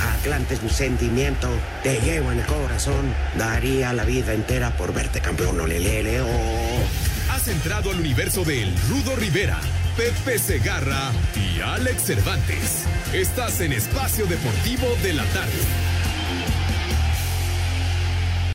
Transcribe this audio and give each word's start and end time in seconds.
Atlante 0.00 0.54
es 0.54 0.62
mi 0.62 0.70
sentimiento, 0.70 1.48
te 1.82 2.00
llevo 2.00 2.32
en 2.32 2.40
el 2.40 2.46
corazón. 2.46 3.14
Daría 3.38 3.92
la 3.92 4.04
vida 4.04 4.32
entera 4.32 4.76
por 4.76 4.92
verte 4.92 5.20
campeón, 5.20 5.60
olelele, 5.60 6.20
oh. 6.20 6.84
Has 7.30 7.48
entrado 7.48 7.90
al 7.90 8.00
universo 8.00 8.44
de 8.44 8.62
El 8.62 8.74
Rudo 8.88 9.16
Rivera, 9.16 9.60
Pepe 9.96 10.38
Segarra 10.38 11.12
y 11.34 11.60
Alex 11.60 12.02
Cervantes. 12.02 12.84
Estás 13.12 13.60
en 13.60 13.72
Espacio 13.72 14.26
Deportivo 14.26 14.86
de 15.02 15.14
la 15.14 15.24
Tarde. 15.26 15.52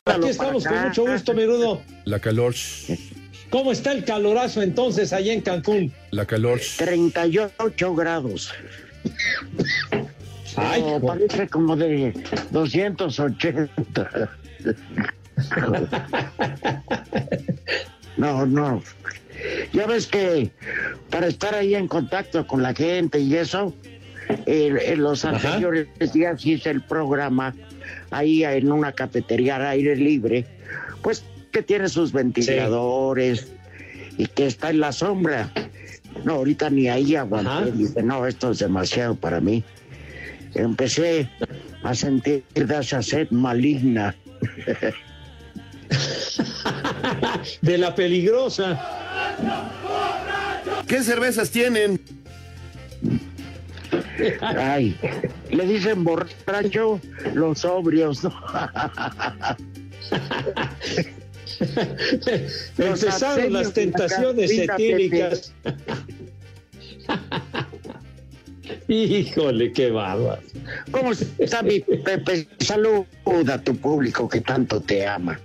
Aquí 0.06 0.28
estamos 0.28 0.64
con 0.64 0.82
mucho 0.82 1.06
gusto, 1.06 1.34
Merudo. 1.34 1.82
La 2.04 2.18
calor. 2.18 2.54
¿Cómo 3.50 3.72
está 3.72 3.92
el 3.92 4.04
calorazo 4.04 4.62
entonces 4.62 5.12
allá 5.12 5.32
en 5.32 5.40
Cancún? 5.40 5.92
La 6.10 6.24
calor. 6.24 6.60
38 6.76 7.94
grados. 7.94 8.52
Ay, 10.60 10.82
Oh, 10.84 11.00
parece 11.06 11.48
como 11.48 11.76
de 11.76 12.12
280. 12.50 14.30
No, 18.16 18.44
no. 18.46 18.82
Ya 19.72 19.86
ves 19.86 20.06
que 20.06 20.50
para 21.10 21.26
estar 21.28 21.54
ahí 21.54 21.74
en 21.74 21.88
contacto 21.88 22.46
con 22.46 22.62
la 22.62 22.74
gente 22.74 23.18
y 23.18 23.34
eso, 23.36 23.74
eh, 24.46 24.76
en 24.86 25.02
los 25.02 25.24
Ajá. 25.24 25.36
anteriores 25.36 25.88
días 26.12 26.44
hice 26.44 26.70
el 26.70 26.82
programa 26.82 27.54
ahí 28.10 28.44
en 28.44 28.70
una 28.70 28.92
cafetería 28.92 29.56
al 29.56 29.66
aire 29.66 29.96
libre, 29.96 30.44
pues 31.02 31.24
que 31.52 31.62
tiene 31.62 31.88
sus 31.88 32.12
ventiladores 32.12 33.48
y 34.18 34.26
que 34.26 34.46
está 34.46 34.70
en 34.70 34.80
la 34.80 34.92
sombra. 34.92 35.50
No, 36.24 36.34
ahorita 36.34 36.68
ni 36.68 36.88
ahí 36.88 37.16
aguanté. 37.16 37.72
Dije, 37.72 38.02
no, 38.02 38.26
esto 38.26 38.50
es 38.50 38.58
demasiado 38.58 39.14
para 39.14 39.40
mí. 39.40 39.64
Empecé 40.54 41.28
a 41.82 41.94
sentir 41.94 42.44
de 42.54 42.78
esa 42.78 43.02
sed 43.02 43.30
maligna. 43.30 44.14
de 47.62 47.78
la 47.78 47.94
peligrosa. 47.94 48.80
¿Qué 50.86 51.02
cervezas 51.02 51.50
tienen? 51.50 52.00
Ay, 54.40 54.96
le 55.50 55.66
dicen 55.66 56.04
borracho 56.04 57.00
los 57.34 57.60
sobrios, 57.60 58.22
¿no? 58.24 58.34
Empezaron 62.78 63.52
las 63.52 63.72
tentaciones 63.72 64.50
cantina, 64.50 64.74
etíricas. 64.74 65.52
Híjole, 68.88 69.72
qué 69.72 69.90
bárbaro. 69.90 70.42
¿Cómo 70.90 71.12
está 71.38 71.62
mi 71.62 71.80
Pepe? 71.80 72.46
Saluda 72.58 73.06
a 73.54 73.62
tu 73.62 73.76
público 73.76 74.28
que 74.28 74.40
tanto 74.40 74.80
te 74.80 75.06
ama. 75.06 75.40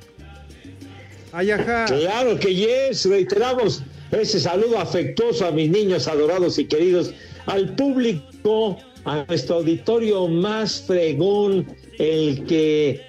Ay, 1.31 1.51
ajá. 1.51 1.85
Claro 1.85 2.39
que 2.39 2.55
yes, 2.55 3.05
reiteramos 3.05 3.83
ese 4.11 4.39
saludo 4.39 4.79
afectuoso 4.79 5.45
a 5.45 5.51
mis 5.51 5.69
niños 5.69 6.07
adorados 6.07 6.57
y 6.57 6.65
queridos, 6.65 7.13
al 7.45 7.75
público, 7.75 8.77
a 9.03 9.25
nuestro 9.27 9.57
auditorio 9.57 10.27
más 10.27 10.81
fregón, 10.81 11.67
el 11.99 12.45
que 12.45 13.01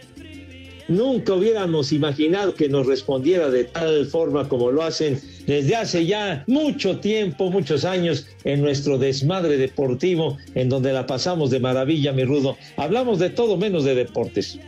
nunca 0.89 1.35
hubiéramos 1.35 1.93
imaginado 1.93 2.55
que 2.55 2.69
nos 2.69 2.87
respondiera 2.87 3.51
de 3.51 3.65
tal 3.65 4.07
forma 4.07 4.49
como 4.49 4.71
lo 4.71 4.83
hacen 4.83 5.21
desde 5.47 5.77
hace 5.77 6.07
ya 6.07 6.45
mucho 6.47 6.99
tiempo, 6.99 7.51
muchos 7.51 7.85
años, 7.85 8.27
en 8.45 8.61
nuestro 8.61 8.99
desmadre 8.99 9.57
deportivo, 9.57 10.39
en 10.55 10.69
donde 10.69 10.93
la 10.93 11.07
pasamos 11.07 11.51
de 11.51 11.61
maravilla, 11.61 12.13
mi 12.13 12.25
rudo. 12.25 12.57
Hablamos 12.77 13.19
de 13.19 13.31
todo 13.31 13.57
menos 13.57 13.85
de 13.85 13.95
deportes. 13.95 14.59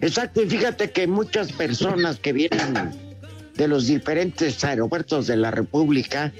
Exacto, 0.00 0.42
y 0.42 0.46
fíjate 0.46 0.90
que 0.90 1.06
muchas 1.06 1.52
personas 1.52 2.18
que 2.18 2.32
vienen 2.32 2.92
de 3.56 3.68
los 3.68 3.88
diferentes 3.88 4.62
aeropuertos 4.64 5.26
de 5.26 5.36
la 5.36 5.50
República, 5.50 6.32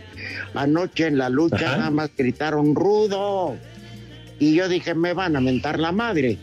anoche 0.55 1.09
en 1.09 1.19
la 1.19 1.29
lucha 1.29 1.57
Ajá. 1.57 1.77
nada 1.79 1.91
más 1.91 2.11
gritaron 2.17 2.75
rudo. 2.77 3.57
Y 4.39 4.55
yo 4.55 4.69
dije, 4.69 4.95
me 4.95 5.13
van 5.13 5.35
a 5.35 5.41
mentar 5.41 5.81
la 5.81 5.91
madre. 5.91 6.39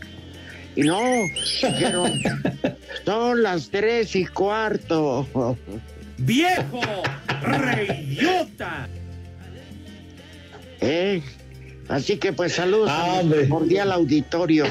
Y 0.76 0.82
no, 0.82 1.00
dijeron, 1.62 2.12
son 3.06 3.42
las 3.42 3.70
tres 3.70 4.14
y 4.14 4.26
cuarto. 4.26 5.26
¡Viejo! 6.18 6.80
¡Reyota! 7.42 8.88
¿Eh? 10.80 11.22
Así 11.88 12.16
que 12.16 12.32
pues 12.32 12.52
saludos 12.54 12.90
Ah, 12.90 13.02
a 13.02 13.06
nuestro 13.06 13.20
hombre. 13.22 13.48
cordial 13.48 13.92
auditorio. 13.92 14.66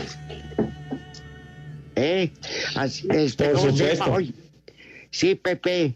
¿Eh? 1.95 2.31
Así, 2.75 3.07
este, 3.11 3.45
Por 3.49 3.53
¿cómo 3.53 3.71
se 3.71 3.77
supuesto. 3.95 4.11
Oye, 4.11 4.33
sí, 5.11 5.35
Pepe, 5.35 5.95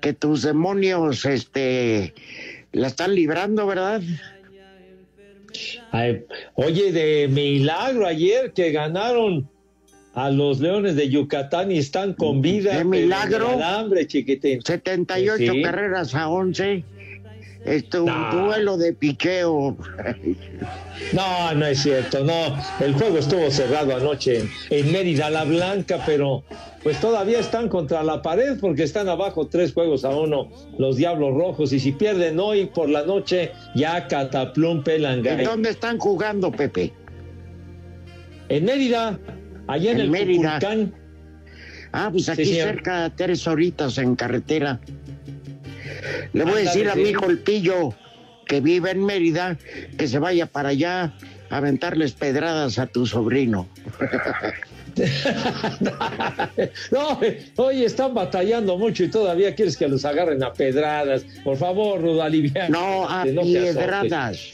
que 0.00 0.12
tus 0.12 0.42
demonios, 0.42 1.24
este, 1.26 2.12
la 2.72 2.88
están 2.88 3.14
librando, 3.14 3.66
¿verdad? 3.66 4.02
Ay, 5.92 6.24
oye, 6.54 6.90
de 6.90 7.28
milagro 7.28 8.06
ayer 8.08 8.52
que 8.52 8.72
ganaron 8.72 9.48
a 10.14 10.30
los 10.30 10.60
Leones 10.60 10.96
de 10.96 11.08
Yucatán 11.08 11.72
y 11.72 11.78
están 11.78 12.14
con 12.14 12.40
vida. 12.40 12.76
¿De 12.76 12.84
milagro? 12.84 13.48
alambre, 13.50 14.06
chiquitín. 14.06 14.60
78 14.62 15.52
Sí. 15.52 15.62
carreras 15.62 16.14
a 16.14 16.28
11. 16.28 16.84
Este, 17.64 17.98
un 17.98 18.12
duelo 18.30 18.76
de 18.76 18.92
piqueo. 18.92 19.74
No, 21.14 21.54
no 21.54 21.66
es 21.66 21.80
cierto, 21.82 22.22
no. 22.22 22.54
El 22.78 22.92
juego 22.92 23.16
estuvo 23.18 23.50
cerrado 23.50 23.96
anoche 23.96 24.40
en, 24.40 24.50
en 24.70 24.92
Mérida 24.92 25.30
la 25.30 25.44
Blanca, 25.44 26.02
pero 26.04 26.44
pues 26.82 27.00
todavía 27.00 27.40
están 27.40 27.70
contra 27.70 28.02
la 28.02 28.20
pared 28.20 28.58
porque 28.60 28.82
están 28.82 29.08
abajo 29.08 29.46
tres 29.46 29.72
juegos 29.72 30.04
a 30.04 30.10
uno 30.10 30.50
los 30.78 30.96
Diablos 30.98 31.32
Rojos 31.34 31.72
y 31.72 31.80
si 31.80 31.92
pierden 31.92 32.38
hoy 32.38 32.66
por 32.66 32.90
la 32.90 33.04
noche 33.06 33.52
ya 33.74 34.06
cataplum 34.08 34.84
pelan 34.84 35.24
¿En 35.26 35.44
dónde 35.44 35.70
están 35.70 35.96
jugando, 35.96 36.52
Pepe? 36.52 36.92
En 38.50 38.66
Mérida, 38.66 39.18
allá 39.66 39.90
en, 39.92 39.96
En 39.98 40.02
el 40.04 40.10
Mérida. 40.10 40.58
Cuculcán. 40.60 40.94
Ah, 41.92 42.08
pues 42.10 42.28
aquí 42.28 42.44
señor. 42.44 42.68
cerca, 42.68 43.12
tres 43.14 43.46
horitas 43.46 43.98
en 43.98 44.16
carretera. 44.16 44.80
Le 46.32 46.44
voy 46.44 46.54
a 46.54 46.56
decir 46.64 46.88
a 46.88 46.94
mi 46.96 47.04
sí. 47.04 47.10
hijo 47.10 47.26
el 47.30 47.38
pillo 47.38 47.94
que 48.46 48.60
vive 48.60 48.90
en 48.90 49.04
Mérida 49.04 49.56
que 49.96 50.08
se 50.08 50.18
vaya 50.18 50.46
para 50.46 50.70
allá 50.70 51.14
a 51.50 51.56
aventarles 51.56 52.12
pedradas 52.12 52.78
a 52.78 52.86
tu 52.86 53.06
sobrino. 53.06 53.68
No, 56.92 57.18
hoy 57.56 57.82
están 57.84 58.14
batallando 58.14 58.78
mucho 58.78 59.02
y 59.02 59.08
todavía 59.10 59.52
quieres 59.54 59.76
que 59.76 59.88
los 59.88 60.04
agarren 60.04 60.40
a 60.44 60.52
pedradas. 60.52 61.24
Por 61.42 61.56
favor, 61.56 62.00
Ruda, 62.00 62.26
alivia. 62.26 62.68
No, 62.68 63.08
a 63.08 63.24
piedradas. 63.24 64.52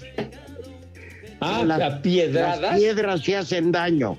Ah, 1.40 1.62
Las- 1.66 1.80
a 1.82 2.00
piedradas. 2.02 2.60
Las 2.60 2.78
piedras 2.78 3.20
sí 3.20 3.34
hacen 3.34 3.70
daño. 3.70 4.18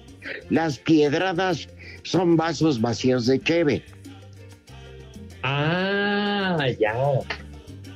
Las 0.50 0.78
piedradas 0.80 1.68
son 2.04 2.38
vasos 2.38 2.80
vacíos 2.82 3.26
de 3.26 3.40
cheve. 3.40 3.84
Ah, 5.44 6.58
ya. 6.80 6.94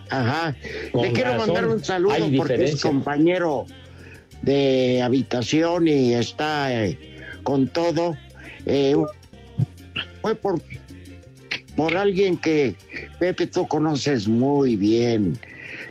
Ajá. 0.10 0.56
Con 0.92 1.04
Le 1.04 1.14
quiero 1.14 1.32
razón. 1.32 1.48
mandar 1.48 1.68
un 1.68 1.84
saludo 1.84 2.14
Hay 2.14 2.38
porque 2.38 2.64
es 2.64 2.82
compañero 2.82 3.66
de 4.42 5.02
habitación 5.02 5.88
y 5.88 6.14
está 6.14 6.74
eh, 6.74 6.98
con 7.44 7.68
todo. 7.68 8.16
Eh, 8.66 8.96
fue 10.22 10.36
por 10.36 10.62
por 11.76 11.96
alguien 11.98 12.38
que, 12.38 12.76
Pepe, 13.20 13.48
tú 13.48 13.68
conoces 13.68 14.28
muy 14.28 14.76
bien, 14.78 15.38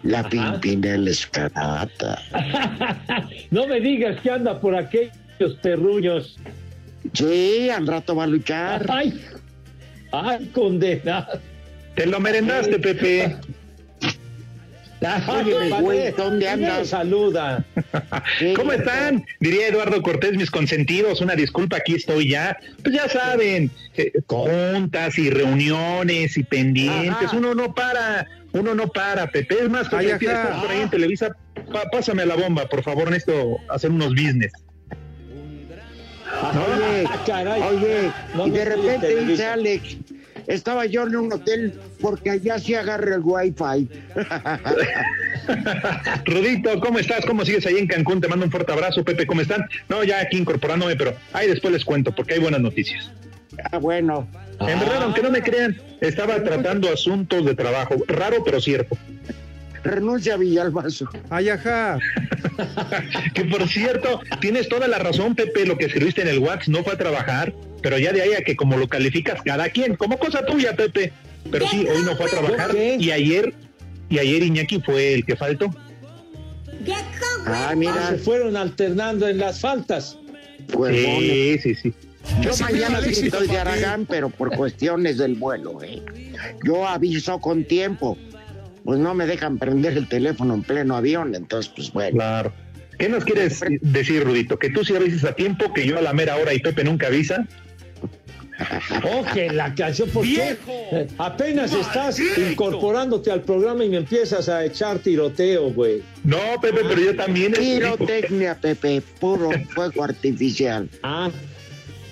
la. 0.03 0.29
Pimpinela 0.29 1.11
Escarata. 1.11 2.19
no 3.51 3.67
me 3.67 3.81
digas 3.81 4.19
que 4.23 4.31
anda 4.31 4.59
por 4.61 4.75
terruños. 5.61 6.39
Sí, 7.13 7.69
al 7.71 7.87
rato 7.87 8.17
va 8.17 8.25
a 8.25 8.27
luchar. 8.27 8.87
Ay, 8.91 9.21
ay, 10.13 10.51
condenado. 10.55 11.41
Te 11.95 12.07
lo 12.07 12.19
merendaste, 12.21 12.79
Pepe. 12.79 13.37
Oye, 15.01 15.11
Ay, 15.27 15.53
güey, 15.53 15.71
padre, 15.71 16.15
¿dónde 16.17 16.49
andas? 16.49 16.89
Saluda. 16.89 17.63
¿Cómo 18.57 18.73
están? 18.73 19.23
Diría 19.39 19.69
Eduardo 19.69 20.01
Cortés, 20.01 20.33
mis 20.35 20.51
consentidos, 20.51 21.21
una 21.21 21.35
disculpa, 21.37 21.77
aquí 21.77 21.95
estoy 21.97 22.31
ya. 22.31 22.57
Pues 22.83 22.95
ya 22.95 23.07
saben, 23.11 23.71
eh, 23.99 24.13
juntas 24.27 25.19
y 25.19 25.29
reuniones 25.29 26.39
y 26.39 26.43
pendientes, 26.43 27.27
Ajá. 27.29 27.37
uno 27.37 27.55
no 27.55 27.75
para, 27.75 28.27
uno 28.53 28.75
no 28.75 28.89
para, 28.89 29.27
Pepe. 29.31 29.65
Es 29.65 29.69
más, 29.69 29.91
Pepe, 29.91 30.13
estás 30.25 30.63
por 30.63 30.71
ahí 30.71 30.81
en 30.81 30.89
Televisa, 30.91 31.37
Pa- 31.71 31.85
pásame 31.93 32.25
la 32.25 32.37
bomba, 32.37 32.67
por 32.67 32.83
favor, 32.83 33.11
necesito 33.11 33.59
hacer 33.69 33.91
unos 33.91 34.11
business. 34.15 34.53
Oye, 36.43 37.05
Ah, 37.11 37.19
caray. 37.27 37.63
oye, 37.63 38.13
No 38.35 38.47
y 38.47 38.51
de 38.51 38.65
repente 38.65 39.17
dice. 39.25 39.47
Alex, 39.47 39.97
estaba 40.47 40.87
yo 40.87 41.07
en 41.07 41.17
un 41.17 41.33
hotel 41.33 41.79
porque 42.01 42.31
allá 42.31 42.59
sí 42.59 42.75
agarra 42.75 43.17
el 43.17 43.23
wifi. 43.25 43.89
Rudito, 46.27 46.81
¿cómo 46.81 46.99
estás? 46.99 47.25
¿Cómo 47.27 47.45
sigues 47.45 47.67
ahí 47.67 47.77
en 47.79 47.87
Cancún? 47.87 48.21
Te 48.21 48.29
mando 48.29 48.45
un 48.45 48.51
fuerte 48.51 48.73
abrazo, 48.73 49.05
Pepe, 49.05 49.27
¿cómo 49.27 49.41
están? 49.41 49.65
No, 49.89 50.03
ya 50.05 50.21
aquí 50.21 50.39
incorporándome, 50.39 50.97
pero 50.97 51.15
ahí 51.33 51.49
después 51.49 51.73
les 51.73 51.85
cuento, 51.85 52.15
porque 52.15 52.35
hay 52.35 52.41
buenas 52.41 52.61
noticias. 52.61 53.11
ah, 53.73 53.79
bueno, 53.79 54.27
En 54.61 54.79
verdad, 54.81 55.03
aunque 55.03 55.23
no 55.23 55.31
me 55.31 55.43
crean, 55.43 55.77
estaba 56.01 56.43
tratando 56.43 56.91
asuntos 56.93 57.45
de 57.45 57.55
trabajo, 57.55 57.97
raro 58.09 58.43
pero 58.45 58.61
cierto. 58.61 58.97
Renuncia 59.85 60.35
a 60.35 60.37
Villalbazo. 60.37 61.09
Ay, 61.31 61.51
ajá. 61.51 61.99
Que 63.35 63.45
por 63.45 63.69
cierto, 63.69 64.21
tienes 64.41 64.69
toda 64.69 64.89
la 64.89 64.99
razón, 64.99 65.35
Pepe, 65.35 65.67
lo 65.67 65.77
que 65.79 65.87
escribiste 65.87 66.23
en 66.23 66.29
el 66.29 66.39
WhatsApp 66.39 66.69
no 66.69 66.83
fue 66.85 66.95
a 66.95 66.99
trabajar, 66.99 67.55
pero 67.83 67.99
ya 67.99 68.13
de 68.13 68.23
ahí 68.23 68.33
a 68.35 68.43
que 68.43 68.57
como 68.57 68.77
lo 68.77 68.89
calificas 68.89 69.43
cada 69.43 69.69
quien, 69.69 69.97
como 69.97 70.19
cosa 70.19 70.45
tuya, 70.45 70.75
Pepe. 70.75 71.13
Pero 71.51 71.69
sí, 71.69 71.87
hoy 71.87 72.03
no 72.03 72.17
fue 72.17 72.27
a 72.27 72.29
trabajar 72.31 72.75
y 72.75 73.11
ayer, 73.11 73.55
y 74.09 74.19
ayer 74.19 74.43
Iñaki 74.43 74.81
fue 74.81 75.15
el 75.15 75.25
que 75.25 75.37
faltó. 75.37 75.71
Ah, 77.47 77.69
Ah, 77.71 77.75
mira, 77.77 78.11
se 78.11 78.19
fueron 78.19 78.57
alternando 78.57 79.29
en 79.29 79.39
las 79.39 79.61
faltas. 79.61 80.19
pues 80.73 80.97
Sí, 80.97 81.59
sí, 81.63 81.75
sí. 81.75 81.95
Yo 82.41 82.53
Sí, 82.55 82.63
mañana 82.63 83.03
sí 83.03 83.27
estoy 83.27 83.49
de. 83.49 83.59
Aragán, 83.59 84.07
pero 84.07 84.31
por 84.31 84.57
cuestiones 84.57 85.19
del 85.19 85.35
vuelo, 85.35 85.83
¿eh? 85.83 86.03
Yo 86.65 86.87
aviso 86.89 87.39
con 87.39 87.65
tiempo. 87.65 88.17
Pues 88.85 88.99
no 88.99 89.15
me 89.15 89.27
dejan 89.27 89.59
prender 89.59 89.97
el 89.97 90.09
teléfono 90.09 90.55
en 90.55 90.63
pleno 90.63 90.97
avión, 90.97 91.35
entonces, 91.35 91.73
pues 91.75 91.93
bueno. 91.93 92.17
Claro. 92.19 92.53
¿Qué 92.99 93.09
nos 93.09 93.25
quieres 93.25 93.61
decir, 93.81 94.23
Rudito? 94.25 94.59
¿Que 94.59 94.71
tú 94.71 94.85
sí 94.85 94.95
avisas 94.95 95.25
a 95.25 95.35
tiempo, 95.35 95.73
que 95.73 95.87
yo 95.87 95.99
a 95.99 96.03
la 96.03 96.13
mera 96.13 96.37
hora 96.37 96.55
y 96.55 96.61
Pepe 96.61 96.85
nunca 96.85 97.09
avisa? 97.09 97.47
Oh, 99.03 99.25
que 99.35 99.51
la 99.51 99.75
canción, 99.75 100.09
¿por 100.11 100.25
qué? 100.25 100.57
Eh, 100.69 101.09
Apenas 101.19 101.73
estás 101.73 102.21
incorporándote 102.21 103.33
al 103.33 103.41
programa 103.41 103.85
y 103.85 103.89
me 103.89 103.97
empiezas 103.97 104.49
a 104.49 104.65
echar 104.65 105.01
tiroteo, 105.01 105.73
güey. 105.73 106.03
No, 106.23 106.39
Pepe, 106.63 106.83
pero 106.89 107.01
yo 107.01 107.17
también. 107.17 107.53
Pirotecnia, 107.53 108.55
Pepe, 108.55 109.03
puro 109.19 109.51
fuego 109.75 110.05
artificial. 110.05 110.89
Ah, 111.03 111.31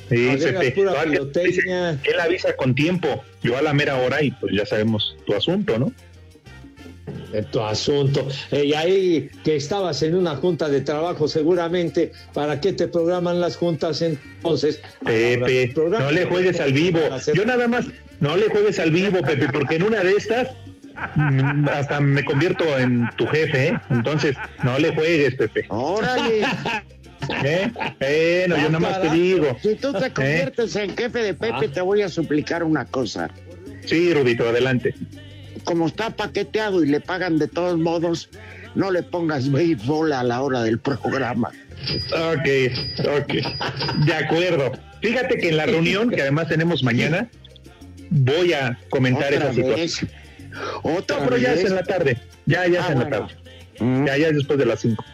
Sí, 0.08 0.28
Pepe. 0.38 0.72
pura 0.72 1.04
Él 1.04 2.20
avisa 2.20 2.54
con 2.56 2.74
tiempo, 2.74 3.24
yo 3.42 3.56
a 3.56 3.62
la 3.62 3.72
mera 3.72 3.96
hora 3.96 4.22
y 4.22 4.30
pues 4.32 4.52
ya 4.54 4.66
sabemos 4.66 5.16
tu 5.24 5.34
asunto, 5.34 5.78
¿no? 5.78 5.92
En 7.32 7.44
tu 7.46 7.60
asunto. 7.60 8.26
Eh, 8.50 8.66
y 8.66 8.74
ahí 8.74 9.30
que 9.44 9.56
estabas 9.56 10.02
en 10.02 10.14
una 10.14 10.36
junta 10.36 10.68
de 10.68 10.80
trabajo, 10.80 11.28
seguramente, 11.28 12.12
¿para 12.32 12.60
qué 12.60 12.72
te 12.72 12.88
programan 12.88 13.40
las 13.40 13.56
juntas 13.56 14.02
entonces? 14.02 14.80
Pepe, 15.04 15.72
no 15.74 16.10
le 16.10 16.24
juegues 16.26 16.60
al 16.60 16.72
vivo. 16.72 17.00
Yo 17.34 17.44
nada 17.44 17.68
más, 17.68 17.86
no 18.20 18.36
le 18.36 18.48
juegues 18.48 18.78
al 18.78 18.90
vivo, 18.90 19.20
Pepe, 19.22 19.48
porque 19.52 19.76
en 19.76 19.84
una 19.84 20.02
de 20.04 20.12
estas 20.12 20.48
mm, 21.16 21.68
hasta 21.68 22.00
me 22.00 22.24
convierto 22.24 22.64
en 22.78 23.08
tu 23.16 23.26
jefe, 23.26 23.68
¿eh? 23.68 23.80
Entonces, 23.90 24.36
no 24.62 24.78
le 24.78 24.94
juegues, 24.94 25.34
Pepe. 25.34 25.66
Órale, 25.68 26.42
¿eh? 27.44 27.70
Bueno, 27.98 28.56
yo 28.56 28.66
Ah, 28.66 28.70
nada 28.70 28.78
más 28.80 29.00
te 29.00 29.10
digo. 29.10 29.56
si 29.62 29.74
tú 29.76 29.92
te 29.92 30.12
conviertes 30.12 30.76
en 30.76 30.96
jefe 30.96 31.18
de 31.20 31.34
Pepe, 31.34 31.68
te 31.68 31.80
voy 31.80 32.02
a 32.02 32.08
suplicar 32.08 32.62
una 32.62 32.84
cosa. 32.84 33.30
Sí, 33.84 34.12
Rudito, 34.14 34.48
adelante. 34.48 34.94
Como 35.64 35.86
está 35.86 36.10
paqueteado 36.10 36.82
y 36.82 36.88
le 36.88 37.00
pagan 37.00 37.38
de 37.38 37.48
todos 37.48 37.78
modos, 37.78 38.28
no 38.74 38.90
le 38.90 39.02
pongas 39.02 39.50
béisbol 39.50 40.12
a 40.12 40.22
la 40.22 40.42
hora 40.42 40.62
del 40.62 40.78
programa. 40.78 41.50
Ok, 42.12 42.48
ok. 43.16 44.04
De 44.06 44.14
acuerdo. 44.14 44.72
Fíjate 45.00 45.36
que 45.38 45.48
en 45.48 45.56
la 45.56 45.66
reunión 45.66 46.10
que 46.10 46.22
además 46.22 46.48
tenemos 46.48 46.82
mañana, 46.82 47.28
voy 48.10 48.52
a 48.52 48.78
comentar 48.90 49.32
esa 49.32 49.52
situación. 49.52 50.10
Otra 50.82 51.18
No, 51.18 51.24
pero 51.24 51.36
ya 51.38 51.54
es 51.54 51.64
en 51.64 51.74
la 51.74 51.82
tarde. 51.82 52.18
Ya, 52.46 52.66
ya 52.66 52.82
Ah, 52.82 52.86
es 52.86 52.92
en 52.92 52.98
la 52.98 53.08
tarde. 53.08 53.34
Mm. 53.80 54.06
Ya, 54.06 54.16
ya 54.18 54.28
es 54.28 54.34
después 54.34 54.58
de 54.58 54.66
las 54.66 54.80
5. 54.80 55.04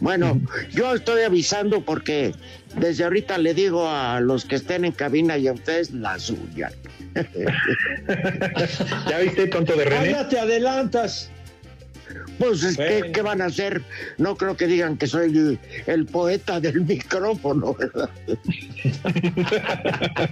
Bueno, 0.00 0.40
yo 0.72 0.94
estoy 0.94 1.22
avisando 1.22 1.80
porque 1.84 2.34
desde 2.76 3.04
ahorita 3.04 3.38
le 3.38 3.54
digo 3.54 3.88
a 3.88 4.20
los 4.20 4.44
que 4.44 4.56
estén 4.56 4.84
en 4.84 4.92
cabina 4.92 5.38
y 5.38 5.46
a 5.48 5.52
ustedes 5.52 5.90
la 5.92 6.18
suya. 6.18 6.70
¿Ya 9.08 9.18
viste, 9.18 9.46
tonto 9.48 9.74
de 9.76 9.84
René? 9.84 10.10
ya 10.12 10.28
te 10.28 10.38
adelantas. 10.38 11.30
Pues 12.38 12.62
es 12.62 12.76
que, 12.76 12.98
Bueno. 13.00 13.12
¿qué 13.12 13.22
van 13.22 13.40
a 13.42 13.46
hacer? 13.46 13.82
No 14.18 14.36
creo 14.36 14.56
que 14.56 14.66
digan 14.66 14.96
que 14.98 15.06
soy 15.06 15.30
el, 15.30 15.58
el 15.86 16.04
poeta 16.06 16.60
del 16.60 16.82
micrófono, 16.82 17.74
¿verdad? 17.74 18.10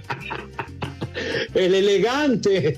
El 1.53 1.75
elegante. 1.75 2.77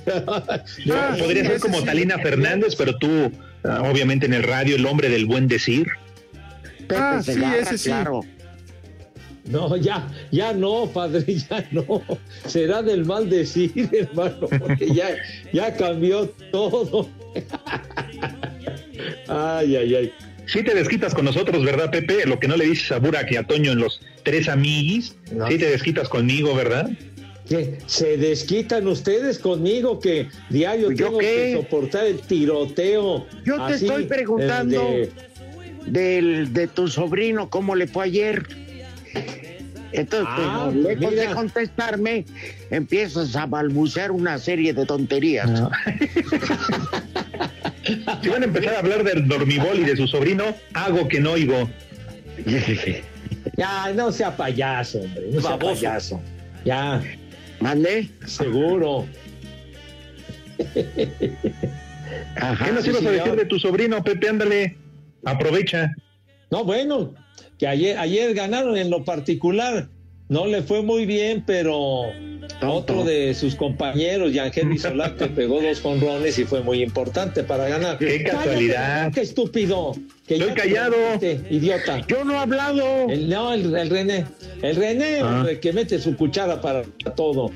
Yo 0.85 0.95
Ah, 0.95 1.15
podría 1.19 1.43
sí, 1.43 1.47
ser 1.49 1.59
como 1.59 1.79
sí. 1.79 1.85
Talina 1.85 2.17
Fernández, 2.19 2.75
pero 2.75 2.97
tú, 2.97 3.31
ah, 3.63 3.81
obviamente 3.83 4.25
en 4.25 4.33
el 4.33 4.43
radio, 4.43 4.75
el 4.75 4.85
hombre 4.85 5.09
del 5.09 5.25
buen 5.25 5.47
decir. 5.47 5.87
Pepe 6.87 6.95
Ah, 6.97 7.21
sí, 7.23 7.41
ese 7.59 7.77
sí. 7.77 7.91
No, 9.45 9.75
ya, 9.75 10.07
ya 10.31 10.53
no, 10.53 10.87
padre, 10.87 11.25
ya 11.49 11.67
no. 11.71 12.01
Será 12.47 12.81
del 12.81 13.05
mal 13.05 13.29
decir, 13.29 13.89
hermano, 13.91 14.47
porque 14.59 14.87
ya, 14.93 15.09
ya 15.51 15.75
cambió 15.75 16.29
todo. 16.51 17.09
Ay, 19.27 19.75
ay, 19.75 19.95
ay. 19.95 20.13
Sí 20.45 20.61
te 20.63 20.73
desquitas 20.75 21.13
con 21.13 21.25
nosotros, 21.25 21.63
¿verdad, 21.63 21.89
Pepe? 21.89 22.25
Lo 22.25 22.39
que 22.39 22.47
no 22.47 22.55
le 22.57 22.65
dices 22.65 22.91
a 22.91 22.99
Burak 22.99 23.31
y 23.31 23.37
a 23.37 23.43
Toño 23.43 23.71
en 23.71 23.79
los 23.79 24.01
tres 24.23 24.47
amiguis. 24.47 25.15
No. 25.31 25.47
Sí 25.47 25.57
te 25.57 25.69
desquitas 25.69 26.09
conmigo, 26.09 26.53
¿verdad? 26.53 26.89
¿Qué? 27.47 27.79
¿Se 27.87 28.17
desquitan 28.17 28.87
ustedes 28.87 29.39
conmigo 29.39 29.99
que 29.99 30.27
diario 30.49 30.91
¿Yo 30.91 31.05
tengo 31.07 31.17
qué? 31.19 31.25
que 31.25 31.53
soportar 31.61 32.05
el 32.05 32.19
tiroteo? 32.21 33.25
Yo 33.45 33.55
te 33.67 33.73
así, 33.73 33.85
estoy 33.85 34.05
preguntando. 34.05 34.87
el 34.87 35.09
de- 35.09 35.11
Del, 35.91 36.53
de 36.53 36.67
tu 36.67 36.87
sobrino, 36.87 37.49
¿cómo 37.49 37.75
le 37.75 37.87
fue 37.87 38.05
ayer? 38.05 38.45
Entonces, 39.91 40.27
Ah, 40.35 40.71
lejos 40.73 41.11
mira. 41.11 41.29
de 41.29 41.35
contestarme, 41.35 42.25
empiezas 42.71 43.35
a 43.35 43.45
balbucear 43.45 44.11
una 44.11 44.39
serie 44.39 44.73
de 44.73 44.85
tonterías. 44.87 45.47
Si 48.23 48.29
van 48.29 48.41
a 48.41 48.45
empezar 48.45 48.73
a 48.75 48.79
hablar 48.79 49.03
del 49.03 49.27
dormibol 49.27 49.77
y 49.79 49.83
de 49.83 49.95
su 49.95 50.07
sobrino, 50.07 50.45
hago 50.73 51.07
que 51.07 51.19
no 51.19 51.33
oigo. 51.33 51.69
Ya, 53.57 53.91
no 53.93 54.11
sea 54.11 54.35
payaso, 54.35 54.99
hombre, 55.01 55.27
no 55.31 55.41
sea 55.41 55.49
Baboso. 55.51 55.73
payaso. 55.75 56.21
Ya, 56.65 57.01
¿Mande? 57.59 58.09
seguro. 58.25 59.05
Ajá. 62.37 62.65
¿Qué 62.65 62.71
nos 62.71 62.83
sí, 62.83 62.89
ibas 62.89 63.05
a 63.05 63.11
decir 63.11 63.35
de 63.35 63.45
tu 63.45 63.59
sobrino, 63.59 64.03
Pepe? 64.03 64.29
Ándale, 64.29 64.75
aprovecha. 65.25 65.91
No, 66.51 66.63
bueno, 66.63 67.13
que 67.63 67.67
ayer, 67.69 67.97
ayer 67.97 68.33
ganaron 68.33 68.75
en 68.75 68.89
lo 68.89 69.05
particular. 69.05 69.87
No 70.27 70.47
le 70.47 70.63
fue 70.63 70.81
muy 70.81 71.05
bien, 71.05 71.45
pero 71.47 72.01
otro 72.61 73.05
de 73.05 73.33
sus 73.33 73.55
compañeros, 73.55 74.33
Yangel 74.33 74.77
Solá, 74.77 75.15
que 75.15 75.27
pegó 75.39 75.61
dos 75.61 75.79
jonrones 75.79 76.37
y 76.39 76.43
fue 76.43 76.61
muy 76.61 76.83
importante 76.83 77.41
para 77.41 77.69
ganar. 77.69 77.97
Qué 77.99 78.21
casualidad. 78.23 79.13
¡Qué 79.13 79.21
estúpido! 79.21 79.93
Que 80.27 80.35
Estoy 80.35 80.53
callado. 80.55 80.95
metiste, 81.13 81.53
idiota. 81.55 82.05
Yo 82.05 82.25
no 82.25 82.33
he 82.33 82.37
hablado. 82.37 83.07
El, 83.09 83.29
no, 83.29 83.53
el, 83.53 83.73
el 83.73 83.89
René. 83.89 84.25
El 84.61 84.75
René, 84.75 85.19
Ah. 85.21 85.37
hombre, 85.37 85.61
que 85.61 85.71
mete 85.71 85.99
su 85.99 86.17
cuchara 86.17 86.59
para 86.59 86.83
todo. 87.15 87.49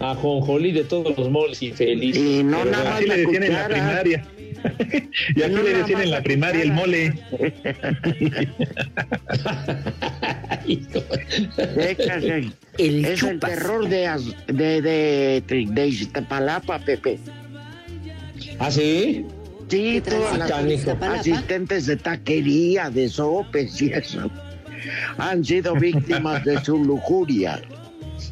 A 0.00 0.14
Jonjolí 0.16 0.72
de 0.72 0.82
todos 0.84 1.16
los 1.16 1.30
moles 1.30 1.62
y 1.62 1.70
feliz. 1.70 2.16
Y 2.16 2.42
no 2.42 2.58
Pero 2.58 2.70
nada 2.72 2.84
más 2.84 2.94
así 2.98 3.06
le 3.06 3.16
decían 3.18 3.42
en 3.44 3.52
la 3.52 3.68
primaria. 3.68 4.26
Y 5.34 5.42
así 5.42 5.52
No 5.52 5.62
le 5.62 5.74
decían 5.74 6.02
en 6.02 6.10
la 6.10 6.22
primaria 6.22 6.62
el 6.62 6.72
mole. 6.72 7.12
Es 12.78 13.22
el 13.22 13.40
terror 13.40 13.88
de, 13.88 14.06
Az- 14.06 14.34
de, 14.46 14.82
de, 14.82 15.42
de 15.70 15.86
Iztapalapa, 15.86 16.78
Pepe. 16.80 17.18
¿Ah, 18.58 18.70
sí? 18.70 19.24
Sí, 19.68 20.00
todas 20.08 20.38
las 20.38 20.50
asistentes 21.18 21.86
de 21.86 21.96
taquería, 21.96 22.88
de 22.90 23.08
sopes 23.08 23.82
y 23.82 23.92
eso, 23.92 24.30
han 25.18 25.44
sido 25.44 25.74
víctimas 25.74 26.44
de 26.44 26.62
su 26.64 26.84
lujuria. 26.84 27.60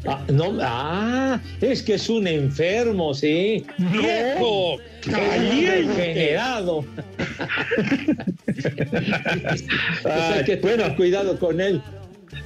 Ah, 0.07 0.23
no, 0.31 0.57
ah, 0.61 1.39
es 1.61 1.81
que 1.81 1.95
es 1.95 2.09
un 2.09 2.27
enfermo, 2.27 3.13
sí. 3.13 3.65
¡Viejo! 3.77 4.77
¡Caliente! 5.09 6.37
Que 10.45 10.57
tener 10.57 10.95
cuidado 10.95 11.39
con 11.39 11.59
él. 11.59 11.81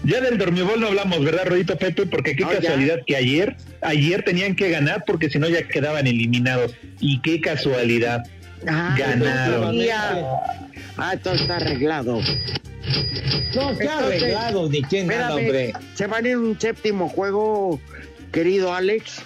Ya 0.03 0.21
del 0.21 0.37
dormibol 0.37 0.79
no 0.79 0.87
hablamos, 0.87 1.23
¿verdad, 1.23 1.45
Rodito 1.45 1.77
Pepe? 1.77 2.05
Porque 2.05 2.35
qué 2.35 2.43
ya. 2.43 2.59
casualidad 2.59 2.99
que 3.05 3.15
ayer, 3.15 3.57
ayer 3.81 4.23
tenían 4.23 4.55
que 4.55 4.69
ganar 4.69 5.03
porque 5.05 5.29
si 5.29 5.39
no 5.39 5.49
ya 5.49 5.67
quedaban 5.67 6.07
eliminados. 6.07 6.73
Y 6.99 7.21
qué 7.21 7.41
casualidad. 7.41 8.23
Ah, 8.67 8.95
Ganaron. 8.97 9.77
Ah, 10.97 11.15
todo 11.21 11.33
está 11.33 11.57
arreglado. 11.57 12.21
No, 13.55 13.77
qué 13.77 13.87
arreglado, 13.87 14.69
ni 14.69 14.81
qué 14.83 15.03
nada, 15.03 15.35
hombre. 15.35 15.73
¿Se 15.95 16.07
va 16.07 16.17
a 16.17 16.21
ir 16.27 16.37
un 16.37 16.59
séptimo 16.59 17.09
juego, 17.09 17.79
querido 18.31 18.73
Alex? 18.73 19.21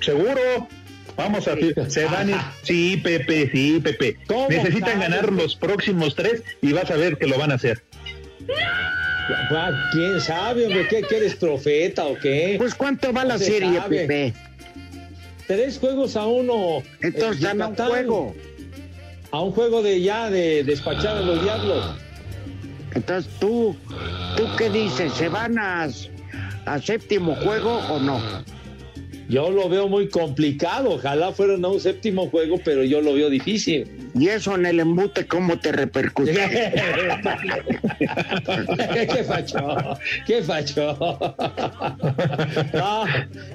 Seguro. 0.00 0.68
Vamos 1.16 1.48
a 1.48 1.56
se 1.88 2.04
van 2.04 2.28
a 2.32 2.36
ir- 2.36 2.52
Sí, 2.62 2.96
Pepe, 3.02 3.50
sí, 3.52 3.80
Pepe. 3.82 4.16
¿Cómo 4.28 4.48
Necesitan 4.48 5.00
sabes? 5.00 5.00
ganar 5.00 5.32
los 5.32 5.56
próximos 5.56 6.14
tres 6.14 6.42
y 6.62 6.72
vas 6.72 6.90
a 6.90 6.96
ver 6.96 7.18
que 7.18 7.26
lo 7.26 7.38
van 7.38 7.50
a 7.50 7.54
hacer. 7.56 7.82
¿Quién 9.92 10.20
sabe, 10.20 10.66
hombre? 10.66 10.86
¿Qué, 10.88 11.02
qué 11.08 11.16
eres 11.16 11.34
profeta 11.34 12.04
o 12.04 12.16
qué? 12.18 12.54
Pues 12.58 12.74
¿cuánto 12.74 13.12
va 13.12 13.24
la 13.24 13.38
se 13.38 13.44
serie, 13.46 13.78
sabe. 13.78 14.00
Pepe? 14.06 14.34
Tres 15.46 15.78
juegos 15.78 16.16
a 16.16 16.26
uno. 16.26 16.82
Entonces 17.00 17.42
Eh, 17.42 17.44
gana 17.46 17.68
un 17.68 17.74
juego. 17.76 18.34
A 19.30 19.40
un 19.42 19.52
juego 19.52 19.82
de 19.82 20.00
ya, 20.00 20.30
de 20.30 20.62
despachar 20.64 21.16
a 21.18 21.20
los 21.20 21.42
diablos. 21.42 21.96
Entonces 22.94 23.30
tú, 23.38 23.76
¿tú 24.36 24.44
qué 24.56 24.70
dices? 24.70 25.12
¿Se 25.12 25.28
van 25.28 25.58
a, 25.58 25.88
a 26.66 26.78
séptimo 26.80 27.34
juego 27.36 27.78
o 27.90 27.98
no? 28.00 28.20
Yo 29.28 29.50
lo 29.50 29.68
veo 29.68 29.88
muy 29.88 30.08
complicado. 30.08 30.92
Ojalá 30.92 31.32
fueran 31.32 31.62
a 31.62 31.68
un 31.68 31.78
séptimo 31.80 32.30
juego, 32.30 32.58
pero 32.64 32.82
yo 32.82 33.02
lo 33.02 33.12
veo 33.12 33.28
difícil. 33.28 33.86
¿Y 34.14 34.28
eso 34.28 34.54
en 34.54 34.64
el 34.64 34.80
embute 34.80 35.26
cómo 35.26 35.58
te 35.58 35.70
repercute? 35.70 36.32
¿Qué 39.12 39.24
facho? 39.24 39.58
¿Qué 40.26 40.42
facho? 40.42 40.96
No, 42.72 43.04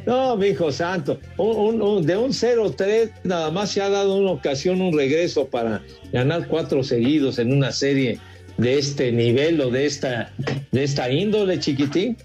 no, 0.06 0.38
mi 0.38 0.48
hijo 0.50 0.72
santo. 0.72 1.20
Un- 1.38 1.75
un- 1.75 1.82
un- 1.82 2.06
de 2.06 2.18
un 2.18 2.32
0-3 2.34 3.10
nada 3.24 3.50
más 3.50 3.72
se 3.72 3.82
ha 3.82 3.90
dado 3.90 4.16
una 4.18 4.30
ocasión, 4.32 4.80
un 4.80 4.96
regreso 4.96 5.48
para 5.48 5.82
ganar 6.12 6.48
cuatro 6.48 6.84
seguidos 6.84 7.40
en 7.40 7.52
una 7.52 7.72
serie 7.72 8.20
de 8.57 8.77
este 8.77 9.12
nivel 9.12 9.60
o 9.62 9.69
de 9.69 9.86
esta, 9.86 10.31
de 10.72 10.83
esta 10.83 11.10
índole, 11.12 11.60
chiquitín. 11.60 12.17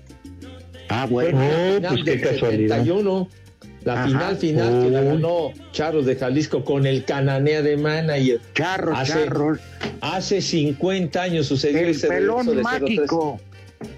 Ah, 0.89 1.07
bueno. 1.09 1.39
Oh, 1.41 1.81
pues 1.89 2.05
qué 2.05 2.21
casualidad. 2.21 2.77
71, 2.79 3.29
la 3.85 3.93
Ajá. 3.95 4.07
final 4.07 4.37
final 4.37 4.83
que 4.85 4.91
la 4.91 5.03
ganó 5.03 5.53
Charros 5.73 6.07
de 6.07 6.17
Jalisco 6.17 6.65
con 6.65 6.87
el 6.87 7.05
Cananea 7.05 7.63
de 7.63 7.77
manager. 7.77 8.41
Charro, 8.55 8.95
Hace- 8.97 9.13
charro. 9.13 9.59
Hace 10.01 10.41
50 10.41 11.23
años 11.23 11.47
sucedió 11.47 11.81
El 11.81 11.89
ese 11.91 12.09
pelón 12.09 12.47
de 12.47 12.53
0-3. 12.57 12.63
mágico. 12.63 13.41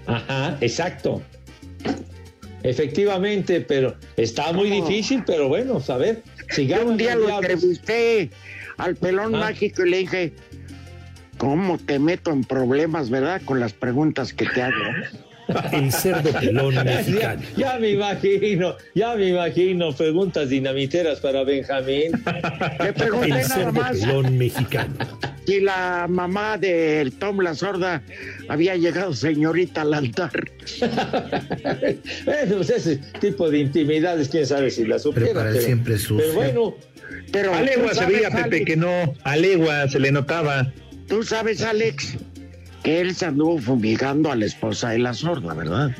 Ajá, 0.05 0.57
exacto. 0.61 1.21
Efectivamente, 2.63 3.61
pero 3.61 3.95
está 4.17 4.53
muy 4.53 4.69
¿Cómo? 4.69 4.87
difícil, 4.87 5.23
pero 5.25 5.47
bueno, 5.47 5.81
a 5.87 5.97
ver. 5.97 6.21
Yo 6.49 6.55
Sigamos 6.55 6.85
un 6.91 6.97
día 6.97 7.15
lo 7.15 7.29
entrevisté 7.29 8.29
al 8.77 8.95
pelón 8.95 9.33
Ah. 9.35 9.39
mágico 9.39 9.85
y 9.85 9.89
le 9.89 9.97
dije, 9.99 10.33
¿cómo 11.41 11.79
te 11.79 11.97
meto 11.97 12.29
en 12.31 12.43
problemas, 12.43 13.09
verdad? 13.09 13.41
Con 13.43 13.59
las 13.59 13.73
preguntas 13.73 14.31
que 14.31 14.45
te 14.45 14.61
hago. 14.61 14.75
El 15.73 15.91
cerdo 15.91 16.31
pelón 16.39 16.75
mexicano. 16.85 17.41
ya 17.57 17.77
me 17.79 17.89
imagino, 17.89 18.75
ya 18.93 19.15
me 19.15 19.29
imagino 19.29 19.91
preguntas 19.93 20.47
dinamiteras 20.49 21.19
para 21.19 21.43
Benjamín. 21.43 22.11
Le 22.83 22.93
pregunté 22.93 23.25
El 23.25 23.31
nada 23.31 23.43
cerdo 23.55 23.71
más 23.73 23.97
pelón 23.97 24.37
mexicano. 24.37 24.93
si 25.45 25.59
la 25.59 26.05
mamá 26.07 26.57
del 26.59 27.11
Tom 27.13 27.39
la 27.41 27.55
sorda 27.55 28.03
había 28.47 28.75
llegado 28.77 29.13
señorita 29.15 29.81
al 29.81 29.95
altar. 29.95 30.31
Bueno, 32.23 32.55
pues 32.57 32.69
ese 32.69 32.97
tipo 33.19 33.49
de 33.49 33.59
intimidades, 33.59 34.29
quién 34.29 34.45
sabe 34.45 34.69
si 34.69 34.85
la 34.85 34.99
supiera. 34.99 35.43
pero- 35.43 35.59
siempre 35.59 35.95
es 35.95 36.03
sucio. 36.03 36.17
Pero 36.23 36.33
bueno, 36.35 36.75
Pero 37.31 37.53
A 37.53 37.61
legua 37.61 37.93
se 37.93 38.05
veía, 38.05 38.29
Pepe, 38.29 38.63
que 38.63 38.77
no. 38.77 39.13
A 39.23 39.35
legua 39.35 39.87
se 39.89 39.99
le 39.99 40.11
notaba. 40.11 40.71
Tú 41.11 41.23
sabes, 41.23 41.61
Alex, 41.61 42.15
que 42.83 43.01
él 43.01 43.13
se 43.13 43.25
anduvo 43.25 43.57
fumigando 43.57 44.31
a 44.31 44.35
la 44.37 44.45
esposa 44.45 44.91
de 44.91 44.99
la 44.99 45.13
sorda, 45.13 45.53
¿verdad? 45.53 45.93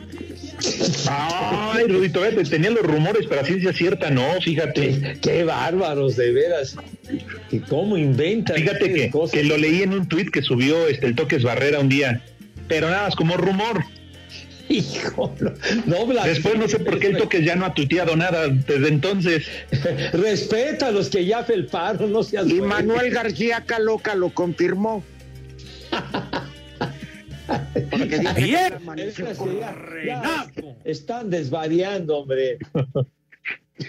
Ay, 1.09 1.85
Rudito, 1.89 2.21
vete, 2.21 2.45
tenía 2.45 2.69
los 2.69 2.83
rumores, 2.83 3.25
pero 3.27 3.41
a 3.41 3.43
ciencia 3.43 3.73
cierta 3.73 4.09
no, 4.09 4.23
fíjate. 4.39 5.01
qué, 5.01 5.19
qué 5.21 5.43
bárbaros, 5.43 6.15
de 6.15 6.31
veras. 6.31 6.77
¿Y 7.51 7.59
cómo 7.59 7.97
inventan? 7.97 8.55
Fíjate 8.55 8.93
que, 8.93 9.09
cosas? 9.09 9.33
que 9.33 9.43
lo 9.43 9.57
leí 9.57 9.81
en 9.81 9.91
un 9.91 10.07
tuit 10.07 10.29
que 10.29 10.41
subió 10.41 10.87
este, 10.87 11.07
el 11.07 11.15
Toques 11.15 11.43
Barrera 11.43 11.81
un 11.81 11.89
día, 11.89 12.23
pero 12.69 12.89
nada 12.89 13.07
más 13.07 13.15
como 13.17 13.35
rumor. 13.35 13.83
Hijo, 14.71 15.35
no, 15.39 15.51
no 15.85 16.05
blasfemes. 16.05 16.35
Después 16.35 16.57
no 16.57 16.67
sé 16.67 16.79
por 16.79 16.99
qué 16.99 17.07
el 17.07 17.17
Toques 17.17 17.43
ya 17.43 17.55
no 17.55 17.65
ha 17.65 17.73
tuiteado 17.73 18.15
nada 18.15 18.47
desde 18.47 18.87
entonces. 18.87 19.45
Respeta 20.13 20.87
a 20.87 20.91
los 20.91 21.09
que 21.09 21.25
ya 21.25 21.43
felparon, 21.43 22.11
no 22.11 22.23
seas 22.23 22.47
Y. 22.47 22.61
Manuel 22.61 23.11
García 23.11 23.63
Caloca 23.65 24.15
lo 24.15 24.29
confirmó. 24.29 25.03
Porque 27.89 28.19
dice 28.19 28.71
están 30.85 31.29
desvariando, 31.29 32.19
hombre. 32.19 32.57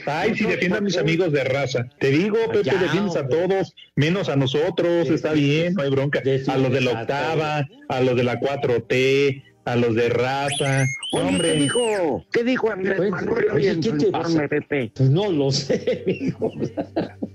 Ay, 0.07 0.35
si 0.35 0.45
defiendo 0.45 0.79
a 0.79 0.81
mis 0.81 0.97
amigos 0.97 1.33
de 1.33 1.45
raza. 1.45 1.87
Te 1.99 2.09
digo, 2.09 2.39
Pepe, 2.51 2.65
Ya, 2.65 2.75
defiendes 2.77 3.17
a 3.17 3.29
todos, 3.29 3.75
menos 3.95 4.29
a 4.29 4.37
nosotros, 4.37 5.07
Sí, 5.07 5.15
está 5.15 5.35
sí, 5.35 5.41
bien, 5.41 5.75
no 5.75 5.83
hay 5.83 5.91
bronca. 5.91 6.23
A 6.49 6.57
los 6.57 6.73
de 6.73 6.81
la 6.81 7.03
octava, 7.03 7.69
a 7.89 8.01
los 8.01 8.17
de 8.17 8.25
la 8.25 8.41
4T, 8.41 9.43
a 9.65 9.77
los 9.77 9.95
de 9.95 10.09
raza. 10.09 10.85
Oye, 11.13 11.23
¿qué 11.23 11.29
Hombre, 11.29 11.53
dijo? 11.55 12.25
¿Qué 12.33 12.45
dijo 12.45 12.71
Andrés 12.71 12.99
Oye, 13.01 13.11
Manuel 13.11 13.45
hoy 13.53 13.69
oye, 13.69 13.81
¿qué 13.81 13.93
te 13.93 14.07
informe? 14.07 14.49
Pepe? 14.49 14.93
Pues 14.95 15.11
no 15.11 15.31
lo 15.31 15.51
sé, 15.53 16.05
hijo. 16.07 16.53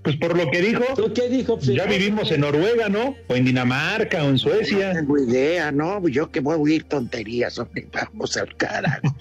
pues 0.04 0.18
por 0.18 0.36
lo 0.38 0.50
que 0.52 0.62
dijo, 0.62 0.84
¿Tú 0.96 1.14
qué 1.14 1.30
dijo? 1.30 1.56
Pues, 1.56 1.68
ya 1.68 1.86
no, 1.86 1.92
vivimos 1.92 2.32
en 2.32 2.42
Noruega, 2.42 2.90
¿no? 2.90 3.16
O 3.28 3.36
en 3.36 3.46
Dinamarca, 3.46 4.24
o 4.24 4.28
en 4.28 4.34
No 4.34 4.38
Suecia. 4.40 4.94
tengo 4.94 5.18
idea, 5.18 5.72
¿no? 5.72 6.06
Yo 6.08 6.30
que 6.32 6.40
voy 6.40 6.56
a 6.56 6.58
oír 6.58 6.84
tonterías, 6.84 7.58
hombre, 7.60 7.88
vamos 7.94 8.36
al 8.36 8.56
carajo. 8.58 9.16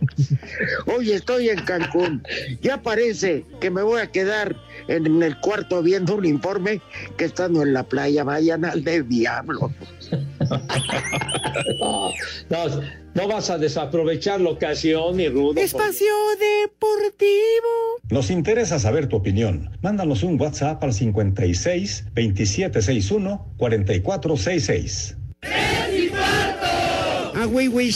Oye, 0.97 1.15
estoy 1.15 1.51
en 1.51 1.61
Cancún. 1.61 2.23
Ya 2.63 2.83
parece 2.83 3.45
que 3.61 3.71
me 3.71 3.83
voy 3.83 4.01
a 4.01 4.07
quedar 4.11 4.57
en 4.89 5.23
el 5.23 5.39
cuarto 5.41 5.83
viendo 5.83 6.15
un 6.17 6.25
informe 6.25 6.81
que 7.17 7.25
estando 7.25 7.63
en 7.63 7.73
la 7.73 7.83
playa 7.85 8.25
vayan 8.25 8.65
al 8.65 8.85
del 8.85 9.09
diablo. 9.09 9.73
No, 11.81 12.13
no, 12.51 12.83
no 13.15 13.29
vas 13.29 13.51
a 13.51 13.59
desaprovechar 13.59 14.41
la 14.41 14.51
ocasión, 14.51 15.17
ni 15.17 15.29
rudo. 15.29 15.61
Espacio 15.61 16.13
Deportivo. 16.39 17.27
Nos 18.11 18.31
interesa 18.31 18.79
saber 18.79 19.09
tu 19.09 19.17
opinión. 19.17 19.71
Mándanos 19.83 20.23
un 20.23 20.41
WhatsApp 20.41 20.85
al 20.85 20.93
56 20.93 22.05
2761 22.15 23.55
4466. 23.57 25.17
Ah, 27.35 27.45
güey, 27.47 27.67
güey. 27.67 27.91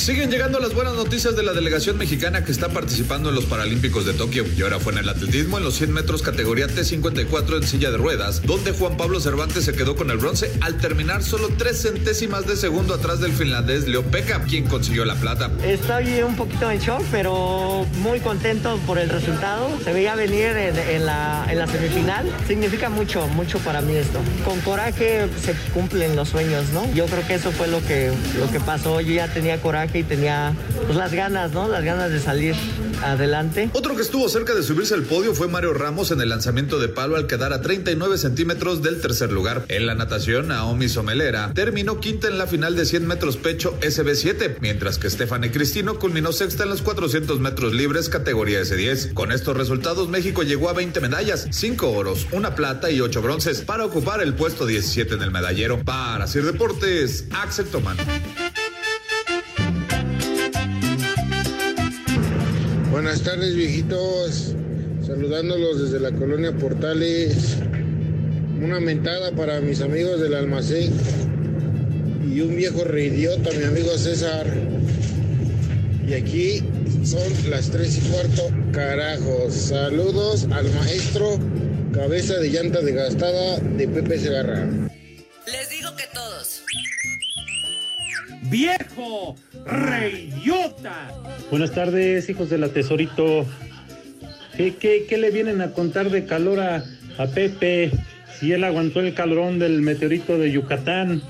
Siguen 0.00 0.30
llegando 0.30 0.58
las 0.60 0.72
buenas 0.72 0.94
noticias 0.94 1.36
de 1.36 1.42
la 1.42 1.52
delegación 1.52 1.98
mexicana 1.98 2.42
que 2.42 2.52
está 2.52 2.70
participando 2.70 3.28
en 3.28 3.34
los 3.34 3.44
Paralímpicos 3.44 4.06
de 4.06 4.14
Tokio 4.14 4.46
y 4.56 4.62
ahora 4.62 4.80
fue 4.80 4.94
en 4.94 5.00
el 5.00 5.08
atletismo 5.10 5.58
en 5.58 5.64
los 5.64 5.74
100 5.74 5.92
metros 5.92 6.22
categoría 6.22 6.68
T54 6.68 7.56
en 7.58 7.62
silla 7.64 7.90
de 7.90 7.98
ruedas, 7.98 8.40
donde 8.46 8.72
Juan 8.72 8.96
Pablo 8.96 9.20
Cervantes 9.20 9.62
se 9.66 9.74
quedó 9.74 9.96
con 9.96 10.10
el 10.10 10.16
bronce 10.16 10.50
al 10.62 10.78
terminar 10.78 11.22
solo 11.22 11.50
tres 11.58 11.82
centésimas 11.82 12.46
de 12.46 12.56
segundo 12.56 12.94
atrás 12.94 13.20
del 13.20 13.32
finlandés 13.32 13.88
Leo 13.88 14.02
Pekka, 14.02 14.42
quien 14.44 14.66
consiguió 14.66 15.04
la 15.04 15.16
plata. 15.16 15.50
Estoy 15.62 16.22
un 16.22 16.34
poquito 16.34 16.70
en 16.70 16.80
shock, 16.80 17.02
pero 17.12 17.86
muy 17.98 18.20
contento 18.20 18.78
por 18.86 18.98
el 18.98 19.10
resultado. 19.10 19.68
Se 19.84 19.92
veía 19.92 20.14
venir 20.14 20.56
en, 20.56 21.04
la, 21.04 21.46
en 21.50 21.58
la 21.58 21.66
semifinal. 21.66 22.24
Significa 22.48 22.88
mucho, 22.88 23.28
mucho 23.28 23.58
para 23.58 23.82
mí 23.82 23.94
esto. 23.96 24.18
Con 24.46 24.62
coraje 24.62 25.28
se 25.44 25.52
cumplen 25.74 26.16
los 26.16 26.30
sueños, 26.30 26.70
¿no? 26.72 26.90
Yo 26.94 27.04
creo 27.04 27.26
que 27.26 27.34
eso 27.34 27.52
fue 27.52 27.68
lo 27.68 27.84
que, 27.84 28.10
lo 28.38 28.50
que 28.50 28.60
pasó. 28.60 29.02
Yo 29.02 29.12
ya 29.12 29.28
tenía 29.28 29.60
coraje 29.60 29.89
y 29.94 30.02
tenía 30.02 30.54
pues, 30.86 30.96
las 30.96 31.12
ganas, 31.12 31.52
¿no? 31.52 31.68
Las 31.68 31.84
ganas 31.84 32.10
de 32.10 32.20
salir 32.20 32.54
adelante. 33.02 33.70
Otro 33.72 33.96
que 33.96 34.02
estuvo 34.02 34.28
cerca 34.28 34.54
de 34.54 34.62
subirse 34.62 34.94
al 34.94 35.02
podio 35.02 35.34
fue 35.34 35.48
Mario 35.48 35.72
Ramos 35.72 36.10
en 36.10 36.20
el 36.20 36.28
lanzamiento 36.28 36.78
de 36.78 36.88
palo 36.88 37.16
al 37.16 37.26
quedar 37.26 37.52
a 37.52 37.60
39 37.60 38.18
centímetros 38.18 38.82
del 38.82 39.00
tercer 39.00 39.32
lugar. 39.32 39.64
En 39.68 39.86
la 39.86 39.94
natación, 39.94 40.48
Naomi 40.48 40.88
Somelera 40.88 41.52
terminó 41.54 42.00
quinta 42.00 42.28
en 42.28 42.38
la 42.38 42.46
final 42.46 42.76
de 42.76 42.84
100 42.84 43.06
metros 43.06 43.36
pecho 43.36 43.78
SB7, 43.80 44.56
mientras 44.60 44.98
que 44.98 45.10
Stephanie 45.10 45.50
Cristino 45.50 45.98
culminó 45.98 46.32
sexta 46.32 46.64
en 46.64 46.70
los 46.70 46.82
400 46.82 47.40
metros 47.40 47.72
libres 47.72 48.08
categoría 48.08 48.60
S10. 48.60 49.14
Con 49.14 49.32
estos 49.32 49.56
resultados, 49.56 50.08
México 50.08 50.42
llegó 50.42 50.68
a 50.68 50.72
20 50.72 51.00
medallas, 51.00 51.48
5 51.50 51.90
oros, 51.90 52.26
una 52.32 52.54
plata 52.54 52.90
y 52.90 53.00
8 53.00 53.22
bronces 53.22 53.62
para 53.62 53.84
ocupar 53.84 54.22
el 54.22 54.34
puesto 54.34 54.66
17 54.66 55.14
en 55.14 55.22
el 55.22 55.30
medallero. 55.30 55.82
Para 55.84 56.26
Sir 56.26 56.44
Deportes, 56.44 57.24
Axel 57.32 57.66
Tomán. 57.66 57.96
Buenas 63.02 63.22
tardes, 63.22 63.56
viejitos. 63.56 64.54
Saludándolos 65.06 65.80
desde 65.80 66.00
la 66.00 66.12
colonia 66.12 66.52
Portales. 66.52 67.56
Una 68.62 68.78
mentada 68.78 69.32
para 69.32 69.62
mis 69.62 69.80
amigos 69.80 70.20
del 70.20 70.34
almacén. 70.34 70.92
Y 72.30 72.42
un 72.42 72.54
viejo 72.54 72.84
reidiota, 72.84 73.52
mi 73.52 73.64
amigo 73.64 73.96
César. 73.96 74.46
Y 76.06 76.12
aquí 76.12 76.62
son 77.02 77.22
las 77.48 77.70
tres 77.70 77.96
y 77.96 78.00
cuarto. 78.02 78.50
Carajos. 78.70 79.54
Saludos 79.54 80.46
al 80.52 80.70
maestro 80.74 81.38
cabeza 81.94 82.34
de 82.34 82.50
llanta 82.50 82.82
desgastada 82.82 83.60
de 83.60 83.88
Pepe 83.88 84.18
Segarra. 84.18 84.66
Les 85.46 85.70
digo 85.70 85.96
que 85.96 86.04
todos. 86.12 86.60
¡Viejo! 88.42 89.36
¡Reyota! 89.64 91.12
Buenas 91.50 91.72
tardes, 91.72 92.28
hijos 92.28 92.50
de 92.50 92.58
la 92.58 92.68
tesorito. 92.68 93.46
¿Qué, 94.56 94.76
qué, 94.76 95.06
qué 95.08 95.18
le 95.18 95.30
vienen 95.30 95.60
a 95.60 95.72
contar 95.72 96.10
de 96.10 96.24
calor 96.24 96.60
a, 96.60 96.84
a 97.18 97.26
Pepe 97.26 97.90
si 98.38 98.52
él 98.52 98.64
aguantó 98.64 99.00
el 99.00 99.14
calorón 99.14 99.58
del 99.58 99.82
meteorito 99.82 100.38
de 100.38 100.50
Yucatán? 100.52 101.22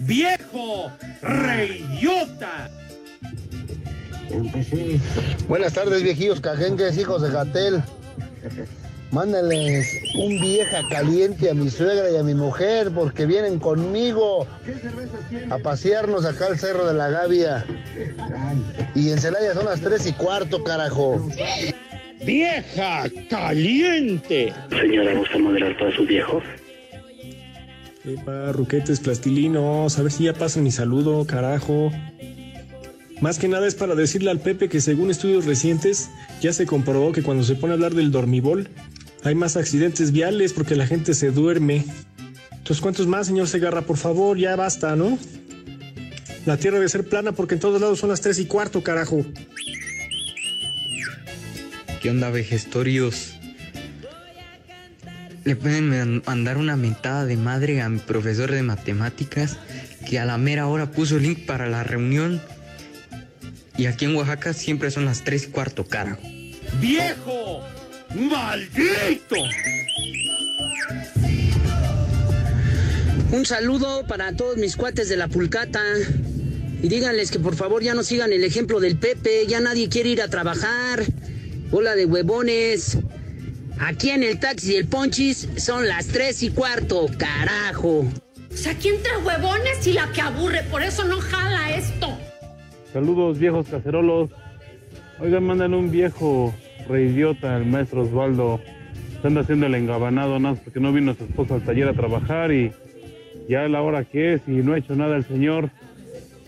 ¡Viejo! 0.00 0.90
¡Reyota! 1.22 2.70
Buenas 5.48 5.72
tardes, 5.72 6.02
viejillos 6.02 6.40
cajengues, 6.40 6.96
hijos 6.98 7.22
de 7.22 7.30
Gatel. 7.30 7.82
Mándenles 9.12 10.00
un 10.14 10.40
vieja 10.40 10.82
caliente 10.88 11.50
a 11.50 11.54
mi 11.54 11.68
suegra 11.68 12.10
y 12.10 12.16
a 12.16 12.22
mi 12.22 12.34
mujer 12.34 12.92
porque 12.94 13.26
vienen 13.26 13.58
conmigo 13.58 14.46
a 15.50 15.58
pasearnos 15.58 16.24
acá 16.24 16.46
al 16.46 16.58
Cerro 16.58 16.86
de 16.86 16.94
la 16.94 17.08
Gavia. 17.08 17.64
Y 18.94 19.10
en 19.10 19.18
Celaya 19.18 19.52
son 19.54 19.64
las 19.64 19.80
tres 19.80 20.06
y 20.06 20.12
cuarto, 20.12 20.62
carajo. 20.62 21.28
¡Vieja 22.24 23.04
caliente! 23.28 24.52
Señora, 24.70 25.14
¿gusta 25.14 25.38
moderar 25.38 25.76
para 25.76 25.96
su 25.96 26.04
viejo? 26.04 26.40
Epa, 28.04 28.52
ruquetes, 28.52 29.00
plastilinos, 29.00 29.98
a 29.98 30.02
ver 30.02 30.12
si 30.12 30.24
ya 30.24 30.34
pasa 30.34 30.60
mi 30.60 30.70
saludo, 30.70 31.26
carajo. 31.26 31.90
Más 33.20 33.38
que 33.38 33.48
nada 33.48 33.66
es 33.66 33.74
para 33.74 33.94
decirle 33.94 34.30
al 34.30 34.38
Pepe 34.38 34.68
que 34.68 34.80
según 34.80 35.10
estudios 35.10 35.44
recientes 35.44 36.10
ya 36.40 36.52
se 36.52 36.64
comprobó 36.64 37.12
que 37.12 37.22
cuando 37.22 37.44
se 37.44 37.54
pone 37.54 37.72
a 37.72 37.74
hablar 37.74 37.94
del 37.94 38.10
dormibol 38.10 38.68
hay 39.24 39.34
más 39.34 39.56
accidentes 39.56 40.12
viales 40.12 40.52
porque 40.52 40.76
la 40.76 40.86
gente 40.86 41.14
se 41.14 41.30
duerme. 41.30 41.84
Entonces, 42.52 42.80
¿cuántos 42.80 43.06
más, 43.06 43.26
señor 43.26 43.48
Segarra? 43.48 43.82
Por 43.82 43.96
favor, 43.96 44.38
ya 44.38 44.56
basta, 44.56 44.96
¿no? 44.96 45.18
La 46.46 46.56
tierra 46.56 46.78
debe 46.78 46.88
ser 46.88 47.04
plana 47.04 47.32
porque 47.32 47.54
en 47.54 47.60
todos 47.60 47.80
lados 47.80 47.98
son 47.98 48.10
las 48.10 48.20
tres 48.20 48.38
y 48.38 48.46
cuarto, 48.46 48.82
carajo. 48.82 49.24
¿Qué 52.00 52.10
onda, 52.10 52.30
vejestorios? 52.30 53.36
Le 55.44 55.56
pueden 55.56 56.22
mandar 56.24 56.56
una 56.56 56.76
mentada 56.76 57.26
de 57.26 57.36
madre 57.36 57.82
a 57.82 57.88
mi 57.88 57.98
profesor 57.98 58.50
de 58.50 58.62
matemáticas 58.62 59.58
que 60.08 60.18
a 60.18 60.24
la 60.24 60.38
mera 60.38 60.66
hora 60.66 60.90
puso 60.92 61.16
el 61.16 61.24
link 61.24 61.46
para 61.46 61.68
la 61.68 61.82
reunión. 61.82 62.40
Y 63.76 63.86
aquí 63.86 64.06
en 64.06 64.14
Oaxaca 64.16 64.52
siempre 64.52 64.90
son 64.90 65.04
las 65.04 65.24
tres 65.24 65.44
y 65.44 65.46
cuarto, 65.48 65.86
carajo. 65.86 66.22
¡Viejo! 66.80 67.62
¡Maldito! 68.14 69.36
Un 73.32 73.46
saludo 73.46 74.04
para 74.08 74.34
todos 74.34 74.56
mis 74.56 74.76
cuates 74.76 75.08
de 75.08 75.16
la 75.16 75.28
pulcata. 75.28 75.80
Y 76.82 76.88
díganles 76.88 77.30
que 77.30 77.38
por 77.38 77.54
favor 77.54 77.82
ya 77.82 77.94
no 77.94 78.02
sigan 78.02 78.32
el 78.32 78.42
ejemplo 78.42 78.80
del 78.80 78.96
Pepe, 78.96 79.46
ya 79.46 79.60
nadie 79.60 79.88
quiere 79.88 80.08
ir 80.10 80.22
a 80.22 80.28
trabajar. 80.28 81.04
Bola 81.70 81.94
de 81.94 82.06
huevones. 82.06 82.98
Aquí 83.78 84.10
en 84.10 84.24
el 84.24 84.40
taxi 84.40 84.74
del 84.74 84.88
Ponchis 84.88 85.48
son 85.56 85.86
las 85.86 86.08
tres 86.08 86.42
y 86.42 86.50
cuarto, 86.50 87.06
carajo. 87.16 88.00
O 88.00 88.56
sea, 88.56 88.72
aquí 88.72 88.88
entre 88.88 89.16
huevones 89.18 89.86
y 89.86 89.92
la 89.92 90.10
que 90.12 90.20
aburre, 90.20 90.64
por 90.64 90.82
eso 90.82 91.04
no 91.04 91.20
jala 91.20 91.76
esto. 91.76 92.18
Saludos, 92.92 93.38
viejos 93.38 93.68
cacerolos. 93.68 94.30
Oigan, 95.20 95.44
mandan 95.44 95.74
un 95.74 95.90
viejo 95.90 96.52
reidiota, 96.90 97.56
el 97.56 97.66
maestro 97.66 98.02
Osvaldo. 98.02 98.60
Se 99.20 99.26
anda 99.26 99.42
haciendo 99.42 99.66
el 99.66 99.74
engabanado, 99.74 100.38
nada 100.38 100.52
más 100.52 100.60
porque 100.60 100.80
no 100.80 100.92
vino 100.92 101.14
su 101.14 101.24
esposa 101.24 101.54
al 101.54 101.62
taller 101.62 101.88
a 101.88 101.92
trabajar 101.92 102.52
y 102.52 102.72
ya 103.48 103.68
la 103.68 103.82
hora 103.82 104.04
que 104.04 104.34
es 104.34 104.42
y 104.46 104.52
no 104.52 104.72
ha 104.72 104.78
hecho 104.78 104.94
nada 104.94 105.16
el 105.16 105.24
señor. 105.24 105.70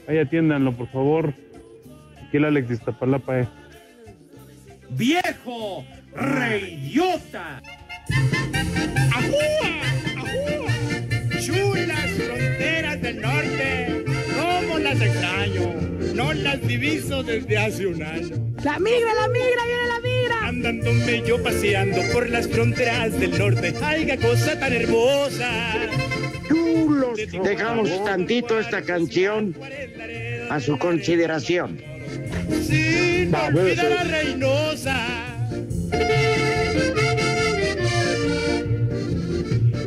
Ahí 0.08 0.18
atiéndanlo, 0.18 0.72
por 0.72 0.88
favor. 0.88 1.34
Aquí 2.26 2.38
el 2.38 2.46
Alex 2.46 2.68
de 2.68 2.74
Iztapalapa, 2.74 3.40
eh. 3.40 3.48
¡Viejo! 4.90 5.84
¡Reyota! 6.14 7.62
¡Chulas 11.40 12.10
fronteras 12.10 13.02
del 13.02 13.20
norte! 13.20 14.04
¿Cómo 14.40 14.78
las 14.78 15.00
extraño? 15.00 15.74
No 16.14 16.32
las 16.32 16.60
diviso 16.66 17.22
desde 17.22 17.58
hace 17.58 17.86
un 17.86 18.02
año. 18.02 18.36
La 18.64 18.78
migra, 18.78 19.14
la 19.14 19.28
migra, 19.28 19.64
viene 19.64 19.86
la 19.88 20.00
migra. 20.00 20.11
Andándome 20.30 21.22
yo 21.26 21.42
paseando 21.42 22.02
por 22.12 22.28
las 22.28 22.46
fronteras 22.46 23.18
del 23.18 23.38
norte. 23.38 23.74
¡Ay, 23.82 24.06
qué 24.06 24.18
cosa 24.18 24.58
tan 24.58 24.72
hermosa! 24.72 25.48
Chulos, 26.48 27.18
dejamos 27.42 28.04
tantito 28.04 28.58
esta 28.58 28.82
canción 28.82 29.56
a 30.50 30.60
su 30.60 30.78
consideración. 30.78 31.80
Sin 32.62 33.34
olvidar 33.34 33.92
a 33.92 34.04
Reynosa. 34.04 35.22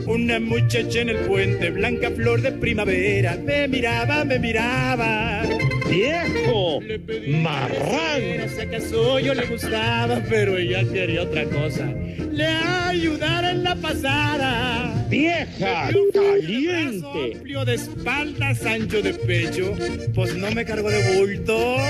Una 0.07 0.39
muchacha 0.39 1.01
en 1.01 1.09
el 1.09 1.17
puente, 1.27 1.71
blanca 1.71 2.09
flor 2.11 2.41
de 2.41 2.51
primavera, 2.53 3.37
me 3.43 3.67
miraba, 3.67 4.23
me 4.23 4.39
miraba. 4.39 5.43
¡Viejo! 5.89 6.79
¡Marrán! 7.27 8.49
Si 8.49 8.61
acaso 8.61 9.19
yo 9.19 9.33
le 9.33 9.45
gustaba, 9.45 10.21
pero 10.29 10.57
ella 10.57 10.83
quería 10.91 11.23
otra 11.23 11.45
cosa. 11.45 11.87
Le 12.31 12.45
ayudara 12.45 13.51
en 13.51 13.63
la 13.63 13.75
pasada. 13.75 15.05
¡Vieja 15.09 15.89
caliente! 16.13 17.33
Amplio 17.35 17.65
de 17.65 17.75
espaldas, 17.75 18.65
ancho 18.65 19.01
de 19.01 19.13
pecho, 19.13 19.75
pues 20.13 20.35
no 20.35 20.51
me 20.51 20.65
cargo 20.65 20.89
de 20.89 21.17
bultos. 21.17 21.81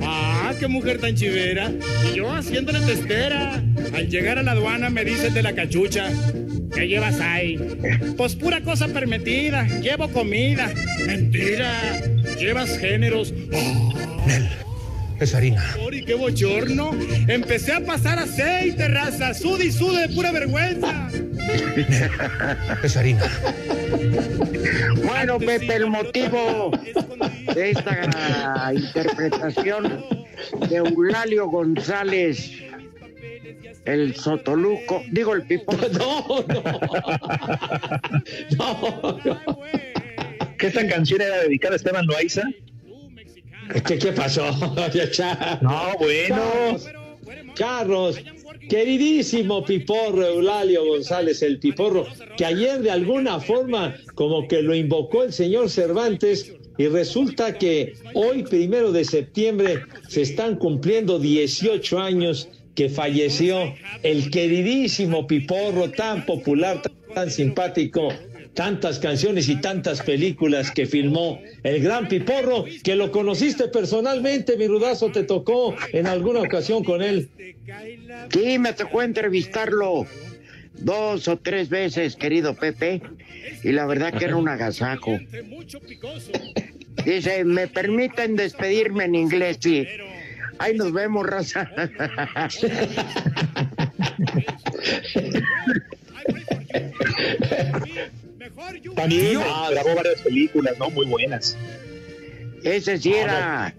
¡Ah, 0.00 0.54
qué 0.58 0.68
mujer 0.68 0.98
tan 0.98 1.14
chivera! 1.14 1.72
Y 2.10 2.16
yo 2.16 2.30
haciéndole 2.30 2.80
testera. 2.80 3.62
Al 3.92 4.08
llegar 4.08 4.38
a 4.38 4.42
la 4.42 4.52
aduana 4.52 4.90
me 4.90 5.04
dicen 5.04 5.34
de 5.34 5.42
la 5.42 5.54
cachucha. 5.54 6.10
¿Qué 6.72 6.88
llevas 6.88 7.20
ahí? 7.20 7.58
Pues 8.16 8.34
pura 8.34 8.62
cosa 8.62 8.88
permitida. 8.88 9.64
Llevo 9.80 10.08
comida. 10.08 10.72
Mentira. 11.06 12.02
Llevas 12.42 12.76
géneros. 12.76 13.32
Nel, 14.26 14.48
es 15.20 15.32
harina. 15.32 15.64
¡Ay, 15.88 16.04
qué 16.04 16.14
bochorno! 16.14 16.90
Empecé 17.28 17.72
a 17.72 17.80
pasar 17.84 18.18
aceite, 18.18 18.88
raza. 18.88 19.32
Sude 19.32 19.66
y 19.66 19.70
sude 19.70 20.08
de 20.08 20.14
pura 20.14 20.32
vergüenza. 20.32 21.08
Es 22.82 22.96
harina. 22.96 23.22
Bueno, 25.04 25.38
Pepe, 25.38 25.76
el 25.76 25.86
motivo 25.86 26.72
de 27.54 27.70
esta 27.70 28.72
interpretación 28.74 30.04
de 30.68 30.76
Eulalio 30.78 31.46
González, 31.46 32.54
el 33.84 34.16
Sotoluco, 34.16 35.04
digo 35.12 35.34
el 35.34 35.42
Pipo. 35.42 35.76
No, 35.92 36.44
no. 36.48 36.62
No, 38.58 39.20
no. 39.24 39.91
¿Que 40.62 40.68
esta 40.68 40.86
canción 40.86 41.20
era 41.20 41.42
dedicada 41.42 41.74
a 41.74 41.76
Esteban 41.76 42.06
Loaiza? 42.06 42.42
¿Qué, 43.84 43.98
qué 43.98 44.12
pasó? 44.12 44.44
No, 45.60 45.96
bueno. 45.98 46.78
Carlos, 47.56 48.20
queridísimo 48.68 49.64
Piporro, 49.64 50.24
Eulalio 50.24 50.84
González, 50.84 51.42
el 51.42 51.58
Piporro, 51.58 52.06
que 52.36 52.44
ayer 52.44 52.78
de 52.80 52.92
alguna 52.92 53.40
forma 53.40 53.96
como 54.14 54.46
que 54.46 54.62
lo 54.62 54.72
invocó 54.76 55.24
el 55.24 55.32
señor 55.32 55.68
Cervantes 55.68 56.54
Y 56.78 56.86
resulta 56.86 57.58
que 57.58 57.94
hoy, 58.14 58.44
primero 58.44 58.92
de 58.92 59.04
septiembre, 59.04 59.82
se 60.06 60.22
están 60.22 60.54
cumpliendo 60.54 61.18
18 61.18 61.98
años 61.98 62.48
que 62.76 62.88
falleció 62.88 63.74
el 64.04 64.30
queridísimo 64.30 65.26
Piporro, 65.26 65.90
tan 65.90 66.24
popular, 66.24 66.82
tan 67.12 67.32
simpático, 67.32 68.10
tantas 68.54 68.98
canciones 68.98 69.48
y 69.48 69.60
tantas 69.60 70.02
películas 70.02 70.70
que 70.70 70.86
filmó 70.86 71.40
el 71.62 71.82
gran 71.82 72.08
Piporro, 72.08 72.64
que 72.82 72.96
lo 72.96 73.10
conociste 73.10 73.68
personalmente, 73.68 74.56
mi 74.56 74.66
rudazo, 74.66 75.10
te 75.10 75.22
tocó 75.22 75.74
en 75.92 76.06
alguna 76.06 76.40
ocasión 76.40 76.84
con 76.84 77.02
él. 77.02 77.28
Sí, 78.32 78.58
me 78.58 78.72
tocó 78.72 79.02
entrevistarlo 79.02 80.06
dos 80.74 81.28
o 81.28 81.38
tres 81.38 81.68
veces, 81.68 82.16
querido 82.16 82.54
Pepe, 82.54 83.02
y 83.62 83.72
la 83.72 83.86
verdad 83.86 84.12
que 84.12 84.26
era 84.26 84.36
un 84.36 84.48
agasajo. 84.48 85.18
Dice, 87.04 87.44
¿me 87.44 87.68
permiten 87.68 88.36
despedirme 88.36 89.04
en 89.04 89.14
inglés? 89.14 89.58
Sí. 89.60 89.86
Ahí 90.58 90.76
nos 90.76 90.92
vemos, 90.92 91.26
raza. 91.26 91.70
También 98.94 99.40
grabó 99.70 99.94
varias 99.94 100.20
películas, 100.22 100.74
¿no? 100.78 100.90
Muy 100.90 101.06
buenas. 101.06 101.56
Ese 102.64 102.98
sí 102.98 103.12
era 103.12 103.74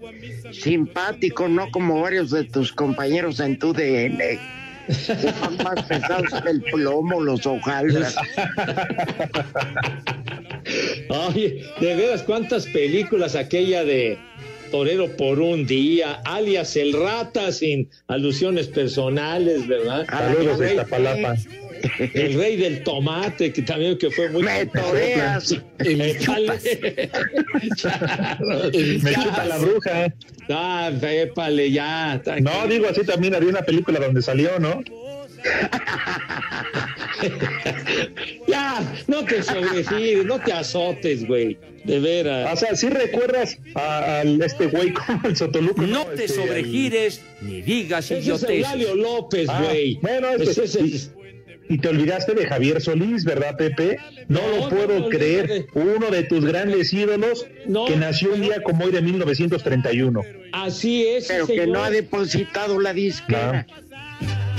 simpático, 0.52 1.48
no 1.48 1.70
como 1.70 2.02
varios 2.02 2.30
de 2.30 2.44
tus 2.44 2.72
compañeros 2.72 3.40
en 3.40 3.58
tu 3.58 3.72
DN. 3.72 4.38
Son 4.90 5.56
más 5.64 5.82
pesados 5.84 6.42
que 6.42 6.50
el 6.50 6.62
plomo, 6.62 7.20
los 7.22 7.46
hojaldras. 7.46 8.14
Oye, 11.08 11.64
de 11.80 11.94
veras, 11.94 12.22
cuántas 12.22 12.66
películas 12.66 13.34
aquella 13.34 13.84
de 13.84 14.18
Torero 14.70 15.08
por 15.16 15.40
un 15.40 15.66
día, 15.66 16.20
alias 16.24 16.76
El 16.76 16.92
Rata, 16.92 17.52
sin 17.52 17.88
alusiones 18.08 18.66
personales, 18.68 19.66
¿verdad? 19.66 20.04
Saludos 20.06 20.58
de 20.58 20.70
Iztapalapa. 20.74 21.36
El 22.14 22.34
rey 22.34 22.56
del 22.56 22.82
tomate, 22.82 23.52
que 23.52 23.62
también 23.62 23.98
que 23.98 24.10
fue 24.10 24.28
muy... 24.30 24.42
Me 24.42 24.66
toreas. 24.66 25.52
Y 25.84 25.94
me 25.96 26.18
chale. 26.24 26.58
Me 29.02 29.12
chuta 29.14 29.44
la 29.46 29.58
bruja. 29.58 30.12
Ah, 30.48 30.90
épale, 31.02 31.70
ya. 31.70 32.20
No, 32.40 32.66
digo 32.66 32.86
así 32.88 33.04
también 33.04 33.34
había 33.34 33.50
una 33.50 33.62
película 33.62 34.00
donde 34.00 34.22
salió, 34.22 34.58
¿no? 34.58 34.82
ya, 38.48 38.82
no 39.06 39.24
te 39.24 39.42
sobregires, 39.42 40.24
no 40.24 40.38
te 40.40 40.52
azotes, 40.52 41.26
güey. 41.26 41.58
De 41.84 42.00
veras. 42.00 42.50
O 42.52 42.56
sea, 42.56 42.74
si 42.76 42.88
recuerdas 42.88 43.58
a, 43.74 44.20
a 44.20 44.22
este 44.22 44.66
güey 44.68 44.92
como 44.94 45.28
el 45.28 45.36
Sotoluco. 45.36 45.82
No 45.82 46.06
te 46.06 46.24
Este, 46.24 46.40
sobregires 46.40 47.20
ni 47.42 47.60
digas 47.60 48.06
Ese 48.06 48.18
es 48.20 48.24
idioteces. 48.24 48.56
Eulalio 48.56 48.94
López, 48.96 49.48
Ah, 49.50 49.62
güey. 49.64 49.98
bueno, 50.00 50.28
es 50.30 50.36
que- 50.42 50.50
Ese 50.50 50.64
es 50.64 50.76
el- 50.76 51.23
Y 51.68 51.78
te 51.78 51.88
olvidaste 51.88 52.34
de 52.34 52.46
Javier 52.46 52.80
Solís, 52.80 53.24
¿verdad, 53.24 53.56
Pepe? 53.56 53.96
No, 54.28 54.40
No, 54.40 54.56
lo 54.58 54.68
puedo 54.68 55.08
creer. 55.08 55.66
Uno 55.74 56.10
de 56.10 56.24
tus 56.24 56.44
grandes 56.44 56.92
ídolos 56.92 57.46
No, 57.66 57.86
que 57.86 57.96
nació 57.96 58.34
un 58.34 58.42
día 58.42 58.62
como 58.62 58.84
hoy 58.84 58.92
de 58.92 59.00
1931. 59.00 60.20
Así 60.52 61.06
es, 61.06 61.26
Pero 61.28 61.46
que 61.46 61.54
señor. 61.60 61.68
no 61.68 61.84
ha 61.84 61.90
depositado 61.90 62.78
la 62.80 62.92
disquera. 62.92 63.66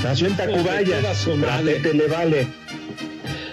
Nació 0.03 0.27
en 0.27 0.35
Tacubaya. 0.37 1.01
Pepe 1.63 1.93
le 1.93 2.07
vale. 2.07 2.47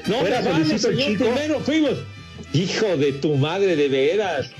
No, 0.07 0.17
Fuera 0.17 0.41
me 0.41 0.49
vale, 0.51 0.65
Solicito 0.65 0.89
el 0.89 0.97
señor, 0.97 1.11
Chico. 1.13 1.25
primero 1.25 1.61
fuimos. 1.61 1.99
Hijo 2.55 2.97
de 2.99 3.13
tu 3.13 3.35
madre, 3.37 3.77
de 3.77 3.89
veras. 3.89 4.51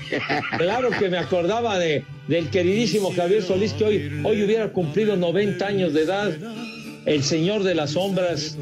Claro 0.57 0.89
que 0.91 1.09
me 1.09 1.17
acordaba 1.17 1.77
de, 1.77 2.03
del 2.27 2.49
queridísimo 2.49 3.13
Javier 3.13 3.43
Solís, 3.43 3.73
que 3.73 3.83
hoy, 3.83 4.21
hoy 4.23 4.43
hubiera 4.43 4.69
cumplido 4.69 5.15
90 5.15 5.65
años 5.67 5.93
de 5.93 6.01
edad. 6.03 6.31
El 7.05 7.23
señor 7.23 7.63
de 7.63 7.75
las 7.75 7.91
sombras. 7.91 8.57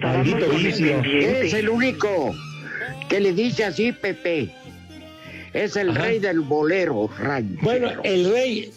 Maldito 0.00 0.48
vicio. 0.50 1.02
Es 1.04 1.52
el 1.54 1.68
único 1.68 2.34
que 3.08 3.20
le 3.20 3.32
dice 3.32 3.64
así, 3.64 3.92
Pepe. 3.92 4.50
Es 5.52 5.76
el 5.76 5.90
Ajá. 5.90 6.02
rey 6.06 6.18
del 6.18 6.40
bolero, 6.40 7.10
ranchero. 7.18 7.60
Bueno, 7.62 7.90
el 8.04 8.30
rey, 8.32 8.70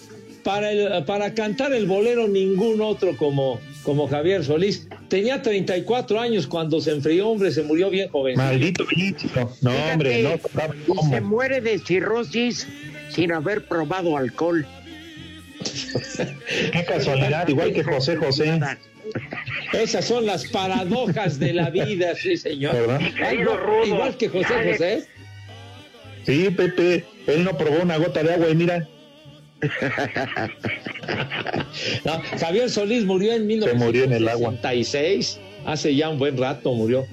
para, 0.43 0.71
el- 0.71 1.05
para 1.05 1.33
cantar 1.33 1.73
el 1.73 1.85
bolero, 1.85 2.27
ningún 2.27 2.81
otro 2.81 3.15
como, 3.15 3.61
como 3.83 4.07
Javier 4.09 4.43
Solís. 4.43 4.87
Tenía 5.07 5.41
34 5.41 6.19
años 6.19 6.47
cuando 6.47 6.81
se 6.81 6.91
enfrió, 6.91 7.29
hombre, 7.29 7.51
se 7.51 7.63
murió 7.63 7.89
bien 7.89 8.09
joven. 8.09 8.35
Maldito 8.35 8.85
vicio. 8.93 9.29
No, 9.61 9.71
Fíjate, 9.71 9.91
hombre, 9.93 10.23
no. 10.23 10.93
y 11.05 11.09
se 11.09 11.21
muere 11.21 11.61
de 11.61 11.79
cirrosis 11.79 12.67
sin 13.09 13.31
haber 13.31 13.65
probado 13.67 14.17
alcohol. 14.17 14.65
Qué 16.71 16.85
casualidad, 16.85 17.47
igual 17.47 17.73
que 17.73 17.83
José 17.83 18.15
José. 18.15 18.59
Esas 19.73 20.05
son 20.05 20.25
las 20.25 20.45
paradojas 20.47 21.39
de 21.39 21.53
la 21.53 21.69
vida, 21.69 22.15
sí, 22.15 22.37
señor. 22.37 22.99
Igual 23.85 24.17
que 24.17 24.29
José 24.29 24.53
José. 24.71 25.07
Sí, 26.25 26.49
Pepe, 26.49 27.05
él 27.27 27.43
no 27.43 27.55
probó 27.57 27.83
una 27.83 27.97
gota 27.97 28.23
de 28.23 28.33
agua 28.33 28.49
y 28.49 28.55
mira, 28.55 28.87
No, 32.03 32.21
Javier 32.39 32.69
Solís 32.69 33.05
murió 33.05 33.33
en 33.33 33.61
Se 33.61 33.73
murió 33.73 34.03
en 34.03 34.13
el 34.13 34.27
agua. 34.27 34.51
1966. 34.51 35.39
Hace 35.65 35.95
ya 35.95 36.09
un 36.09 36.19
buen 36.19 36.37
rato 36.37 36.73
murió. 36.73 37.05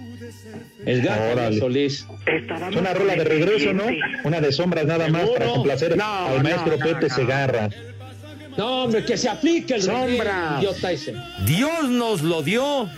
El 0.85 1.03
gran. 1.03 1.55
Solís. 1.59 2.07
es 2.27 2.77
una 2.77 2.93
rola 2.93 3.15
de 3.15 3.25
regreso, 3.25 3.73
¿no? 3.73 3.85
Una 4.25 4.41
de 4.41 4.53
sombras 4.53 4.85
nada 4.85 5.09
más 5.09 5.29
para 5.29 5.47
complacer 5.47 5.97
No, 5.97 6.27
al 6.27 6.43
maestro 6.43 6.77
no, 6.77 6.85
Pepe 6.85 7.09
no. 7.09 7.15
Segarra. 7.15 7.71
No, 8.57 8.85
hombre, 8.85 9.05
que 9.05 9.17
se 9.17 9.29
aplique 9.29 9.75
el 9.75 9.83
Sombra. 9.83 10.57
idiota 10.59 10.93
ese. 10.93 11.15
Dios 11.47 11.89
nos 11.89 12.23
lo 12.23 12.43
dio 12.43 12.89